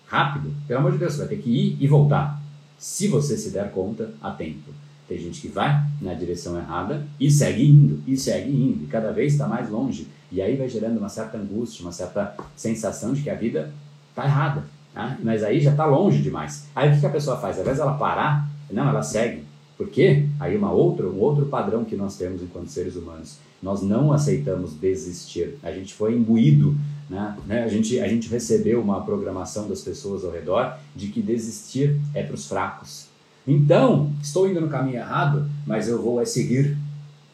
rápido, 0.07 0.55
pelo 0.67 0.79
amor 0.79 0.93
de 0.93 0.97
Deus, 0.97 1.13
você 1.13 1.19
vai 1.19 1.27
ter 1.27 1.37
que 1.37 1.51
ir 1.51 1.77
e 1.79 1.87
voltar. 1.87 2.41
Se 2.79 3.07
você 3.07 3.37
se 3.37 3.51
der 3.51 3.71
conta 3.71 4.11
a 4.19 4.31
tempo. 4.31 4.71
Tem 5.07 5.17
gente 5.17 5.41
que 5.41 5.47
vai 5.47 5.83
na 6.01 6.13
direção 6.13 6.57
errada 6.57 7.05
e 7.19 7.29
segue 7.29 7.69
indo, 7.69 8.01
e 8.07 8.15
segue 8.17 8.49
indo, 8.49 8.83
e 8.83 8.87
cada 8.87 9.11
vez 9.11 9.33
está 9.33 9.47
mais 9.47 9.69
longe. 9.69 10.07
E 10.31 10.41
aí 10.41 10.55
vai 10.55 10.67
gerando 10.67 10.97
uma 10.97 11.09
certa 11.09 11.37
angústia, 11.37 11.83
uma 11.83 11.91
certa 11.91 12.35
sensação 12.55 13.13
de 13.13 13.21
que 13.21 13.29
a 13.29 13.35
vida 13.35 13.71
está 14.09 14.25
errada. 14.25 14.63
Né? 14.95 15.17
Mas 15.23 15.43
aí 15.43 15.59
já 15.59 15.71
está 15.71 15.85
longe 15.85 16.21
demais. 16.21 16.67
Aí 16.75 16.95
o 16.95 16.99
que, 16.99 17.05
a 17.05 17.09
pessoa 17.09 17.37
faz? 17.37 17.57
Ao 17.57 17.61
invés 17.61 17.77
dela 17.77 17.93
parar, 17.97 18.49
não, 18.71 18.89
ela 18.89 19.03
segue. 19.03 19.43
Por 19.77 19.89
quê? 19.89 20.27
Aí 20.39 20.55
uma 20.55 20.71
outra, 20.71 21.07
um 21.07 21.19
outro 21.19 21.47
padrão 21.47 21.83
que 21.83 21.95
nós 21.95 22.15
temos 22.15 22.41
enquanto 22.41 22.67
seres 22.67 22.95
humanos. 22.95 23.37
Nós 23.61 23.81
não 23.81 24.11
aceitamos 24.11 24.73
desistir. 24.73 25.57
A 25.63 25.71
gente 25.71 25.93
foi 25.93 26.15
imbuído, 26.15 26.75
né? 27.09 27.35
A, 27.63 27.67
gente, 27.67 27.99
a 27.99 28.07
gente 28.07 28.29
recebeu 28.29 28.81
uma 28.81 29.01
programação 29.01 29.67
das 29.67 29.81
pessoas 29.81 30.23
ao 30.23 30.31
redor 30.31 30.77
de 30.95 31.07
que 31.07 31.21
desistir 31.21 31.99
é 32.13 32.23
para 32.23 32.35
os 32.35 32.47
fracos. 32.47 33.02
Então, 33.45 34.11
estou 34.21 34.49
indo 34.49 34.61
no 34.61 34.69
caminho 34.69 34.97
errado, 34.97 35.49
mas 35.65 35.87
eu 35.89 36.01
vou 36.01 36.21
é 36.21 36.25
seguir, 36.25 36.77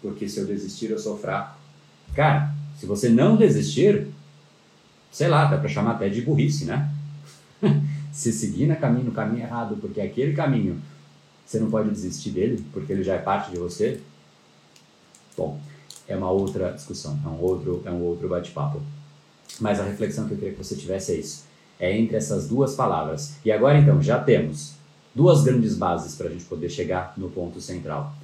porque 0.01 0.27
se 0.27 0.39
eu 0.39 0.45
desistir 0.45 0.89
eu 0.89 0.97
sou 0.97 1.17
fraco. 1.17 1.57
Cara, 2.15 2.53
se 2.77 2.85
você 2.85 3.09
não 3.09 3.37
desistir, 3.37 4.07
sei 5.11 5.27
lá, 5.27 5.45
dá 5.45 5.57
para 5.57 5.69
chamar 5.69 5.91
até 5.91 6.09
de 6.09 6.21
burrice, 6.21 6.65
né? 6.65 6.91
se 8.11 8.31
seguir 8.31 8.67
no 8.67 8.75
caminho, 8.75 9.05
no 9.05 9.11
caminho 9.11 9.43
errado, 9.43 9.77
porque 9.79 10.01
aquele 10.01 10.33
caminho 10.33 10.81
você 11.45 11.59
não 11.59 11.69
pode 11.69 11.89
desistir 11.89 12.31
dele, 12.31 12.63
porque 12.73 12.91
ele 12.91 13.03
já 13.03 13.15
é 13.15 13.19
parte 13.19 13.51
de 13.51 13.57
você. 13.57 13.99
Bom, 15.35 15.59
é 16.07 16.15
uma 16.15 16.29
outra 16.29 16.71
discussão, 16.71 17.19
é 17.23 17.27
um 17.27 17.39
outro, 17.39 17.81
é 17.85 17.91
um 17.91 18.01
outro 18.03 18.27
bate-papo. 18.27 18.81
Mas 19.59 19.79
a 19.79 19.83
reflexão 19.83 20.27
que 20.27 20.33
eu 20.33 20.37
queria 20.37 20.53
que 20.53 20.63
você 20.63 20.75
tivesse 20.75 21.11
é 21.11 21.15
isso. 21.15 21.45
É 21.79 21.97
entre 21.97 22.17
essas 22.17 22.47
duas 22.47 22.75
palavras. 22.75 23.35
E 23.43 23.51
agora 23.51 23.77
então, 23.77 24.01
já 24.01 24.19
temos 24.19 24.78
duas 25.19 25.43
grandes 25.43 25.75
bases 25.75 26.15
para 26.15 26.27
a 26.27 26.29
gente 26.32 26.45
poder 26.45 26.69
chegar 26.69 27.13
no 27.17 27.29
ponto 27.29 27.60
central. 27.60 28.15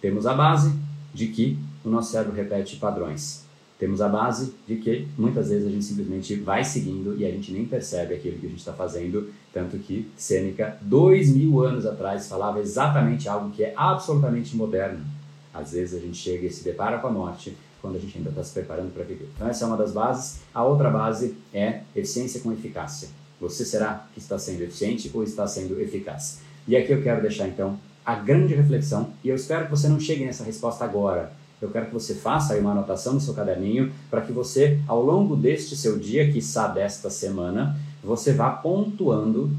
Temos 0.00 0.26
a 0.26 0.32
base 0.32 0.74
de 1.12 1.26
que 1.26 1.58
o 1.84 1.90
nosso 1.90 2.12
cérebro 2.12 2.34
repete 2.34 2.76
padrões. 2.76 3.44
Temos 3.78 4.00
a 4.00 4.08
base 4.08 4.54
de 4.66 4.76
que 4.76 5.06
muitas 5.18 5.50
vezes 5.50 5.66
a 5.66 5.70
gente 5.70 5.84
simplesmente 5.84 6.34
vai 6.36 6.64
seguindo 6.64 7.14
e 7.18 7.26
a 7.26 7.30
gente 7.30 7.52
nem 7.52 7.66
percebe 7.66 8.14
aquilo 8.14 8.38
que 8.38 8.46
a 8.46 8.48
gente 8.48 8.58
está 8.58 8.72
fazendo, 8.72 9.30
tanto 9.52 9.76
que 9.76 10.10
Sêneca, 10.16 10.78
dois 10.80 11.28
mil 11.28 11.62
anos 11.62 11.84
atrás, 11.84 12.26
falava 12.26 12.58
exatamente 12.58 13.28
algo 13.28 13.50
que 13.50 13.62
é 13.62 13.74
absolutamente 13.76 14.56
moderno. 14.56 15.04
Às 15.52 15.72
vezes 15.72 15.98
a 15.98 16.00
gente 16.00 16.16
chega 16.16 16.46
e 16.46 16.50
se 16.50 16.64
depara 16.64 17.00
com 17.00 17.08
a 17.08 17.12
morte 17.12 17.54
quando 17.82 17.96
a 17.96 17.98
gente 17.98 18.16
ainda 18.16 18.30
está 18.30 18.42
se 18.42 18.54
preparando 18.54 18.94
para 18.94 19.04
viver. 19.04 19.28
Então 19.34 19.46
essa 19.46 19.66
é 19.66 19.68
uma 19.68 19.76
das 19.76 19.92
bases. 19.92 20.40
A 20.54 20.64
outra 20.64 20.88
base 20.88 21.36
é 21.52 21.82
eficiência 21.94 22.40
com 22.40 22.50
eficácia. 22.50 23.10
Você 23.40 23.64
será 23.64 24.06
que 24.12 24.18
está 24.18 24.38
sendo 24.38 24.62
eficiente 24.62 25.10
ou 25.12 25.22
está 25.22 25.46
sendo 25.46 25.80
eficaz? 25.80 26.40
E 26.66 26.76
aqui 26.76 26.92
eu 26.92 27.02
quero 27.02 27.20
deixar 27.20 27.48
então 27.48 27.78
a 28.04 28.14
grande 28.14 28.54
reflexão 28.54 29.10
e 29.22 29.28
eu 29.28 29.36
espero 29.36 29.64
que 29.64 29.70
você 29.70 29.88
não 29.88 29.98
chegue 29.98 30.24
nessa 30.24 30.44
resposta 30.44 30.84
agora. 30.84 31.32
Eu 31.60 31.70
quero 31.70 31.86
que 31.86 31.92
você 31.94 32.14
faça 32.14 32.54
aí 32.54 32.60
uma 32.60 32.72
anotação 32.72 33.14
no 33.14 33.20
seu 33.20 33.32
caderninho 33.32 33.92
para 34.10 34.20
que 34.20 34.32
você, 34.32 34.78
ao 34.86 35.02
longo 35.02 35.34
deste 35.34 35.76
seu 35.76 35.98
dia, 35.98 36.26
que 36.26 36.34
quiçá 36.34 36.68
desta 36.68 37.08
semana, 37.08 37.78
você 38.02 38.32
vá 38.32 38.50
pontuando 38.50 39.50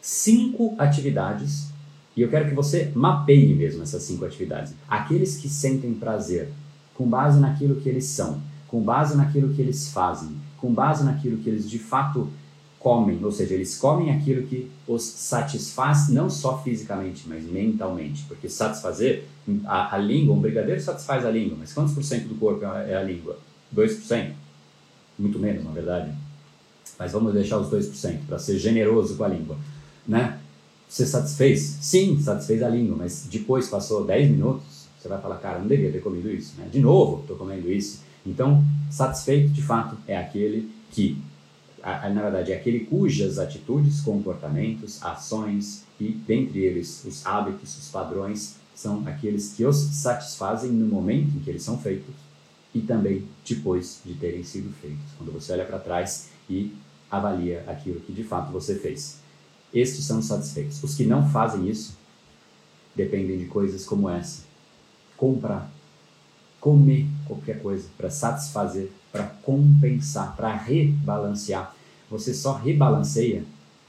cinco 0.00 0.74
atividades 0.78 1.72
e 2.16 2.22
eu 2.22 2.28
quero 2.28 2.48
que 2.48 2.54
você 2.54 2.92
mapeie 2.94 3.54
mesmo 3.54 3.82
essas 3.82 4.02
cinco 4.02 4.24
atividades. 4.24 4.74
Aqueles 4.88 5.36
que 5.36 5.48
sentem 5.48 5.94
prazer, 5.94 6.50
com 6.94 7.08
base 7.08 7.40
naquilo 7.40 7.76
que 7.76 7.88
eles 7.88 8.04
são, 8.04 8.40
com 8.68 8.80
base 8.82 9.16
naquilo 9.16 9.54
que 9.54 9.62
eles 9.62 9.88
fazem, 9.90 10.36
com 10.58 10.72
base 10.72 11.04
naquilo 11.04 11.38
que 11.38 11.48
eles 11.48 11.68
de 11.68 11.78
fato 11.78 12.28
comem, 12.82 13.22
ou 13.22 13.30
seja, 13.30 13.54
eles 13.54 13.76
comem 13.78 14.10
aquilo 14.10 14.46
que 14.46 14.68
os 14.86 15.02
satisfaz 15.02 16.08
não 16.08 16.28
só 16.28 16.60
fisicamente, 16.62 17.24
mas 17.28 17.44
mentalmente, 17.44 18.24
porque 18.26 18.48
satisfazer 18.48 19.24
a, 19.64 19.94
a 19.94 19.98
língua, 19.98 20.34
um 20.34 20.40
brigadeiro 20.40 20.80
satisfaz 20.80 21.24
a 21.24 21.30
língua, 21.30 21.56
mas 21.58 21.72
quantos 21.72 21.94
por 21.94 22.02
cento 22.02 22.26
do 22.26 22.34
corpo 22.34 22.64
é 22.64 22.96
a 22.96 23.02
língua? 23.02 23.38
2%? 23.74 24.32
Muito 25.18 25.38
menos, 25.38 25.64
na 25.64 25.70
verdade. 25.70 26.12
mas 26.98 27.12
vamos 27.12 27.32
deixar 27.32 27.58
os 27.58 27.68
2% 27.70 28.26
para 28.26 28.38
ser 28.38 28.58
generoso 28.58 29.16
com 29.16 29.24
a 29.24 29.28
língua, 29.28 29.56
né? 30.06 30.38
Você 30.88 31.06
satisfez? 31.06 31.78
Sim, 31.80 32.20
satisfez 32.20 32.62
a 32.62 32.68
língua, 32.68 32.96
mas 32.98 33.26
depois 33.30 33.68
passou 33.68 34.04
10 34.04 34.30
minutos, 34.30 34.88
você 35.00 35.08
vai 35.08 35.20
falar, 35.20 35.36
cara, 35.36 35.58
não 35.58 35.66
devia 35.66 35.90
ter 35.90 36.02
comido 36.02 36.30
isso, 36.30 36.54
né? 36.58 36.68
De 36.70 36.80
novo, 36.80 37.22
estou 37.22 37.36
comendo 37.36 37.70
isso. 37.70 38.02
Então, 38.26 38.62
satisfeito 38.90 39.48
de 39.48 39.62
fato 39.62 39.96
é 40.06 40.16
aquele 40.16 40.70
que, 40.90 41.16
na 41.82 42.22
verdade, 42.22 42.52
é 42.52 42.56
aquele 42.56 42.80
cujas 42.80 43.38
atitudes, 43.38 44.00
comportamentos, 44.00 45.02
ações 45.02 45.84
e, 46.00 46.10
dentre 46.10 46.60
eles, 46.60 47.04
os 47.04 47.26
hábitos, 47.26 47.76
os 47.76 47.88
padrões, 47.88 48.56
são 48.74 49.06
aqueles 49.06 49.52
que 49.52 49.64
os 49.64 49.76
satisfazem 49.76 50.70
no 50.70 50.86
momento 50.86 51.36
em 51.36 51.40
que 51.40 51.50
eles 51.50 51.62
são 51.62 51.78
feitos 51.78 52.14
e 52.74 52.80
também 52.80 53.26
depois 53.46 54.00
de 54.04 54.14
terem 54.14 54.42
sido 54.42 54.72
feitos. 54.80 55.04
Quando 55.18 55.32
você 55.32 55.52
olha 55.52 55.64
para 55.64 55.78
trás 55.78 56.30
e 56.48 56.72
avalia 57.10 57.64
aquilo 57.66 58.00
que 58.00 58.12
de 58.12 58.24
fato 58.24 58.50
você 58.50 58.76
fez. 58.76 59.20
Estes 59.72 60.04
são 60.04 60.22
satisfeitos. 60.22 60.82
Os 60.82 60.94
que 60.94 61.04
não 61.04 61.28
fazem 61.28 61.68
isso 61.68 61.96
dependem 62.94 63.38
de 63.38 63.46
coisas 63.46 63.84
como 63.84 64.08
essa: 64.08 64.44
comprar, 65.16 65.70
comer 66.60 67.06
qualquer 67.26 67.60
coisa 67.60 67.88
para 67.96 68.10
satisfazer, 68.10 68.90
para 69.12 69.24
compensar, 69.42 70.34
para 70.34 70.56
rebalancear. 70.56 71.74
Você 72.10 72.32
só 72.32 72.54
rebalanceia 72.54 73.44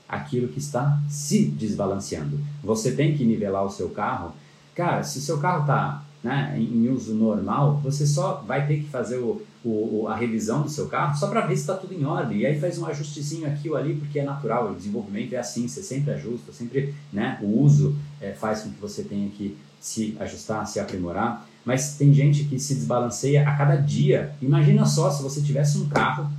aquilo 0.08 0.48
que 0.48 0.60
está 0.60 1.02
se 1.10 1.46
desbalanceando. 1.46 2.40
Você 2.64 2.92
tem 2.92 3.16
que 3.16 3.26
nivelar 3.26 3.66
o 3.66 3.72
seu 3.72 3.90
carro. 3.90 4.34
Cara, 4.76 5.04
se 5.04 5.20
o 5.20 5.22
seu 5.22 5.40
carro 5.40 5.62
está 5.62 6.04
né, 6.24 6.56
em 6.58 6.88
uso 6.90 7.14
normal, 7.14 7.80
você 7.84 8.06
só 8.08 8.44
vai 8.48 8.66
ter 8.68 8.78
que 8.78 8.90
fazer 8.90 9.18
o, 9.18 9.42
o, 9.64 10.08
a 10.08 10.16
revisão 10.16 10.62
do 10.62 10.70
seu 10.70 10.88
carro 10.88 11.18
só 11.18 11.28
para 11.28 11.42
ver 11.42 11.56
se 11.56 11.62
está 11.62 11.76
tudo 11.76 11.94
em 11.94 12.06
ordem. 12.06 12.40
E 12.40 12.46
aí 12.46 12.60
faz 12.60 12.78
um 12.78 12.86
ajustezinho 12.86 13.48
aqui 13.48 13.70
ou 13.70 13.76
ali, 13.76 13.96
porque 13.96 14.20
é 14.20 14.24
natural, 14.24 14.72
o 14.72 14.76
desenvolvimento 14.76 15.34
é 15.34 15.38
assim, 15.38 15.68
você 15.68 15.84
sempre 15.84 16.14
ajusta, 16.14 16.54
sempre 16.54 16.94
né, 17.12 17.40
o 17.42 17.62
uso 17.62 17.96
é, 18.22 18.32
faz 18.32 18.62
com 18.62 18.72
que 18.72 18.80
você 18.80 19.04
tenha 19.04 19.30
que 19.30 19.58
se 19.80 20.16
ajustar, 20.20 20.66
se 20.66 20.80
aprimorar. 20.80 21.46
Mas 21.65 21.95
tem 21.95 22.13
gente 22.13 22.43
que 22.43 22.60
se 22.60 22.76
desbalanceia 22.76 23.47
a 23.47 23.56
cada 23.56 23.76
dia. 23.76 24.36
Imagina 24.41 24.86
só 24.86 25.10
se 25.10 25.23
você 25.23 25.41
tivesse 25.41 25.78
um 25.78 25.88
carro 25.88 26.30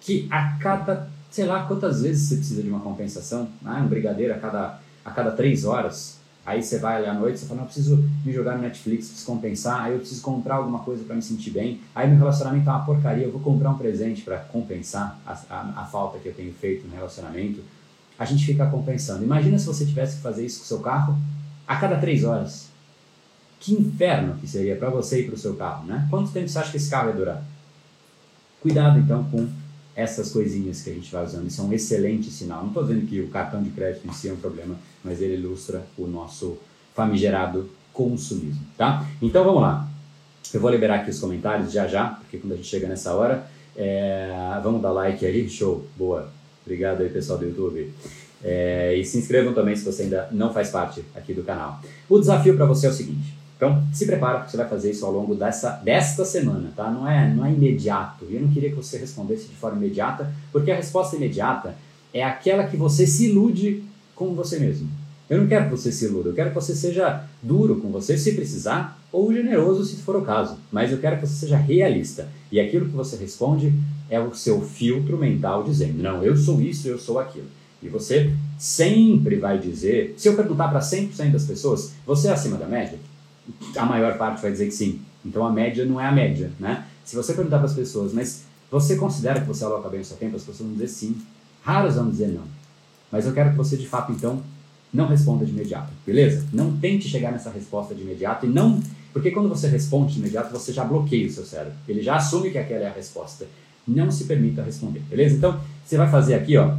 que 0.00 0.26
a 0.30 0.52
cada, 0.58 1.08
sei 1.30 1.44
lá 1.44 1.64
quantas 1.66 2.02
vezes 2.02 2.28
você 2.28 2.36
precisa 2.36 2.62
de 2.62 2.68
uma 2.68 2.80
compensação, 2.80 3.48
né? 3.60 3.82
um 3.84 3.88
brigadeiro 3.88 4.34
a 4.34 4.38
cada, 4.38 4.78
a 5.04 5.10
cada 5.10 5.32
três 5.32 5.64
horas. 5.64 6.18
Aí 6.46 6.62
você 6.62 6.78
vai 6.78 6.98
ali 6.98 7.06
à 7.06 7.14
noite, 7.14 7.38
você 7.38 7.46
fala, 7.46 7.60
não, 7.60 7.64
eu 7.64 7.72
preciso 7.72 8.04
me 8.22 8.30
jogar 8.30 8.56
no 8.56 8.62
Netflix, 8.62 9.06
preciso 9.06 9.26
compensar, 9.26 9.84
aí 9.84 9.92
eu 9.94 9.98
preciso 9.98 10.20
comprar 10.20 10.56
alguma 10.56 10.80
coisa 10.80 11.02
para 11.02 11.16
me 11.16 11.22
sentir 11.22 11.50
bem. 11.50 11.80
Aí 11.94 12.06
meu 12.06 12.18
relacionamento 12.18 12.66
tá 12.66 12.76
uma 12.76 12.84
porcaria, 12.84 13.24
eu 13.24 13.32
vou 13.32 13.40
comprar 13.40 13.70
um 13.70 13.78
presente 13.78 14.20
para 14.20 14.38
compensar 14.38 15.18
a, 15.26 15.32
a, 15.48 15.82
a, 15.82 15.86
falta 15.86 16.18
que 16.18 16.28
eu 16.28 16.34
tenho 16.34 16.52
feito 16.52 16.86
no 16.86 16.94
relacionamento. 16.94 17.60
A 18.18 18.26
gente 18.26 18.44
fica 18.44 18.66
compensando. 18.66 19.24
Imagina 19.24 19.58
se 19.58 19.64
você 19.64 19.86
tivesse 19.86 20.16
que 20.16 20.22
fazer 20.22 20.44
isso 20.44 20.58
com 20.58 20.64
o 20.64 20.68
seu 20.68 20.80
carro 20.80 21.16
a 21.66 21.76
cada 21.76 21.96
três 21.96 22.24
horas. 22.24 22.68
Que 23.64 23.72
inferno 23.72 24.36
que 24.38 24.46
seria 24.46 24.76
para 24.76 24.90
você 24.90 25.20
e 25.20 25.24
para 25.24 25.36
o 25.36 25.38
seu 25.38 25.54
carro, 25.54 25.86
né? 25.86 26.06
Quanto 26.10 26.30
tempo 26.30 26.46
você 26.46 26.58
acha 26.58 26.70
que 26.70 26.76
esse 26.76 26.90
carro 26.90 27.06
vai 27.06 27.16
durar? 27.16 27.42
Cuidado 28.60 28.98
então 28.98 29.24
com 29.24 29.48
essas 29.96 30.30
coisinhas 30.30 30.82
que 30.82 30.90
a 30.90 30.92
gente 30.92 31.10
vai 31.10 31.24
usando. 31.24 31.46
Isso 31.46 31.62
é 31.62 31.64
um 31.64 31.72
excelente 31.72 32.30
sinal. 32.30 32.60
Não 32.60 32.68
estou 32.68 32.84
dizendo 32.84 33.06
que 33.06 33.22
o 33.22 33.28
cartão 33.28 33.62
de 33.62 33.70
crédito 33.70 34.06
em 34.06 34.12
si 34.12 34.28
é 34.28 34.34
um 34.34 34.36
problema, 34.36 34.76
mas 35.02 35.22
ele 35.22 35.36
ilustra 35.36 35.82
o 35.96 36.06
nosso 36.06 36.58
famigerado 36.94 37.70
consumismo, 37.90 38.66
tá? 38.76 39.08
Então 39.22 39.42
vamos 39.42 39.62
lá. 39.62 39.88
Eu 40.52 40.60
vou 40.60 40.70
liberar 40.70 40.96
aqui 40.96 41.10
os 41.10 41.18
comentários 41.18 41.72
já 41.72 41.86
já, 41.86 42.08
porque 42.08 42.36
quando 42.36 42.52
a 42.52 42.56
gente 42.56 42.68
chega 42.68 42.86
nessa 42.86 43.14
hora, 43.14 43.46
é... 43.74 44.60
vamos 44.62 44.82
dar 44.82 44.92
like 44.92 45.24
aí, 45.24 45.48
show, 45.48 45.86
boa. 45.96 46.30
Obrigado 46.66 47.00
aí 47.00 47.08
pessoal 47.08 47.38
do 47.38 47.46
YouTube. 47.46 47.94
É... 48.42 48.94
e 48.94 49.04
se 49.06 49.16
inscrevam 49.16 49.54
também 49.54 49.74
se 49.74 49.86
você 49.86 50.02
ainda 50.02 50.28
não 50.32 50.52
faz 50.52 50.68
parte 50.68 51.02
aqui 51.14 51.32
do 51.32 51.42
canal. 51.42 51.80
O 52.10 52.18
desafio 52.18 52.54
para 52.56 52.66
você 52.66 52.88
é 52.88 52.90
o 52.90 52.92
seguinte: 52.92 53.34
então, 53.64 53.82
se 53.94 54.04
prepara, 54.04 54.46
você 54.46 54.58
vai 54.58 54.68
fazer 54.68 54.90
isso 54.90 55.06
ao 55.06 55.12
longo 55.12 55.34
dessa, 55.34 55.70
desta 55.82 56.22
semana, 56.22 56.70
tá? 56.76 56.90
Não 56.90 57.08
é, 57.08 57.32
não 57.32 57.46
é 57.46 57.50
imediato. 57.50 58.26
Eu 58.28 58.42
não 58.42 58.48
queria 58.48 58.68
que 58.68 58.76
você 58.76 58.98
respondesse 58.98 59.48
de 59.48 59.54
forma 59.54 59.78
imediata, 59.78 60.30
porque 60.52 60.70
a 60.70 60.76
resposta 60.76 61.16
imediata 61.16 61.74
é 62.12 62.22
aquela 62.22 62.64
que 62.64 62.76
você 62.76 63.06
se 63.06 63.30
ilude 63.30 63.82
com 64.14 64.34
você 64.34 64.58
mesmo. 64.58 64.86
Eu 65.30 65.38
não 65.38 65.46
quero 65.46 65.64
que 65.64 65.70
você 65.70 65.90
se 65.90 66.04
iluda, 66.04 66.28
eu 66.28 66.34
quero 66.34 66.50
que 66.50 66.54
você 66.54 66.74
seja 66.74 67.24
duro 67.42 67.76
com 67.80 67.88
você 67.88 68.18
se 68.18 68.32
precisar, 68.32 69.00
ou 69.10 69.32
generoso 69.32 69.82
se 69.82 69.96
for 70.02 70.16
o 70.16 70.22
caso. 70.22 70.58
Mas 70.70 70.92
eu 70.92 70.98
quero 70.98 71.18
que 71.18 71.26
você 71.26 71.34
seja 71.34 71.56
realista. 71.56 72.28
E 72.52 72.60
aquilo 72.60 72.84
que 72.84 72.94
você 72.94 73.16
responde 73.16 73.72
é 74.10 74.20
o 74.20 74.34
seu 74.34 74.60
filtro 74.60 75.16
mental 75.16 75.64
dizendo: 75.64 76.02
não, 76.02 76.22
eu 76.22 76.36
sou 76.36 76.60
isso, 76.60 76.86
eu 76.86 76.98
sou 76.98 77.18
aquilo. 77.18 77.46
E 77.82 77.88
você 77.88 78.30
sempre 78.58 79.36
vai 79.36 79.58
dizer, 79.58 80.14
se 80.18 80.28
eu 80.28 80.36
perguntar 80.36 80.68
para 80.68 80.80
100% 80.80 81.30
das 81.30 81.46
pessoas, 81.46 81.92
você 82.06 82.28
é 82.28 82.32
acima 82.32 82.58
da 82.58 82.66
média? 82.66 82.98
A 83.76 83.84
maior 83.84 84.16
parte 84.16 84.42
vai 84.42 84.50
dizer 84.50 84.66
que 84.66 84.72
sim. 84.72 85.00
Então 85.24 85.44
a 85.44 85.52
média 85.52 85.84
não 85.84 86.00
é 86.00 86.06
a 86.06 86.12
média, 86.12 86.50
né? 86.58 86.86
Se 87.04 87.16
você 87.16 87.34
perguntar 87.34 87.58
para 87.58 87.66
as 87.66 87.74
pessoas, 87.74 88.12
mas 88.12 88.44
você 88.70 88.96
considera 88.96 89.40
que 89.40 89.46
você 89.46 89.64
aloca 89.64 89.88
bem 89.88 90.00
o 90.00 90.04
seu 90.04 90.16
tempo? 90.16 90.36
As 90.36 90.42
pessoas 90.42 90.68
vão 90.68 90.72
dizer 90.72 90.88
sim. 90.88 91.16
Raras 91.62 91.96
vão 91.96 92.10
dizer 92.10 92.28
não. 92.28 92.44
Mas 93.10 93.26
eu 93.26 93.32
quero 93.32 93.50
que 93.50 93.56
você 93.56 93.76
de 93.76 93.86
fato 93.86 94.12
então 94.12 94.42
não 94.92 95.08
responda 95.08 95.44
de 95.44 95.50
imediato, 95.50 95.92
beleza? 96.06 96.46
Não 96.52 96.76
tente 96.76 97.08
chegar 97.08 97.32
nessa 97.32 97.50
resposta 97.50 97.94
de 97.94 98.02
imediato 98.02 98.46
e 98.46 98.48
não, 98.48 98.80
porque 99.12 99.32
quando 99.32 99.48
você 99.48 99.66
responde 99.68 100.14
de 100.14 100.20
imediato 100.20 100.52
você 100.52 100.72
já 100.72 100.84
bloqueia 100.84 101.26
o 101.26 101.30
seu 101.30 101.44
cérebro. 101.44 101.74
Ele 101.88 102.00
já 102.00 102.16
assume 102.16 102.50
que 102.50 102.58
aquela 102.58 102.84
é 102.84 102.88
a 102.88 102.92
resposta. 102.92 103.46
Não 103.86 104.10
se 104.10 104.24
permita 104.24 104.62
responder, 104.62 105.00
beleza? 105.00 105.36
Então 105.36 105.60
você 105.84 105.96
vai 105.96 106.10
fazer 106.10 106.34
aqui, 106.34 106.56
ó. 106.56 106.76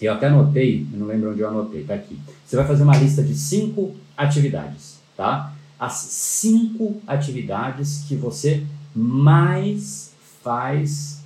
Eu 0.00 0.14
até 0.14 0.28
anotei, 0.28 0.86
eu 0.92 0.98
não 0.98 1.06
lembro 1.06 1.32
onde 1.32 1.40
eu 1.40 1.48
anotei, 1.48 1.84
tá 1.84 1.94
aqui. 1.94 2.18
Você 2.46 2.56
vai 2.56 2.66
fazer 2.66 2.82
uma 2.82 2.96
lista 2.96 3.22
de 3.22 3.34
cinco 3.34 3.94
atividades, 4.16 4.98
tá? 5.16 5.52
As 5.80 5.94
cinco 5.94 7.00
atividades 7.06 8.04
que 8.06 8.14
você 8.14 8.66
mais 8.94 10.12
faz 10.42 11.22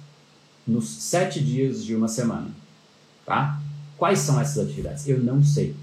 nos 0.65 0.89
sete 0.89 1.43
dias 1.43 1.85
de 1.85 1.93
uma 1.97 2.07
semana, 2.07 2.47
tá? 3.27 3.61
Quais 3.99 4.21
são 4.21 4.41
essas 4.41 4.65
atividades? 4.65 5.09
Eu 5.09 5.19
não 5.19 5.43
sei. 5.43 5.75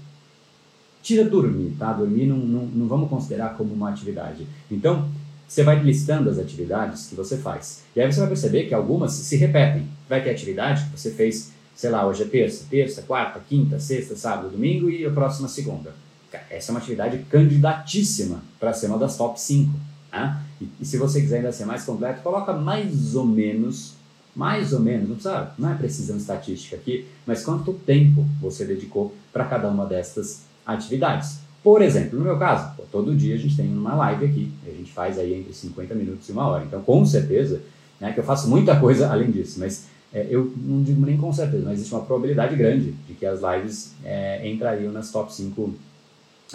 Tira 1.02 1.22
dormir, 1.22 1.76
tá? 1.78 1.92
Dormir 1.92 2.24
não, 2.24 2.38
não, 2.38 2.66
não 2.66 2.88
vamos 2.88 3.10
considerar 3.10 3.58
como 3.58 3.74
uma 3.74 3.90
atividade. 3.90 4.46
Então, 4.70 5.06
você 5.46 5.62
vai 5.62 5.82
listando 5.82 6.30
as 6.30 6.38
atividades 6.38 7.08
que 7.08 7.14
você 7.14 7.36
faz. 7.36 7.82
E 7.94 8.00
aí 8.00 8.10
você 8.10 8.20
vai 8.20 8.28
perceber 8.28 8.68
que 8.68 8.74
algumas 8.74 9.12
se 9.12 9.36
repetem. 9.36 9.86
Vai 10.08 10.24
ter 10.24 10.30
atividade 10.30 10.86
que 10.86 10.98
você 10.98 11.10
fez, 11.10 11.52
sei 11.74 11.90
lá, 11.90 12.06
hoje 12.06 12.22
é 12.22 12.26
terça, 12.26 12.64
terça, 12.70 13.02
quarta, 13.02 13.38
quinta, 13.46 13.78
sexta, 13.78 14.16
sábado, 14.16 14.48
domingo 14.48 14.88
e 14.88 15.04
a 15.04 15.10
próxima 15.10 15.46
segunda 15.46 15.92
essa 16.50 16.70
é 16.70 16.72
uma 16.72 16.80
atividade 16.80 17.18
candidatíssima 17.30 18.42
para 18.58 18.72
ser 18.72 18.86
uma 18.86 18.98
das 18.98 19.16
top 19.16 19.40
5. 19.40 19.72
Né? 20.12 20.40
E, 20.60 20.68
e, 20.80 20.84
se 20.84 20.96
você 20.96 21.20
quiser 21.20 21.38
ainda 21.38 21.52
ser 21.52 21.64
mais 21.64 21.84
completo, 21.84 22.22
coloca 22.22 22.52
mais 22.52 23.14
ou 23.14 23.24
menos, 23.24 23.94
mais 24.34 24.72
ou 24.72 24.80
menos, 24.80 25.08
não 25.08 25.16
precisa, 25.16 25.52
não 25.58 25.70
é 25.70 25.74
precisão 25.74 26.16
estatística 26.16 26.76
aqui, 26.76 27.06
mas 27.26 27.44
quanto 27.44 27.72
tempo 27.72 28.24
você 28.40 28.64
dedicou 28.64 29.14
para 29.32 29.44
cada 29.44 29.68
uma 29.68 29.86
destas 29.86 30.42
atividades. 30.66 31.40
Por 31.62 31.80
exemplo, 31.80 32.18
no 32.18 32.24
meu 32.24 32.38
caso, 32.38 32.74
pô, 32.76 32.82
todo 32.90 33.14
dia 33.14 33.34
a 33.34 33.38
gente 33.38 33.56
tem 33.56 33.68
uma 33.68 33.94
live 33.94 34.26
aqui, 34.26 34.52
a 34.66 34.70
gente 34.70 34.92
faz 34.92 35.18
aí 35.18 35.34
entre 35.34 35.52
50 35.52 35.94
minutos 35.94 36.28
e 36.28 36.32
uma 36.32 36.46
hora. 36.46 36.64
Então, 36.64 36.82
com 36.82 37.04
certeza, 37.06 37.62
né, 38.00 38.12
que 38.12 38.18
eu 38.18 38.24
faço 38.24 38.48
muita 38.48 38.78
coisa 38.78 39.10
além 39.10 39.30
disso, 39.30 39.60
mas 39.60 39.86
é, 40.12 40.26
eu 40.28 40.52
não 40.56 40.82
digo 40.82 41.04
nem 41.06 41.16
com 41.16 41.32
certeza, 41.32 41.64
mas 41.64 41.74
existe 41.74 41.94
uma 41.94 42.04
probabilidade 42.04 42.54
grande 42.56 42.92
de 43.06 43.14
que 43.14 43.24
as 43.24 43.40
lives 43.40 43.94
é, 44.04 44.46
entrariam 44.48 44.92
nas 44.92 45.10
top 45.10 45.32
5 45.32 45.72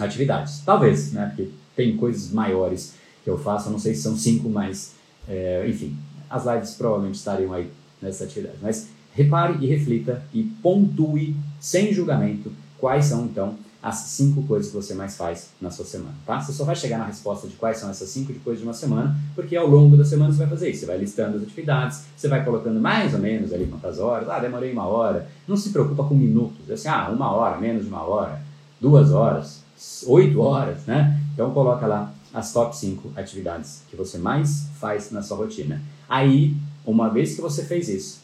atividades. 0.00 0.60
Talvez, 0.64 1.12
né? 1.12 1.26
Porque 1.26 1.50
tem 1.76 1.96
coisas 1.96 2.30
maiores 2.30 2.94
que 3.24 3.30
eu 3.30 3.38
faço, 3.38 3.70
não 3.70 3.78
sei 3.78 3.94
se 3.94 4.02
são 4.02 4.16
cinco, 4.16 4.48
mas 4.48 4.92
é, 5.28 5.66
enfim, 5.68 5.96
as 6.28 6.44
lives 6.46 6.74
provavelmente 6.74 7.16
estariam 7.16 7.52
aí 7.52 7.70
nessa 8.00 8.24
atividade. 8.24 8.56
Mas 8.62 8.88
repare 9.14 9.64
e 9.64 9.66
reflita 9.66 10.22
e 10.32 10.42
pontue 10.62 11.36
sem 11.60 11.92
julgamento 11.92 12.52
quais 12.78 13.06
são 13.06 13.24
então 13.24 13.56
as 13.82 13.96
cinco 13.96 14.42
coisas 14.42 14.70
que 14.70 14.76
você 14.76 14.92
mais 14.92 15.16
faz 15.16 15.50
na 15.60 15.70
sua 15.70 15.84
semana, 15.84 16.14
tá? 16.26 16.40
Você 16.40 16.52
só 16.52 16.64
vai 16.64 16.74
chegar 16.74 16.98
na 16.98 17.04
resposta 17.04 17.46
de 17.46 17.54
quais 17.54 17.78
são 17.78 17.88
essas 17.88 18.08
cinco 18.08 18.32
depois 18.32 18.58
de 18.58 18.64
uma 18.64 18.72
semana, 18.72 19.16
porque 19.36 19.56
ao 19.56 19.68
longo 19.68 19.96
da 19.96 20.04
semana 20.04 20.32
você 20.32 20.38
vai 20.38 20.48
fazer 20.48 20.70
isso. 20.70 20.80
Você 20.80 20.86
vai 20.86 20.98
listando 20.98 21.36
as 21.36 21.44
atividades, 21.44 22.02
você 22.16 22.26
vai 22.26 22.44
colocando 22.44 22.80
mais 22.80 23.14
ou 23.14 23.20
menos 23.20 23.52
ali 23.52 23.66
quantas 23.66 24.00
horas. 24.00 24.28
Ah, 24.28 24.40
demorei 24.40 24.72
uma 24.72 24.86
hora. 24.86 25.28
Não 25.46 25.56
se 25.56 25.70
preocupa 25.70 26.02
com 26.04 26.14
minutos. 26.14 26.68
É 26.68 26.72
assim, 26.72 26.88
ah, 26.88 27.08
uma 27.10 27.30
hora, 27.30 27.56
menos 27.58 27.84
de 27.84 27.88
uma 27.88 28.02
hora, 28.02 28.42
duas 28.80 29.12
horas. 29.12 29.62
8 30.06 30.40
horas, 30.40 30.84
né? 30.86 31.20
Então 31.32 31.52
coloca 31.52 31.86
lá 31.86 32.12
as 32.32 32.52
top 32.52 32.76
5 32.76 33.12
atividades 33.16 33.82
que 33.88 33.96
você 33.96 34.18
mais 34.18 34.68
faz 34.78 35.10
na 35.10 35.22
sua 35.22 35.36
rotina. 35.36 35.82
Aí, 36.08 36.56
uma 36.84 37.08
vez 37.08 37.34
que 37.34 37.40
você 37.40 37.64
fez 37.64 37.88
isso, 37.88 38.20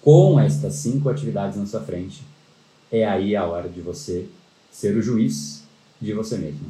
com 0.00 0.40
estas 0.40 0.74
cinco 0.74 1.10
atividades 1.10 1.58
na 1.58 1.66
sua 1.66 1.80
frente, 1.80 2.22
é 2.90 3.06
aí 3.06 3.36
a 3.36 3.44
hora 3.44 3.68
de 3.68 3.80
você 3.80 4.28
ser 4.70 4.96
o 4.96 5.02
juiz 5.02 5.62
de 6.00 6.12
você 6.14 6.38
mesmo. 6.38 6.66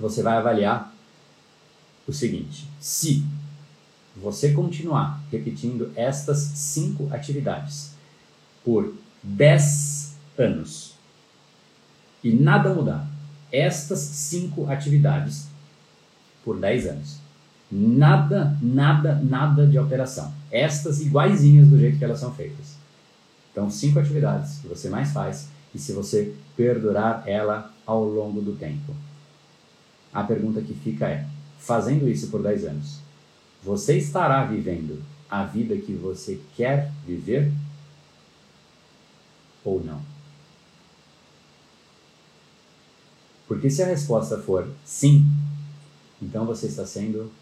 Você 0.00 0.22
vai 0.22 0.38
avaliar 0.38 0.94
o 2.06 2.12
seguinte: 2.12 2.66
se 2.80 3.22
você 4.16 4.52
continuar 4.52 5.22
repetindo 5.30 5.92
estas 5.94 6.38
cinco 6.38 7.08
atividades 7.12 7.92
por 8.64 8.94
10 9.22 10.16
anos 10.38 10.87
e 12.22 12.32
nada 12.32 12.74
mudar, 12.74 13.08
estas 13.52 14.00
cinco 14.00 14.70
atividades 14.70 15.48
por 16.44 16.58
10 16.58 16.86
anos. 16.86 17.18
Nada, 17.70 18.56
nada, 18.62 19.14
nada 19.16 19.66
de 19.66 19.76
alteração. 19.76 20.32
Estas 20.50 21.00
iguaizinhas 21.00 21.68
do 21.68 21.78
jeito 21.78 21.98
que 21.98 22.04
elas 22.04 22.20
são 22.20 22.32
feitas. 22.32 22.76
Então, 23.52 23.70
cinco 23.70 23.98
atividades 23.98 24.58
que 24.58 24.68
você 24.68 24.88
mais 24.88 25.12
faz 25.12 25.48
e 25.74 25.78
se 25.78 25.92
você 25.92 26.34
perdurar 26.56 27.22
ela 27.26 27.72
ao 27.84 28.04
longo 28.04 28.40
do 28.40 28.56
tempo. 28.56 28.94
A 30.12 30.24
pergunta 30.24 30.60
que 30.60 30.74
fica 30.74 31.06
é: 31.06 31.26
fazendo 31.58 32.08
isso 32.08 32.28
por 32.28 32.42
10 32.42 32.64
anos, 32.64 33.00
você 33.62 33.98
estará 33.98 34.44
vivendo 34.44 35.02
a 35.28 35.44
vida 35.44 35.76
que 35.76 35.92
você 35.92 36.40
quer 36.56 36.90
viver 37.06 37.52
ou 39.64 39.84
não? 39.84 40.00
Porque 43.48 43.70
se 43.70 43.82
a 43.82 43.86
resposta 43.86 44.38
for 44.38 44.68
sim, 44.84 45.24
então 46.20 46.44
você 46.44 46.66
está 46.66 46.86
sendo 46.86 47.32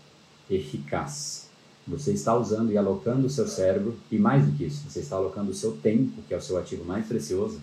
eficaz. 0.48 1.48
Você 1.86 2.12
está 2.12 2.36
usando 2.36 2.72
e 2.72 2.78
alocando 2.78 3.26
o 3.26 3.30
seu 3.30 3.46
cérebro, 3.46 3.96
e 4.10 4.18
mais 4.18 4.46
do 4.46 4.52
que 4.52 4.64
isso, 4.64 4.88
você 4.88 5.00
está 5.00 5.16
alocando 5.16 5.50
o 5.50 5.54
seu 5.54 5.72
tempo, 5.72 6.22
que 6.26 6.32
é 6.34 6.36
o 6.36 6.40
seu 6.42 6.56
ativo 6.56 6.84
mais 6.84 7.06
precioso, 7.06 7.60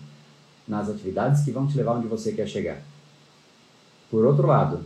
nas 0.68 0.88
atividades 0.88 1.42
que 1.44 1.50
vão 1.50 1.66
te 1.66 1.76
levar 1.76 1.94
onde 1.94 2.06
você 2.06 2.32
quer 2.32 2.46
chegar. 2.46 2.82
Por 4.10 4.24
outro 4.24 4.46
lado, 4.46 4.84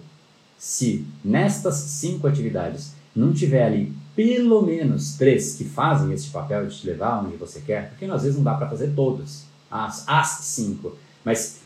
se 0.56 1.06
nestas 1.24 1.76
cinco 1.76 2.26
atividades 2.26 2.94
não 3.14 3.32
tiver 3.32 3.64
ali 3.64 3.92
pelo 4.16 4.62
menos 4.62 5.16
três 5.16 5.54
que 5.54 5.64
fazem 5.64 6.12
esse 6.12 6.30
papel 6.30 6.66
de 6.66 6.76
te 6.76 6.86
levar 6.86 7.24
onde 7.24 7.36
você 7.36 7.60
quer, 7.60 7.90
porque 7.90 8.04
às 8.06 8.22
vezes 8.22 8.36
não 8.36 8.44
dá 8.44 8.54
para 8.54 8.68
fazer 8.68 8.92
todas, 8.94 9.44
as, 9.70 10.02
as 10.08 10.28
cinco, 10.42 10.96
mas 11.24 11.60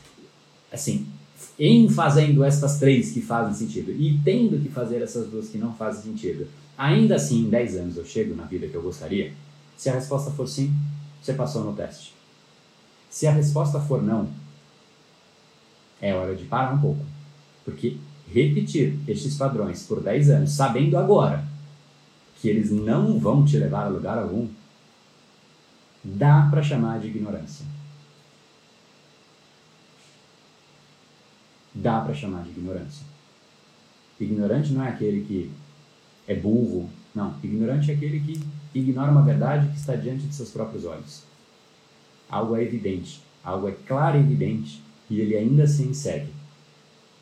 assim, 0.71 1.07
em 1.59 1.89
fazendo 1.89 2.43
estas 2.43 2.79
três 2.79 3.13
que 3.13 3.21
fazem 3.21 3.55
sentido 3.55 3.93
e 3.93 4.19
tendo 4.25 4.61
que 4.61 4.69
fazer 4.69 5.03
essas 5.03 5.29
duas 5.29 5.49
que 5.49 5.59
não 5.59 5.75
fazem 5.75 6.13
sentido, 6.13 6.49
ainda 6.77 7.17
assim 7.17 7.47
em 7.47 7.51
10 7.51 7.77
anos 7.77 7.97
eu 7.97 8.05
chego 8.05 8.35
na 8.35 8.45
vida 8.45 8.67
que 8.67 8.75
eu 8.75 8.83
gostaria? 8.83 9.33
Se 9.77 9.89
a 9.91 9.95
resposta 9.95 10.31
for 10.31 10.49
sim, 10.49 10.73
você 11.21 11.33
passou 11.35 11.65
no 11.65 11.73
teste. 11.73 12.15
Se 13.11 13.27
a 13.27 13.33
resposta 13.33 13.79
for 13.81 14.03
não, 14.03 14.29
é 16.01 16.15
hora 16.15 16.35
de 16.35 16.45
parar 16.45 16.75
um 16.75 16.81
pouco, 16.81 17.05
porque 17.65 17.97
repetir 18.33 18.99
estes 19.07 19.37
padrões 19.37 19.85
por 19.85 20.03
10 20.03 20.31
anos, 20.31 20.53
sabendo 20.53 20.97
agora 20.97 21.45
que 22.41 22.49
eles 22.49 22.71
não 22.71 23.19
vão 23.19 23.45
te 23.45 23.57
levar 23.57 23.85
a 23.85 23.89
lugar 23.89 24.19
algum, 24.19 24.49
dá 26.03 26.49
para 26.51 26.63
chamar 26.63 26.99
de 26.99 27.09
ignorância. 27.09 27.65
Dá 31.75 32.01
para 32.01 32.15
chamar 32.15 32.43
de 32.45 32.51
ignorância. 32.51 33.07
Ignorante 34.21 34.73
não 34.73 34.85
é 34.85 34.91
aquele 34.91 35.25
que 35.25 35.51
é 36.27 36.35
burro, 36.35 36.89
não. 37.15 37.35
Ignorante 37.43 37.91
é 37.91 37.95
aquele 37.95 38.21
que 38.21 38.41
ignora 38.75 39.11
uma 39.11 39.23
verdade 39.23 39.69
que 39.69 39.77
está 39.77 39.97
diante 39.97 40.27
de 40.27 40.35
seus 40.35 40.51
próprios 40.51 40.85
olhos. 40.85 41.25
Algo 42.29 42.57
é 42.57 42.63
evidente, 42.63 43.23
algo 43.43 43.69
é 43.69 43.73
claro 43.87 44.17
e 44.17 44.21
evidente, 44.21 44.83
e 45.11 45.21
ele 45.21 45.37
ainda 45.37 45.65
assim 45.65 45.93
segue 45.93 46.33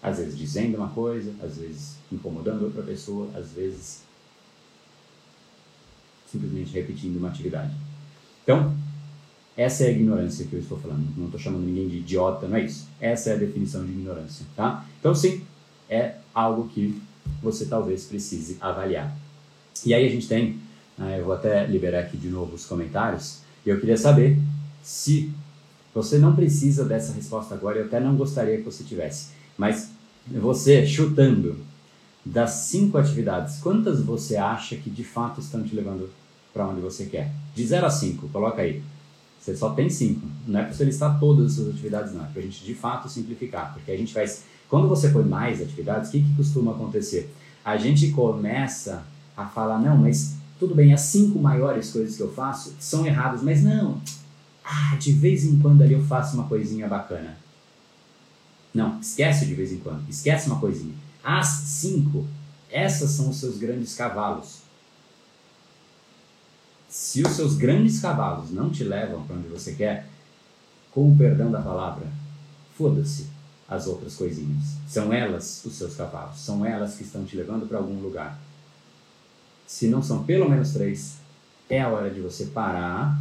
às 0.03 0.19
vezes 0.19 0.37
dizendo 0.37 0.77
uma 0.77 0.89
coisa, 0.89 1.35
às 1.43 1.59
vezes 1.59 1.97
incomodando 2.11 2.63
outra 2.63 2.83
pessoa, 2.83 3.29
às 3.35 3.53
vezes 3.53 4.03
simplesmente 6.27 6.73
repetindo 6.73 7.17
uma 7.17 7.29
atividade. 7.29 7.75
Então, 8.43 8.75
essa 9.61 9.85
é 9.85 9.89
a 9.89 9.91
ignorância 9.91 10.47
que 10.47 10.55
eu 10.55 10.61
estou 10.61 10.79
falando. 10.79 11.07
Não 11.19 11.27
estou 11.27 11.39
chamando 11.39 11.67
ninguém 11.67 11.87
de 11.87 11.99
idiota, 11.99 12.49
não 12.49 12.57
é 12.57 12.65
isso. 12.65 12.89
Essa 12.99 13.31
é 13.31 13.33
a 13.35 13.37
definição 13.37 13.85
de 13.85 13.93
ignorância, 13.93 14.47
tá? 14.57 14.87
Então, 14.99 15.15
sim, 15.15 15.43
é 15.89 16.15
algo 16.35 16.67
que 16.69 16.99
você 17.43 17.67
talvez 17.67 18.05
precise 18.05 18.57
avaliar. 18.59 19.15
E 19.85 19.93
aí 19.93 20.07
a 20.07 20.11
gente 20.11 20.27
tem, 20.27 20.59
né, 20.97 21.21
eu 21.21 21.27
vou 21.27 21.35
até 21.35 21.67
liberar 21.67 22.01
aqui 22.01 22.17
de 22.17 22.31
novo 22.31 22.55
os 22.55 22.65
comentários, 22.65 23.41
e 23.67 23.69
eu 23.69 23.79
queria 23.79 23.99
saber 23.99 24.39
se 24.83 25.31
você 25.95 26.17
não 26.17 26.35
precisa 26.35 26.83
dessa 26.83 27.13
resposta 27.13 27.55
agora, 27.55 27.81
eu 27.81 27.85
até 27.85 28.01
não 28.01 28.17
gostaria 28.17 28.57
que 28.57 28.63
você 28.63 28.83
tivesse. 28.83 29.29
Mas 29.59 29.91
você, 30.27 30.87
chutando, 30.87 31.59
das 32.25 32.51
cinco 32.51 32.97
atividades, 32.97 33.59
quantas 33.59 34.01
você 34.01 34.39
acha 34.39 34.77
que 34.77 34.89
de 34.89 35.05
fato 35.05 35.39
estão 35.39 35.63
te 35.63 35.75
levando 35.75 36.09
para 36.51 36.67
onde 36.67 36.81
você 36.81 37.05
quer? 37.05 37.31
De 37.55 37.67
0 37.67 37.87
a 37.87 37.91
5, 37.91 38.29
coloca 38.29 38.63
aí. 38.63 38.83
Você 39.41 39.57
só 39.57 39.71
tem 39.71 39.89
cinco. 39.89 40.27
Não 40.47 40.61
é 40.61 40.65
para 40.65 40.75
você 40.75 40.85
listar 40.85 41.19
todas 41.19 41.47
as 41.47 41.53
suas 41.55 41.71
atividades, 41.71 42.13
não. 42.13 42.25
É 42.25 42.29
para 42.29 42.41
a 42.41 42.45
gente 42.45 42.63
de 42.63 42.75
fato 42.75 43.09
simplificar. 43.09 43.73
Porque 43.73 43.91
a 43.91 43.97
gente 43.97 44.13
faz. 44.13 44.45
Quando 44.69 44.87
você 44.87 45.09
põe 45.09 45.25
mais 45.25 45.63
atividades, 45.63 46.11
o 46.11 46.13
que, 46.13 46.23
que 46.23 46.37
costuma 46.37 46.73
acontecer? 46.73 47.35
A 47.65 47.77
gente 47.77 48.11
começa 48.11 49.03
a 49.37 49.47
falar, 49.47 49.79
não, 49.79 49.97
mas 49.97 50.37
tudo 50.59 50.75
bem, 50.75 50.93
as 50.93 51.01
cinco 51.01 51.39
maiores 51.39 51.91
coisas 51.91 52.17
que 52.17 52.23
eu 52.23 52.33
faço 52.33 52.75
são 52.79 53.07
erradas, 53.07 53.43
mas 53.43 53.65
não. 53.65 54.01
Ah, 54.63 54.95
de 54.97 55.13
vez 55.13 55.45
em 55.45 55.59
quando 55.59 55.83
ali 55.83 55.95
eu 55.95 56.05
faço 56.05 56.37
uma 56.37 56.47
coisinha 56.47 56.87
bacana. 56.87 57.37
Não, 58.73 59.01
esquece 59.01 59.47
de 59.47 59.55
vez 59.55 59.73
em 59.73 59.79
quando. 59.79 60.09
Esquece 60.09 60.49
uma 60.49 60.61
coisinha. 60.61 60.95
As 61.25 61.49
cinco, 61.49 62.27
essas 62.71 63.11
são 63.11 63.31
os 63.31 63.37
seus 63.37 63.59
grandes 63.59 63.95
cavalos. 63.95 64.60
Se 66.91 67.23
os 67.23 67.35
seus 67.35 67.55
grandes 67.55 68.01
cavalos 68.01 68.51
não 68.51 68.69
te 68.69 68.83
levam 68.83 69.23
para 69.23 69.37
onde 69.37 69.47
você 69.47 69.75
quer, 69.75 70.09
com 70.91 71.13
o 71.13 71.17
perdão 71.17 71.49
da 71.49 71.63
palavra, 71.63 72.05
foda-se 72.77 73.29
as 73.69 73.87
outras 73.87 74.17
coisinhas. 74.17 74.75
São 74.89 75.13
elas 75.13 75.65
os 75.65 75.75
seus 75.75 75.95
cavalos. 75.95 76.41
São 76.41 76.67
elas 76.67 76.97
que 76.97 77.05
estão 77.05 77.25
te 77.25 77.37
levando 77.37 77.69
para 77.69 77.79
algum 77.79 78.01
lugar. 78.01 78.37
Se 79.69 79.87
não 79.87 80.03
são 80.03 80.25
pelo 80.25 80.51
menos 80.51 80.73
três, 80.73 81.19
é 81.69 81.81
a 81.81 81.89
hora 81.89 82.11
de 82.11 82.21
você 82.21 82.47
parar 82.47 83.17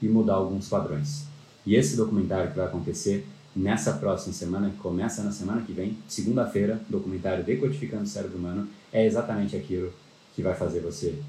e 0.00 0.08
mudar 0.08 0.36
alguns 0.36 0.66
padrões. 0.66 1.26
E 1.66 1.74
esse 1.74 1.94
documentário 1.94 2.50
que 2.50 2.56
vai 2.56 2.68
acontecer 2.68 3.28
nessa 3.54 3.92
próxima 3.92 4.32
semana, 4.32 4.70
que 4.70 4.78
começa 4.78 5.22
na 5.22 5.30
semana 5.30 5.60
que 5.60 5.74
vem, 5.74 5.98
segunda-feira, 6.08 6.80
documentário 6.88 7.44
Decodificando 7.44 8.04
o 8.04 8.06
Cérebro 8.06 8.38
Humano, 8.38 8.66
é 8.90 9.04
exatamente 9.04 9.54
aquilo 9.54 9.92
que 10.34 10.40
vai 10.40 10.54
fazer 10.54 10.80
você 10.80 11.20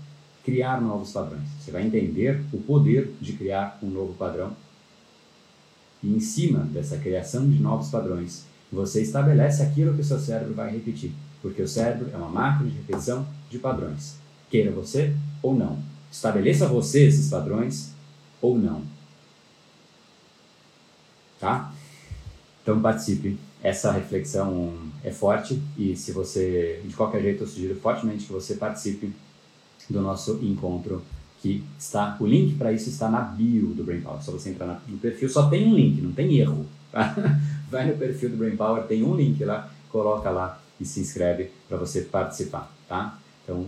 criar 0.44 0.82
novos 0.82 1.12
padrões. 1.12 1.48
Você 1.60 1.72
vai 1.72 1.86
entender 1.86 2.42
o 2.52 2.58
poder 2.58 3.14
de 3.22 3.34
criar 3.34 3.78
um 3.82 3.90
novo 3.90 4.14
padrão 4.14 4.56
e 6.02 6.14
em 6.14 6.20
cima 6.20 6.60
dessa 6.60 6.98
criação 6.98 7.50
de 7.50 7.62
novos 7.62 7.90
padrões, 7.90 8.46
você 8.72 9.02
estabelece 9.02 9.62
aquilo 9.62 9.94
que 9.94 10.02
o 10.02 10.06
seu 10.06 10.20
cérebro 10.20 10.54
vai 10.54 10.72
repetir, 10.72 11.12
porque 11.42 11.62
o 11.62 11.68
cérebro 11.68 12.10
é 12.14 12.18
uma 12.18 12.30
máquina 12.30 12.70
de 12.70 12.78
repetição 12.78 13.28
de 13.50 13.60
padrões. 13.60 14.16
Queira 14.50 14.72
você 14.72 15.14
ou 15.42 15.56
não. 15.56 15.80
Estabeleça 16.12 16.68
você 16.68 17.06
esses 17.06 17.30
padrões 17.30 17.92
ou 18.42 18.58
não. 18.58 18.84
Tá? 21.40 21.74
Então 22.64 22.82
participe. 22.82 23.38
Essa 23.62 23.92
reflexão 23.92 24.74
é 25.04 25.12
forte 25.12 25.62
e 25.78 25.94
se 25.94 26.14
você, 26.14 26.82
de 26.86 26.96
qualquer 26.96 27.22
jeito, 27.22 27.44
eu 27.44 27.48
sugiro 27.48 27.76
fortemente 27.76 28.26
que 28.26 28.32
você 28.32 28.56
participe 28.56 29.12
do 29.92 30.02
nosso 30.02 30.40
encontro 30.42 31.02
que 31.42 31.64
está, 31.78 32.18
o 32.20 32.26
link 32.26 32.56
para 32.56 32.74
isso 32.74 32.90
está 32.90 33.10
na 33.10 33.22
bio 33.22 33.68
do 33.68 33.84
Brain 33.84 34.02
Power. 34.02 34.22
Só 34.22 34.32
você 34.32 34.50
entrar 34.50 34.82
no 34.88 34.98
perfil, 34.98 35.30
só 35.30 35.50
tem 35.50 35.68
um 35.68 35.76
link, 35.76 36.02
não 36.02 36.12
tem 36.12 36.38
erro. 36.38 36.66
Tá? 36.92 37.16
Vai 37.70 37.88
no 37.88 37.98
perfil 37.98 38.30
do 38.32 38.38
Brain 38.38 38.58
Power, 38.58 38.84
tem 38.84 39.04
um 39.04 39.16
link 39.16 39.44
lá, 39.44 39.72
coloca 39.92 40.30
lá 40.30 40.60
e 40.80 40.86
se 40.86 41.00
inscreve 41.00 41.52
para 41.68 41.78
você 41.78 42.02
participar, 42.02 42.72
tá? 42.88 43.20
Então, 43.44 43.66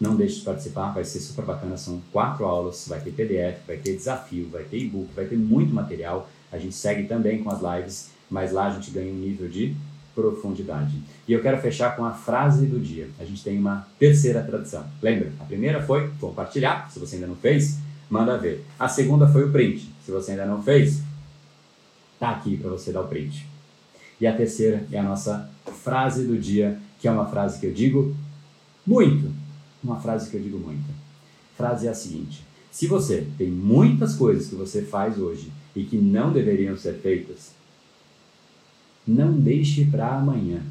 não 0.00 0.16
deixe 0.16 0.36
de 0.36 0.42
participar, 0.42 0.92
vai 0.92 1.04
ser 1.04 1.20
super 1.20 1.44
bacana. 1.44 1.76
São 1.76 2.00
quatro 2.12 2.44
aulas, 2.44 2.86
vai 2.88 3.00
ter 3.00 3.10
PDF, 3.10 3.66
vai 3.66 3.76
ter 3.76 3.96
desafio, 3.96 4.48
vai 4.50 4.64
ter 4.64 4.78
e-book, 4.78 5.08
vai 5.14 5.26
ter 5.26 5.36
muito 5.36 5.74
material. 5.74 6.28
A 6.50 6.58
gente 6.58 6.74
segue 6.74 7.06
também 7.06 7.42
com 7.42 7.50
as 7.50 7.60
lives 7.60 8.10
mas 8.30 8.52
lá 8.52 8.66
a 8.66 8.70
gente 8.70 8.90
ganha 8.90 9.12
um 9.12 9.16
nível 9.16 9.48
de 9.48 9.74
profundidade. 10.18 11.00
E 11.28 11.32
eu 11.32 11.40
quero 11.40 11.60
fechar 11.60 11.94
com 11.94 12.04
a 12.04 12.10
frase 12.10 12.66
do 12.66 12.80
dia. 12.80 13.08
A 13.20 13.24
gente 13.24 13.44
tem 13.44 13.56
uma 13.56 13.86
terceira 14.00 14.42
tradição. 14.42 14.84
Lembra? 15.00 15.32
A 15.38 15.44
primeira 15.44 15.80
foi 15.80 16.10
compartilhar. 16.20 16.90
Se 16.90 16.98
você 16.98 17.14
ainda 17.14 17.28
não 17.28 17.36
fez, 17.36 17.78
manda 18.10 18.36
ver. 18.36 18.64
A 18.76 18.88
segunda 18.88 19.28
foi 19.28 19.44
o 19.44 19.52
print. 19.52 19.88
Se 20.04 20.10
você 20.10 20.32
ainda 20.32 20.44
não 20.44 20.60
fez, 20.60 21.02
tá 22.18 22.30
aqui 22.30 22.56
para 22.56 22.70
você 22.70 22.90
dar 22.90 23.02
o 23.02 23.06
print. 23.06 23.46
E 24.20 24.26
a 24.26 24.36
terceira 24.36 24.84
é 24.90 24.98
a 24.98 25.04
nossa 25.04 25.48
frase 25.84 26.26
do 26.26 26.36
dia, 26.36 26.80
que 26.98 27.06
é 27.06 27.10
uma 27.10 27.26
frase 27.26 27.60
que 27.60 27.66
eu 27.66 27.72
digo 27.72 28.16
muito. 28.84 29.32
Uma 29.84 30.00
frase 30.00 30.28
que 30.28 30.36
eu 30.36 30.42
digo 30.42 30.58
muito. 30.58 30.90
A 31.54 31.56
frase 31.56 31.86
é 31.86 31.90
a 31.90 31.94
seguinte: 31.94 32.44
se 32.72 32.88
você 32.88 33.24
tem 33.38 33.48
muitas 33.48 34.16
coisas 34.16 34.48
que 34.48 34.56
você 34.56 34.82
faz 34.82 35.16
hoje 35.16 35.52
e 35.76 35.84
que 35.84 35.96
não 35.96 36.32
deveriam 36.32 36.76
ser 36.76 36.94
feitas, 36.94 37.52
não 39.08 39.32
deixe 39.32 39.86
para 39.86 40.16
amanhã 40.16 40.62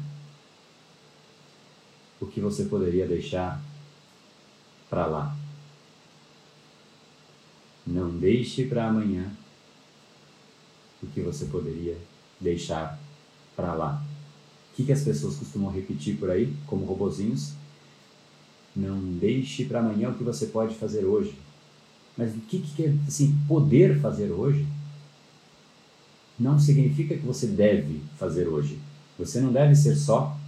o 2.20 2.26
que 2.26 2.40
você 2.40 2.66
poderia 2.66 3.04
deixar 3.04 3.60
para 4.88 5.06
lá. 5.06 5.36
Não 7.84 8.16
deixe 8.16 8.64
para 8.64 8.86
amanhã 8.86 9.28
o 11.02 11.06
que 11.08 11.20
você 11.20 11.46
poderia 11.46 11.98
deixar 12.40 12.96
para 13.56 13.74
lá. 13.74 14.04
O 14.72 14.76
que, 14.76 14.84
que 14.84 14.92
as 14.92 15.02
pessoas 15.02 15.34
costumam 15.34 15.72
repetir 15.72 16.16
por 16.16 16.30
aí, 16.30 16.54
como 16.68 16.84
robozinhos? 16.84 17.54
Não 18.76 19.00
deixe 19.00 19.64
para 19.64 19.80
amanhã 19.80 20.10
o 20.10 20.14
que 20.14 20.22
você 20.22 20.46
pode 20.46 20.76
fazer 20.76 21.04
hoje. 21.04 21.36
Mas 22.16 22.32
o 22.36 22.40
que, 22.40 22.60
que 22.60 22.84
é 22.84 22.94
assim, 23.08 23.36
poder 23.48 24.00
fazer 24.00 24.30
hoje? 24.30 24.64
Não 26.38 26.58
significa 26.58 27.16
que 27.16 27.26
você 27.26 27.46
deve 27.46 28.00
fazer 28.18 28.46
hoje. 28.46 28.78
Você 29.18 29.40
não 29.40 29.52
deve 29.52 29.74
ser 29.74 29.96
só 29.96 30.38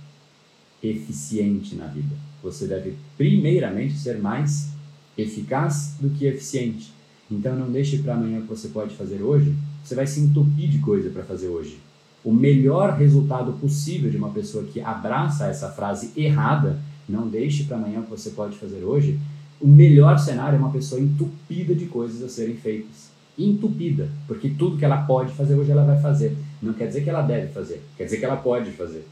eficiente 0.83 1.75
na 1.75 1.87
vida. 1.87 2.15
Você 2.43 2.67
deve, 2.67 2.97
primeiramente, 3.17 3.99
ser 3.99 4.19
mais 4.19 4.69
eficaz 5.17 5.97
do 6.01 6.11
que 6.11 6.27
eficiente. 6.27 6.93
Então, 7.31 7.57
não 7.57 7.71
deixe 7.71 7.99
para 7.99 8.15
amanhã 8.15 8.39
o 8.39 8.43
que 8.43 8.49
você 8.49 8.69
pode 8.69 8.95
fazer 8.95 9.23
hoje. 9.23 9.55
Você 9.85 9.95
vai 9.95 10.07
se 10.07 10.21
entupir 10.21 10.69
de 10.69 10.79
coisa 10.79 11.11
para 11.11 11.25
fazer 11.25 11.49
hoje. 11.49 11.79
O 12.25 12.33
melhor 12.33 12.97
resultado 12.99 13.53
possível 13.55 14.11
de 14.11 14.17
uma 14.17 14.31
pessoa 14.31 14.65
que 14.65 14.81
abraça 14.81 15.47
essa 15.47 15.71
frase 15.71 16.13
errada, 16.17 16.79
não 17.09 17.29
deixe 17.29 17.65
para 17.65 17.77
amanhã 17.77 18.01
o 18.01 18.05
que 18.05 18.11
você 18.11 18.31
pode 18.31 18.57
fazer 18.57 18.85
hoje, 18.85 19.19
o 19.61 19.67
melhor 19.67 20.19
cenário 20.19 20.57
é 20.57 20.59
uma 20.59 20.71
pessoa 20.71 21.01
entupida 21.01 21.75
de 21.75 21.87
coisas 21.87 22.23
a 22.23 22.29
serem 22.29 22.57
feitas. 22.57 23.10
Entupida, 23.39 24.09
porque 24.27 24.51
tudo 24.51 24.77
que 24.77 24.85
ela 24.85 25.03
pode 25.03 25.33
fazer 25.33 25.55
hoje 25.55 25.71
ela 25.71 25.85
vai 25.85 26.01
fazer. 26.01 26.37
Não 26.61 26.73
quer 26.73 26.89
dizer 26.89 27.03
que 27.03 27.11
ela 27.11 27.23
deve 27.23 27.49
fazer, 27.49 27.83
quer 27.97 28.05
dizer 28.05 28.19
que 28.19 28.25
ela 28.25 28.37
pode 28.37 28.71
fazer. 28.73 29.07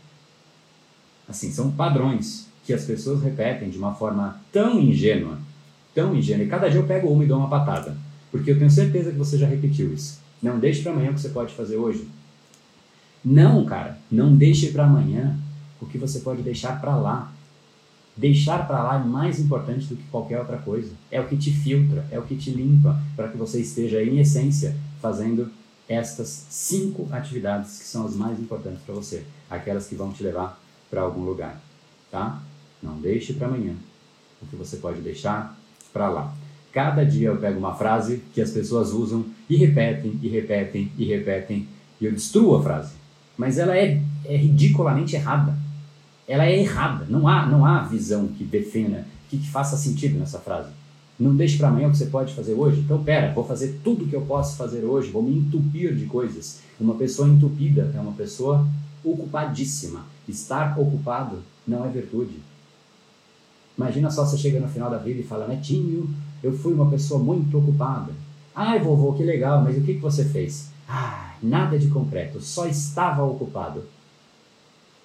Assim, 1.29 1.51
são 1.51 1.71
padrões 1.71 2.49
que 2.65 2.73
as 2.73 2.85
pessoas 2.85 3.23
repetem 3.23 3.71
de 3.71 3.79
uma 3.79 3.95
forma 3.95 4.41
tão 4.53 4.79
ingênua, 4.79 5.39
tão 5.95 6.15
ingênua. 6.15 6.45
E 6.45 6.49
cada 6.49 6.69
dia 6.69 6.81
eu 6.81 6.87
pego 6.87 7.09
uma 7.09 7.25
e 7.25 7.27
dou 7.27 7.39
uma 7.39 7.49
patada, 7.49 7.97
porque 8.31 8.51
eu 8.51 8.59
tenho 8.59 8.71
certeza 8.71 9.11
que 9.11 9.19
você 9.19 9.39
já 9.39 9.47
repetiu 9.47 9.93
isso. 9.93 10.21
Não 10.43 10.59
deixe 10.59 10.83
para 10.83 10.93
amanhã 10.93 11.11
o 11.11 11.15
que 11.15 11.21
você 11.21 11.31
pode 11.31 11.55
fazer 11.55 11.77
hoje. 11.77 12.07
Não, 13.25 13.65
cara, 13.65 13.99
não 14.11 14.35
deixe 14.35 14.69
para 14.69 14.85
amanhã 14.85 15.37
o 15.81 15.87
que 15.87 15.99
você 15.99 16.21
pode 16.21 16.43
deixar 16.43 16.81
para 16.81 16.97
lá. 16.97 17.33
Deixar 18.19 18.67
para 18.67 18.83
lá 18.83 19.01
é 19.01 19.05
mais 19.05 19.39
importante 19.39 19.87
do 19.87 19.95
que 19.95 20.03
qualquer 20.11 20.41
outra 20.41 20.57
coisa. 20.59 20.91
É 21.09 21.21
o 21.21 21.29
que 21.29 21.37
te 21.37 21.53
filtra, 21.53 22.05
é 22.11 22.19
o 22.19 22.23
que 22.23 22.35
te 22.35 22.51
limpa, 22.51 23.01
para 23.15 23.29
que 23.29 23.37
você 23.37 23.61
esteja, 23.61 24.03
em 24.03 24.19
essência, 24.19 24.75
fazendo 25.01 25.49
estas 25.89 26.47
cinco 26.51 27.07
atividades 27.13 27.79
que 27.79 27.85
são 27.85 28.05
as 28.05 28.17
mais 28.17 28.41
importantes 28.41 28.83
para 28.85 28.97
você, 28.97 29.23
aquelas 29.49 29.87
que 29.87 29.95
vão 29.95 30.11
te 30.11 30.25
levar 30.25 30.61
para 30.91 31.01
algum 31.03 31.23
lugar, 31.23 31.61
tá? 32.11 32.43
Não 32.83 33.01
deixe 33.01 33.35
para 33.35 33.47
amanhã 33.47 33.75
o 34.43 34.47
que 34.47 34.57
você 34.57 34.79
pode 34.79 35.01
deixar 35.01 35.57
para 35.93 36.09
lá. 36.09 36.35
Cada 36.73 37.05
dia 37.05 37.29
eu 37.29 37.37
pego 37.37 37.61
uma 37.61 37.77
frase 37.77 38.25
que 38.35 38.41
as 38.41 38.51
pessoas 38.51 38.91
usam 38.91 39.27
e 39.49 39.57
repetem, 39.57 40.19
e 40.21 40.29
repetem, 40.29 40.91
e 40.99 41.05
repetem, 41.05 41.69
e 42.01 42.05
eu 42.05 42.13
destruo 42.13 42.57
a 42.57 42.63
frase. 42.65 42.95
Mas 43.37 43.59
ela 43.59 43.77
é, 43.77 44.03
é 44.25 44.37
ridiculamente 44.37 45.15
errada. 45.15 45.57
Ela 46.29 46.45
é 46.45 46.61
errada. 46.61 47.07
Não 47.09 47.27
há, 47.27 47.47
não 47.47 47.65
há 47.65 47.81
visão 47.85 48.29
que 48.29 48.45
defenda, 48.45 49.07
que, 49.31 49.39
que 49.39 49.51
faça 49.51 49.79
sentido 49.79 50.19
nessa 50.19 50.39
frase. 50.39 50.69
Não 51.19 51.35
deixe 51.35 51.57
para 51.57 51.69
amanhã 51.69 51.89
o 51.89 51.91
que 51.91 51.97
você 51.97 52.07
pode 52.07 52.35
fazer 52.35 52.53
hoje. 52.53 52.81
Então, 52.81 53.03
pera, 53.03 53.33
vou 53.33 53.45
fazer 53.45 53.81
tudo 53.83 54.05
o 54.05 54.09
que 54.09 54.15
eu 54.15 54.21
posso 54.21 54.57
fazer 54.57 54.85
hoje, 54.85 55.11
vou 55.11 55.23
me 55.23 55.37
entupir 55.37 55.95
de 55.97 56.05
coisas. 56.05 56.61
Uma 56.79 56.95
pessoa 56.95 57.29
entupida 57.29 57.91
é 57.97 57.99
uma 57.99 58.13
pessoa 58.13 58.69
ocupadíssima. 59.03 60.05
Estar 60.29 60.79
ocupado 60.79 61.39
não 61.67 61.85
é 61.85 61.89
virtude. 61.89 62.37
Imagina 63.77 64.11
só 64.11 64.27
você 64.27 64.37
chega 64.37 64.61
no 64.61 64.69
final 64.69 64.91
da 64.91 64.99
vida 64.99 65.21
e 65.21 65.25
fala, 65.25 65.49
Netinho, 65.49 66.09
eu 66.43 66.53
fui 66.53 66.75
uma 66.75 66.91
pessoa 66.91 67.23
muito 67.23 67.57
ocupada. 67.59 68.13
Ai, 68.55 68.79
vovô, 68.81 69.15
que 69.15 69.23
legal, 69.23 69.63
mas 69.63 69.77
o 69.79 69.81
que, 69.81 69.95
que 69.95 70.01
você 70.01 70.25
fez? 70.25 70.71
Ah, 70.89 71.35
nada 71.43 71.79
de 71.79 71.89
concreto, 71.89 72.41
só 72.41 72.67
estava 72.67 73.23
ocupado. 73.25 73.85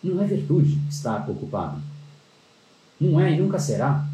Não 0.04 0.22
é 0.22 0.26
virtude 0.26 0.78
estar 0.90 1.30
ocupado. 1.30 1.82
Não 3.00 3.20
é 3.20 3.32
e 3.32 3.40
nunca 3.40 3.58
será. 3.58 4.06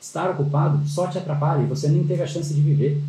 Estar 0.00 0.30
ocupado 0.30 0.86
só 0.86 1.06
te 1.06 1.18
atrapalha 1.18 1.62
e 1.62 1.66
você 1.66 1.88
nem 1.88 2.06
teve 2.06 2.22
a 2.22 2.26
chance 2.26 2.52
de 2.52 2.60
viver. 2.60 3.02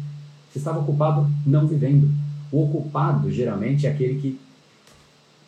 Você 0.52 0.60
estava 0.60 0.80
ocupado 0.80 1.30
não 1.46 1.68
vivendo. 1.68 2.10
O 2.52 2.64
ocupado, 2.64 3.32
geralmente, 3.32 3.86
é 3.86 3.92
aquele 3.92 4.20
que. 4.20 4.40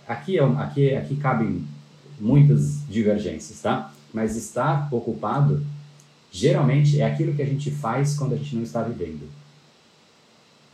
Aqui, 0.08 0.38
é, 0.38 0.44
aqui, 0.44 0.96
aqui 0.96 1.16
cabem 1.16 1.64
muitas 2.20 2.86
divergências, 2.88 3.62
tá? 3.62 3.92
Mas 4.14 4.36
estar 4.36 4.88
ocupado, 4.94 5.66
geralmente, 6.32 7.00
é 7.00 7.06
aquilo 7.06 7.34
que 7.34 7.42
a 7.42 7.46
gente 7.46 7.72
faz 7.72 8.16
quando 8.16 8.34
a 8.34 8.38
gente 8.38 8.56
não 8.56 8.64
está 8.64 8.84
vivendo. 8.84 9.28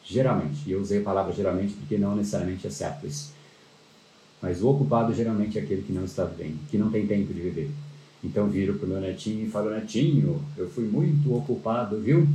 Geralmente. 0.03 0.61
E 0.65 0.71
eu 0.71 0.81
usei 0.81 0.99
a 0.99 1.03
palavra 1.03 1.33
geralmente 1.33 1.73
porque 1.73 1.97
não 1.97 2.15
necessariamente 2.15 2.67
é 2.67 2.69
certo 2.69 3.05
isso. 3.05 3.33
Mas 4.41 4.61
o 4.61 4.69
ocupado 4.69 5.13
geralmente 5.13 5.57
é 5.57 5.61
aquele 5.61 5.81
que 5.81 5.91
não 5.91 6.05
está 6.05 6.23
vivendo, 6.23 6.59
que 6.69 6.77
não 6.77 6.91
tem 6.91 7.07
tempo 7.07 7.33
de 7.33 7.41
viver. 7.41 7.71
Então 8.23 8.47
viro 8.47 8.75
para 8.75 8.85
o 8.85 8.89
meu 8.89 9.01
netinho 9.01 9.45
e 9.45 9.49
falo: 9.49 9.71
Netinho, 9.71 10.43
eu 10.57 10.69
fui 10.69 10.85
muito 10.85 11.35
ocupado, 11.35 11.99
viu? 11.99 12.27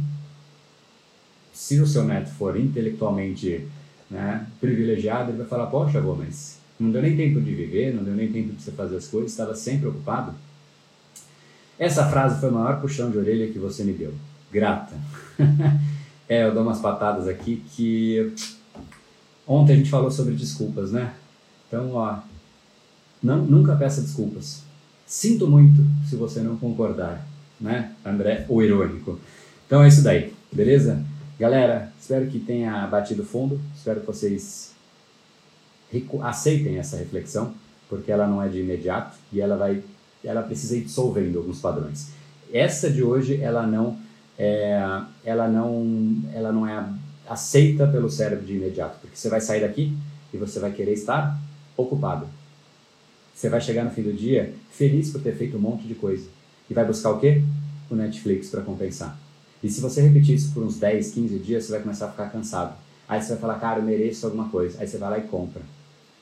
Se 1.53 1.81
o 1.81 1.87
seu 1.87 2.05
neto 2.05 2.31
for 2.31 2.59
intelectualmente 2.59 3.67
né, 4.11 4.47
privilegiado, 4.61 5.31
ele 5.31 5.39
vai 5.39 5.47
falar: 5.47 5.67
Poxa, 5.67 5.99
avô, 5.99 6.15
mas 6.15 6.59
não 6.79 6.91
deu 6.91 7.03
nem 7.03 7.17
tempo 7.17 7.41
de 7.41 7.55
viver, 7.55 7.95
não 7.95 8.03
deu 8.03 8.15
nem 8.15 8.33
tempo 8.33 8.53
de 8.53 8.63
você 8.63 8.73
fazer 8.73 8.97
as 8.97 9.07
coisas, 9.07 9.31
estava 9.31 9.55
sempre 9.55 9.89
ocupado. 9.89 10.35
Essa 11.79 12.09
frase 12.09 12.41
foi 12.41 12.51
o 12.51 12.53
maior 12.53 12.81
puxão 12.81 13.11
de 13.11 13.19
orelha 13.19 13.53
que 13.53 13.59
você 13.59 13.83
me 13.83 13.93
deu. 13.93 14.15
Grata. 14.51 14.95
é, 16.29 16.45
eu 16.45 16.55
dou 16.55 16.63
umas 16.63 16.81
patadas 16.81 17.27
aqui 17.27 17.63
que. 17.75 18.33
Ontem 19.47 19.73
a 19.73 19.77
gente 19.77 19.91
falou 19.91 20.11
sobre 20.11 20.35
desculpas, 20.35 20.93
né? 20.93 21.13
Então, 21.73 21.95
ó, 21.95 22.19
não, 23.23 23.39
nunca 23.39 23.75
peça 23.75 24.03
desculpas. 24.03 24.63
Sinto 25.07 25.49
muito 25.49 25.83
se 26.07 26.17
você 26.17 26.41
não 26.41 26.59
concordar, 26.59 27.27
né? 27.59 27.93
André, 28.05 28.45
o 28.47 28.63
irônico. 28.63 29.19
Então 29.67 29.83
é 29.83 29.89
isso 29.89 30.03
daí, 30.03 30.35
beleza? 30.53 31.03
Galera, 31.41 31.91
espero 31.99 32.27
que 32.27 32.39
tenha 32.39 32.87
batido 32.89 33.25
fundo, 33.25 33.59
espero 33.75 34.01
que 34.01 34.07
vocês 34.07 34.75
aceitem 36.23 36.77
essa 36.77 36.99
reflexão, 36.99 37.55
porque 37.89 38.13
ela 38.13 38.27
não 38.27 38.43
é 38.43 38.49
de 38.49 38.61
imediato 38.61 39.17
e 39.33 39.41
ela 39.41 39.57
vai, 39.57 39.83
ela 40.23 40.43
precisa 40.43 40.77
ir 40.77 40.83
dissolvendo 40.83 41.39
alguns 41.39 41.59
padrões. 41.59 42.09
Essa 42.53 42.91
de 42.91 43.03
hoje, 43.03 43.41
ela 43.41 43.67
não 43.67 43.99
é, 44.39 44.79
ela 45.25 45.49
não, 45.49 46.23
ela 46.35 46.53
não 46.53 46.67
é 46.67 46.87
aceita 47.27 47.87
pelo 47.87 48.11
cérebro 48.11 48.45
de 48.45 48.57
imediato, 48.57 48.99
porque 49.01 49.17
você 49.17 49.31
vai 49.31 49.41
sair 49.41 49.63
daqui 49.63 49.97
e 50.35 50.37
você 50.37 50.61
vai 50.61 50.71
querer 50.71 50.93
estar 50.93 51.41
ocupado. 51.77 52.27
Você 53.35 53.49
vai 53.49 53.61
chegar 53.61 53.85
no 53.85 53.91
fim 53.91 54.03
do 54.03 54.13
dia 54.13 54.55
feliz 54.71 55.11
por 55.11 55.21
ter 55.21 55.35
feito 55.35 55.57
um 55.57 55.61
monte 55.61 55.87
de 55.87 55.95
coisa. 55.95 56.29
E 56.69 56.75
vai 56.75 56.85
buscar 56.85 57.11
o 57.11 57.19
quê? 57.19 57.43
O 57.91 57.95
Netflix 57.95 58.49
para 58.49 58.63
compensar. 58.63 59.19
E 59.63 59.71
se 59.71 59.81
você 59.81 60.01
repetir 60.03 60.35
isso 60.35 60.53
por 60.53 60.63
uns 60.63 60.79
10, 60.79 61.13
15 61.13 61.39
dias, 61.39 61.65
você 61.65 61.73
vai 61.73 61.83
começar 61.83 62.07
a 62.07 62.11
ficar 62.11 62.31
cansado. 62.31 62.75
Aí 63.09 63.21
você 63.21 63.31
vai 63.31 63.39
falar, 63.39 63.59
cara, 63.59 63.81
eu 63.81 63.85
mereço 63.85 64.27
alguma 64.27 64.49
coisa. 64.49 64.81
Aí 64.81 64.87
você 64.87 64.99
vai 64.99 65.11
lá 65.11 65.19
e 65.19 65.23
compra. 65.23 65.63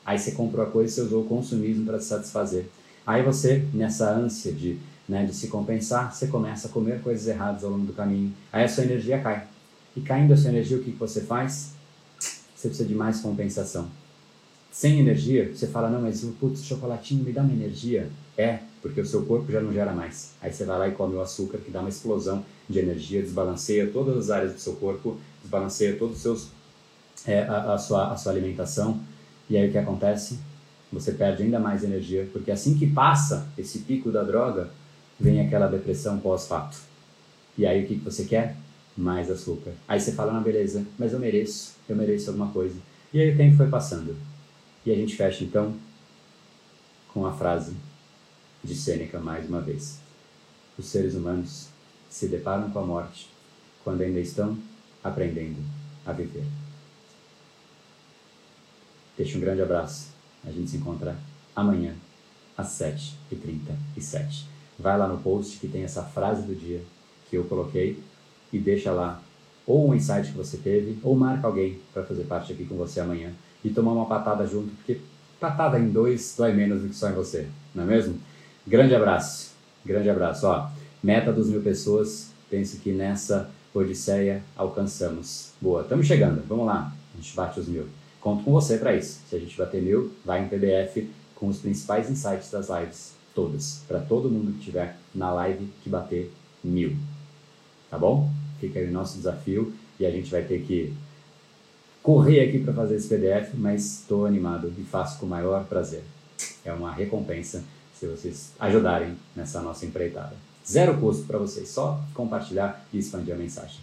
Aí 0.05 0.19
você 0.19 0.33
comprou 0.33 0.65
a 0.65 0.71
coisa 0.71 0.91
e 0.91 0.95
você 0.95 1.01
usou 1.03 1.23
o 1.23 1.27
consumismo 1.27 1.85
para 1.85 2.01
se 2.01 2.07
satisfazer. 2.07 2.67
Aí 3.07 3.23
você, 3.23 3.65
nessa 3.73 4.11
ânsia 4.11 4.53
de, 4.53 4.79
né, 5.09 5.25
de 5.25 5.35
se 5.35 5.49
compensar, 5.49 6.15
você 6.15 6.27
começa 6.27 6.69
a 6.69 6.71
comer 6.71 7.01
coisas 7.01 7.27
erradas 7.27 7.65
ao 7.65 7.71
longo 7.71 7.87
do 7.87 7.93
caminho. 7.93 8.33
Aí 8.53 8.65
a 8.65 8.69
sua 8.69 8.85
energia 8.85 9.19
cai. 9.21 9.47
E 9.97 10.01
caindo 10.01 10.33
a 10.33 10.37
sua 10.37 10.51
energia, 10.51 10.77
o 10.77 10.83
que, 10.83 10.93
que 10.93 10.99
você 10.99 11.21
faz? 11.21 11.73
Você 12.55 12.69
precisa 12.69 12.89
de 12.89 12.95
mais 12.95 13.21
compensação 13.21 13.89
sem 14.71 15.01
energia, 15.01 15.53
você 15.53 15.67
fala, 15.67 15.91
não, 15.91 16.01
mas 16.01 16.25
putz, 16.39 16.65
chocolatinho 16.65 17.25
me 17.25 17.33
dá 17.33 17.43
uma 17.43 17.53
energia. 17.53 18.09
É, 18.39 18.61
porque 18.81 19.01
o 19.01 19.07
seu 19.07 19.27
corpo 19.27 19.51
já 19.53 19.61
não 19.61 19.73
gera 19.73 19.93
mais. 19.93 20.33
Aí 20.41 20.53
você 20.53 20.65
vai 20.65 20.79
lá 20.79 20.89
e 20.89 20.93
come 20.93 21.15
o 21.15 21.21
açúcar, 21.21 21.59
que 21.59 21.71
dá 21.71 21.81
uma 21.81 21.89
explosão 21.89 22.45
de 22.69 22.79
energia, 22.79 23.21
desbalanceia 23.21 23.87
todas 23.89 24.17
as 24.17 24.31
áreas 24.31 24.55
do 24.55 24.61
seu 24.61 24.75
corpo, 24.75 25.19
desbalanceia 25.43 25.97
todos 25.97 26.17
os 26.17 26.23
seus, 26.23 26.49
é, 27.27 27.43
a, 27.43 27.75
a, 27.75 27.79
sua, 27.79 28.13
a 28.13 28.17
sua 28.17 28.33
alimentação. 28.33 29.01
E 29.49 29.57
aí 29.57 29.69
o 29.69 29.73
que 29.73 29.79
acontece? 29.79 30.39
Você 30.93 31.13
perde 31.13 31.43
ainda 31.43 31.59
mais 31.59 31.85
energia, 31.85 32.29
porque 32.33 32.51
assim 32.51 32.79
que 32.79 32.87
passa 32.87 33.49
esse 33.59 33.81
pico 33.81 34.11
da 34.11 34.23
droga, 34.23 34.71
vem 35.19 35.41
aquela 35.41 35.67
depressão 35.67 36.19
pós-fato. 36.19 36.79
E 37.59 37.67
aí 37.67 37.85
o 37.85 37.87
que, 37.87 37.97
que 37.97 38.05
você 38.05 38.25
quer? 38.25 38.57
Mais 38.97 39.31
açúcar. 39.31 39.73
Aí 39.87 40.01
você 40.01 40.13
fala, 40.13 40.33
não, 40.33 40.43
beleza, 40.43 40.87
mas 40.99 41.13
eu 41.13 41.19
mereço, 41.19 41.75
eu 41.89 41.95
mereço 41.95 42.31
alguma 42.31 42.49
coisa. 42.49 42.77
E 43.13 43.21
aí 43.21 43.35
o 43.35 43.37
tempo 43.37 43.57
foi 43.57 43.69
passando 43.69 44.17
e 44.85 44.91
a 44.91 44.95
gente 44.95 45.17
fecha 45.17 45.45
então 45.45 45.75
com 47.13 47.27
a 47.27 47.33
frase 47.33 47.75
de 48.63 48.75
Sêneca 48.75 49.19
mais 49.19 49.49
uma 49.49 49.61
vez. 49.61 49.99
Os 50.79 50.87
seres 50.87 51.15
humanos 51.15 51.69
se 52.09 52.29
deparam 52.29 52.71
com 52.71 52.79
a 52.79 52.87
morte 52.87 53.29
quando 53.85 54.03
ainda 54.03 54.21
estão 54.21 54.57
aprendendo 55.03 55.63
a 56.07 56.13
viver. 56.13 56.45
Deixo 59.17 59.37
um 59.39 59.41
grande 59.41 59.63
abraço. 59.63 60.09
A 60.45 60.51
gente 60.51 60.71
se 60.71 60.77
encontra 60.79 61.17
amanhã 61.55 61.95
às 62.57 62.69
7h37. 62.69 64.45
Vai 64.79 64.97
lá 64.97 65.07
no 65.07 65.19
post 65.19 65.59
que 65.59 65.69
tem 65.69 65.83
essa 65.83 66.03
frase 66.03 66.43
do 66.43 66.55
dia 66.55 66.83
que 67.29 67.37
eu 67.37 67.45
coloquei 67.45 68.03
e 68.53 68.59
deixa 68.59 68.93
lá 68.93 69.23
ou 69.67 69.89
um 69.89 69.95
insight 69.95 70.31
que 70.31 70.37
você 70.37 70.57
teve, 70.57 70.99
ou 71.03 71.15
marca 71.15 71.47
alguém 71.47 71.79
para 71.93 72.03
fazer 72.03 72.25
parte 72.25 72.53
aqui 72.53 72.65
com 72.65 72.77
você 72.77 72.99
amanhã 72.99 73.33
e 73.65 73.71
tomar 73.71 73.93
uma 73.93 74.07
patada 74.07 74.47
junto, 74.47 74.75
porque 74.77 75.01
patada 75.39 75.79
em 75.79 75.91
dois 75.91 76.35
dói 76.37 76.53
menos 76.53 76.83
do 76.83 76.89
que 76.89 76.95
só 76.95 77.11
em 77.11 77.15
você, 77.15 77.49
não 77.75 77.85
é 77.85 77.87
mesmo? 77.87 78.19
Grande 78.67 78.95
abraço, 78.95 79.53
grande 79.85 80.09
abraço. 80.11 80.47
Ó, 80.47 80.69
meta 81.03 81.33
dos 81.33 81.49
mil 81.49 81.63
pessoas, 81.63 82.31
penso 82.49 82.79
que 82.79 82.93
nessa 82.93 83.51
odisseia 83.73 84.43
alcançamos. 84.57 85.53
Boa, 85.61 85.83
estamos 85.83 86.07
chegando, 86.07 86.43
vamos 86.47 86.67
lá, 86.67 86.93
a 87.15 87.17
gente 87.17 87.35
bate 87.35 87.61
os 87.61 87.69
mil. 87.69 87.87
Conto 88.21 88.45
com 88.45 88.53
você 88.53 88.77
para 88.77 88.95
isso. 88.95 89.21
Se 89.29 89.37
a 89.37 89.39
gente 89.39 89.57
bater 89.57 89.81
mil, 89.81 90.13
vai 90.25 90.45
em 90.45 90.49
PDF 90.49 91.09
com 91.35 91.49
os 91.49 91.59
principais 91.59 92.11
insights 92.11 92.51
das 92.51 92.69
lives, 92.69 93.15
todas, 93.35 93.83
para 93.89 93.99
todo 93.99 94.31
mundo 94.31 94.53
que 94.53 94.59
estiver 94.59 94.97
na 95.15 95.33
live 95.33 95.69
que 95.83 95.89
bater 95.89 96.31
mil. 96.63 96.97
Tá 97.91 97.99
bom? 97.99 98.31
Fica 98.61 98.79
aí 98.79 98.87
o 98.87 98.93
nosso 98.93 99.17
desafio 99.17 99.73
e 99.99 100.05
a 100.05 100.11
gente 100.11 100.31
vai 100.31 100.43
ter 100.43 100.61
que 100.63 100.93
correr 102.03 102.41
aqui 102.49 102.59
para 102.59 102.73
fazer 102.73 102.97
esse 102.97 103.09
PDF, 103.09 103.55
mas 103.55 104.01
estou 104.01 104.27
animado 104.27 104.73
e 104.79 104.83
faço 104.83 105.19
com 105.19 105.27
o 105.27 105.29
maior 105.29 105.65
prazer. 105.65 106.03
É 106.65 106.73
uma 106.73 106.93
recompensa 106.93 107.63
se 107.95 108.07
vocês 108.07 108.53
ajudarem 108.59 109.17
nessa 109.37 109.61
nossa 109.61 109.85
empreitada. 109.85 110.35
Zero 110.67 110.99
custo 110.99 111.25
para 111.25 111.39
vocês, 111.39 111.69
só 111.69 112.03
compartilhar 112.15 112.87
e 112.93 112.99
expandir 112.99 113.35
a 113.35 113.39
mensagem. 113.39 113.81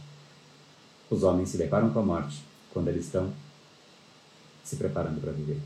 Os 1.09 1.23
homens 1.23 1.49
se 1.49 1.57
deparam 1.57 1.89
com 1.91 1.99
a 1.99 2.03
morte 2.03 2.43
quando 2.73 2.87
eles 2.87 3.05
estão 3.05 3.31
se 4.63 4.75
preparando 4.75 5.21
para 5.21 5.31
viver. 5.31 5.59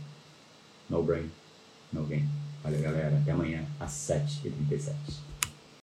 No 0.89 1.01
brain, 1.03 1.29
no 1.91 2.05
gain. 2.05 2.27
Valeu, 2.63 2.81
galera. 2.81 3.17
Até 3.17 3.31
amanhã 3.31 3.65
às 3.79 3.91
7h37. 3.91 5.30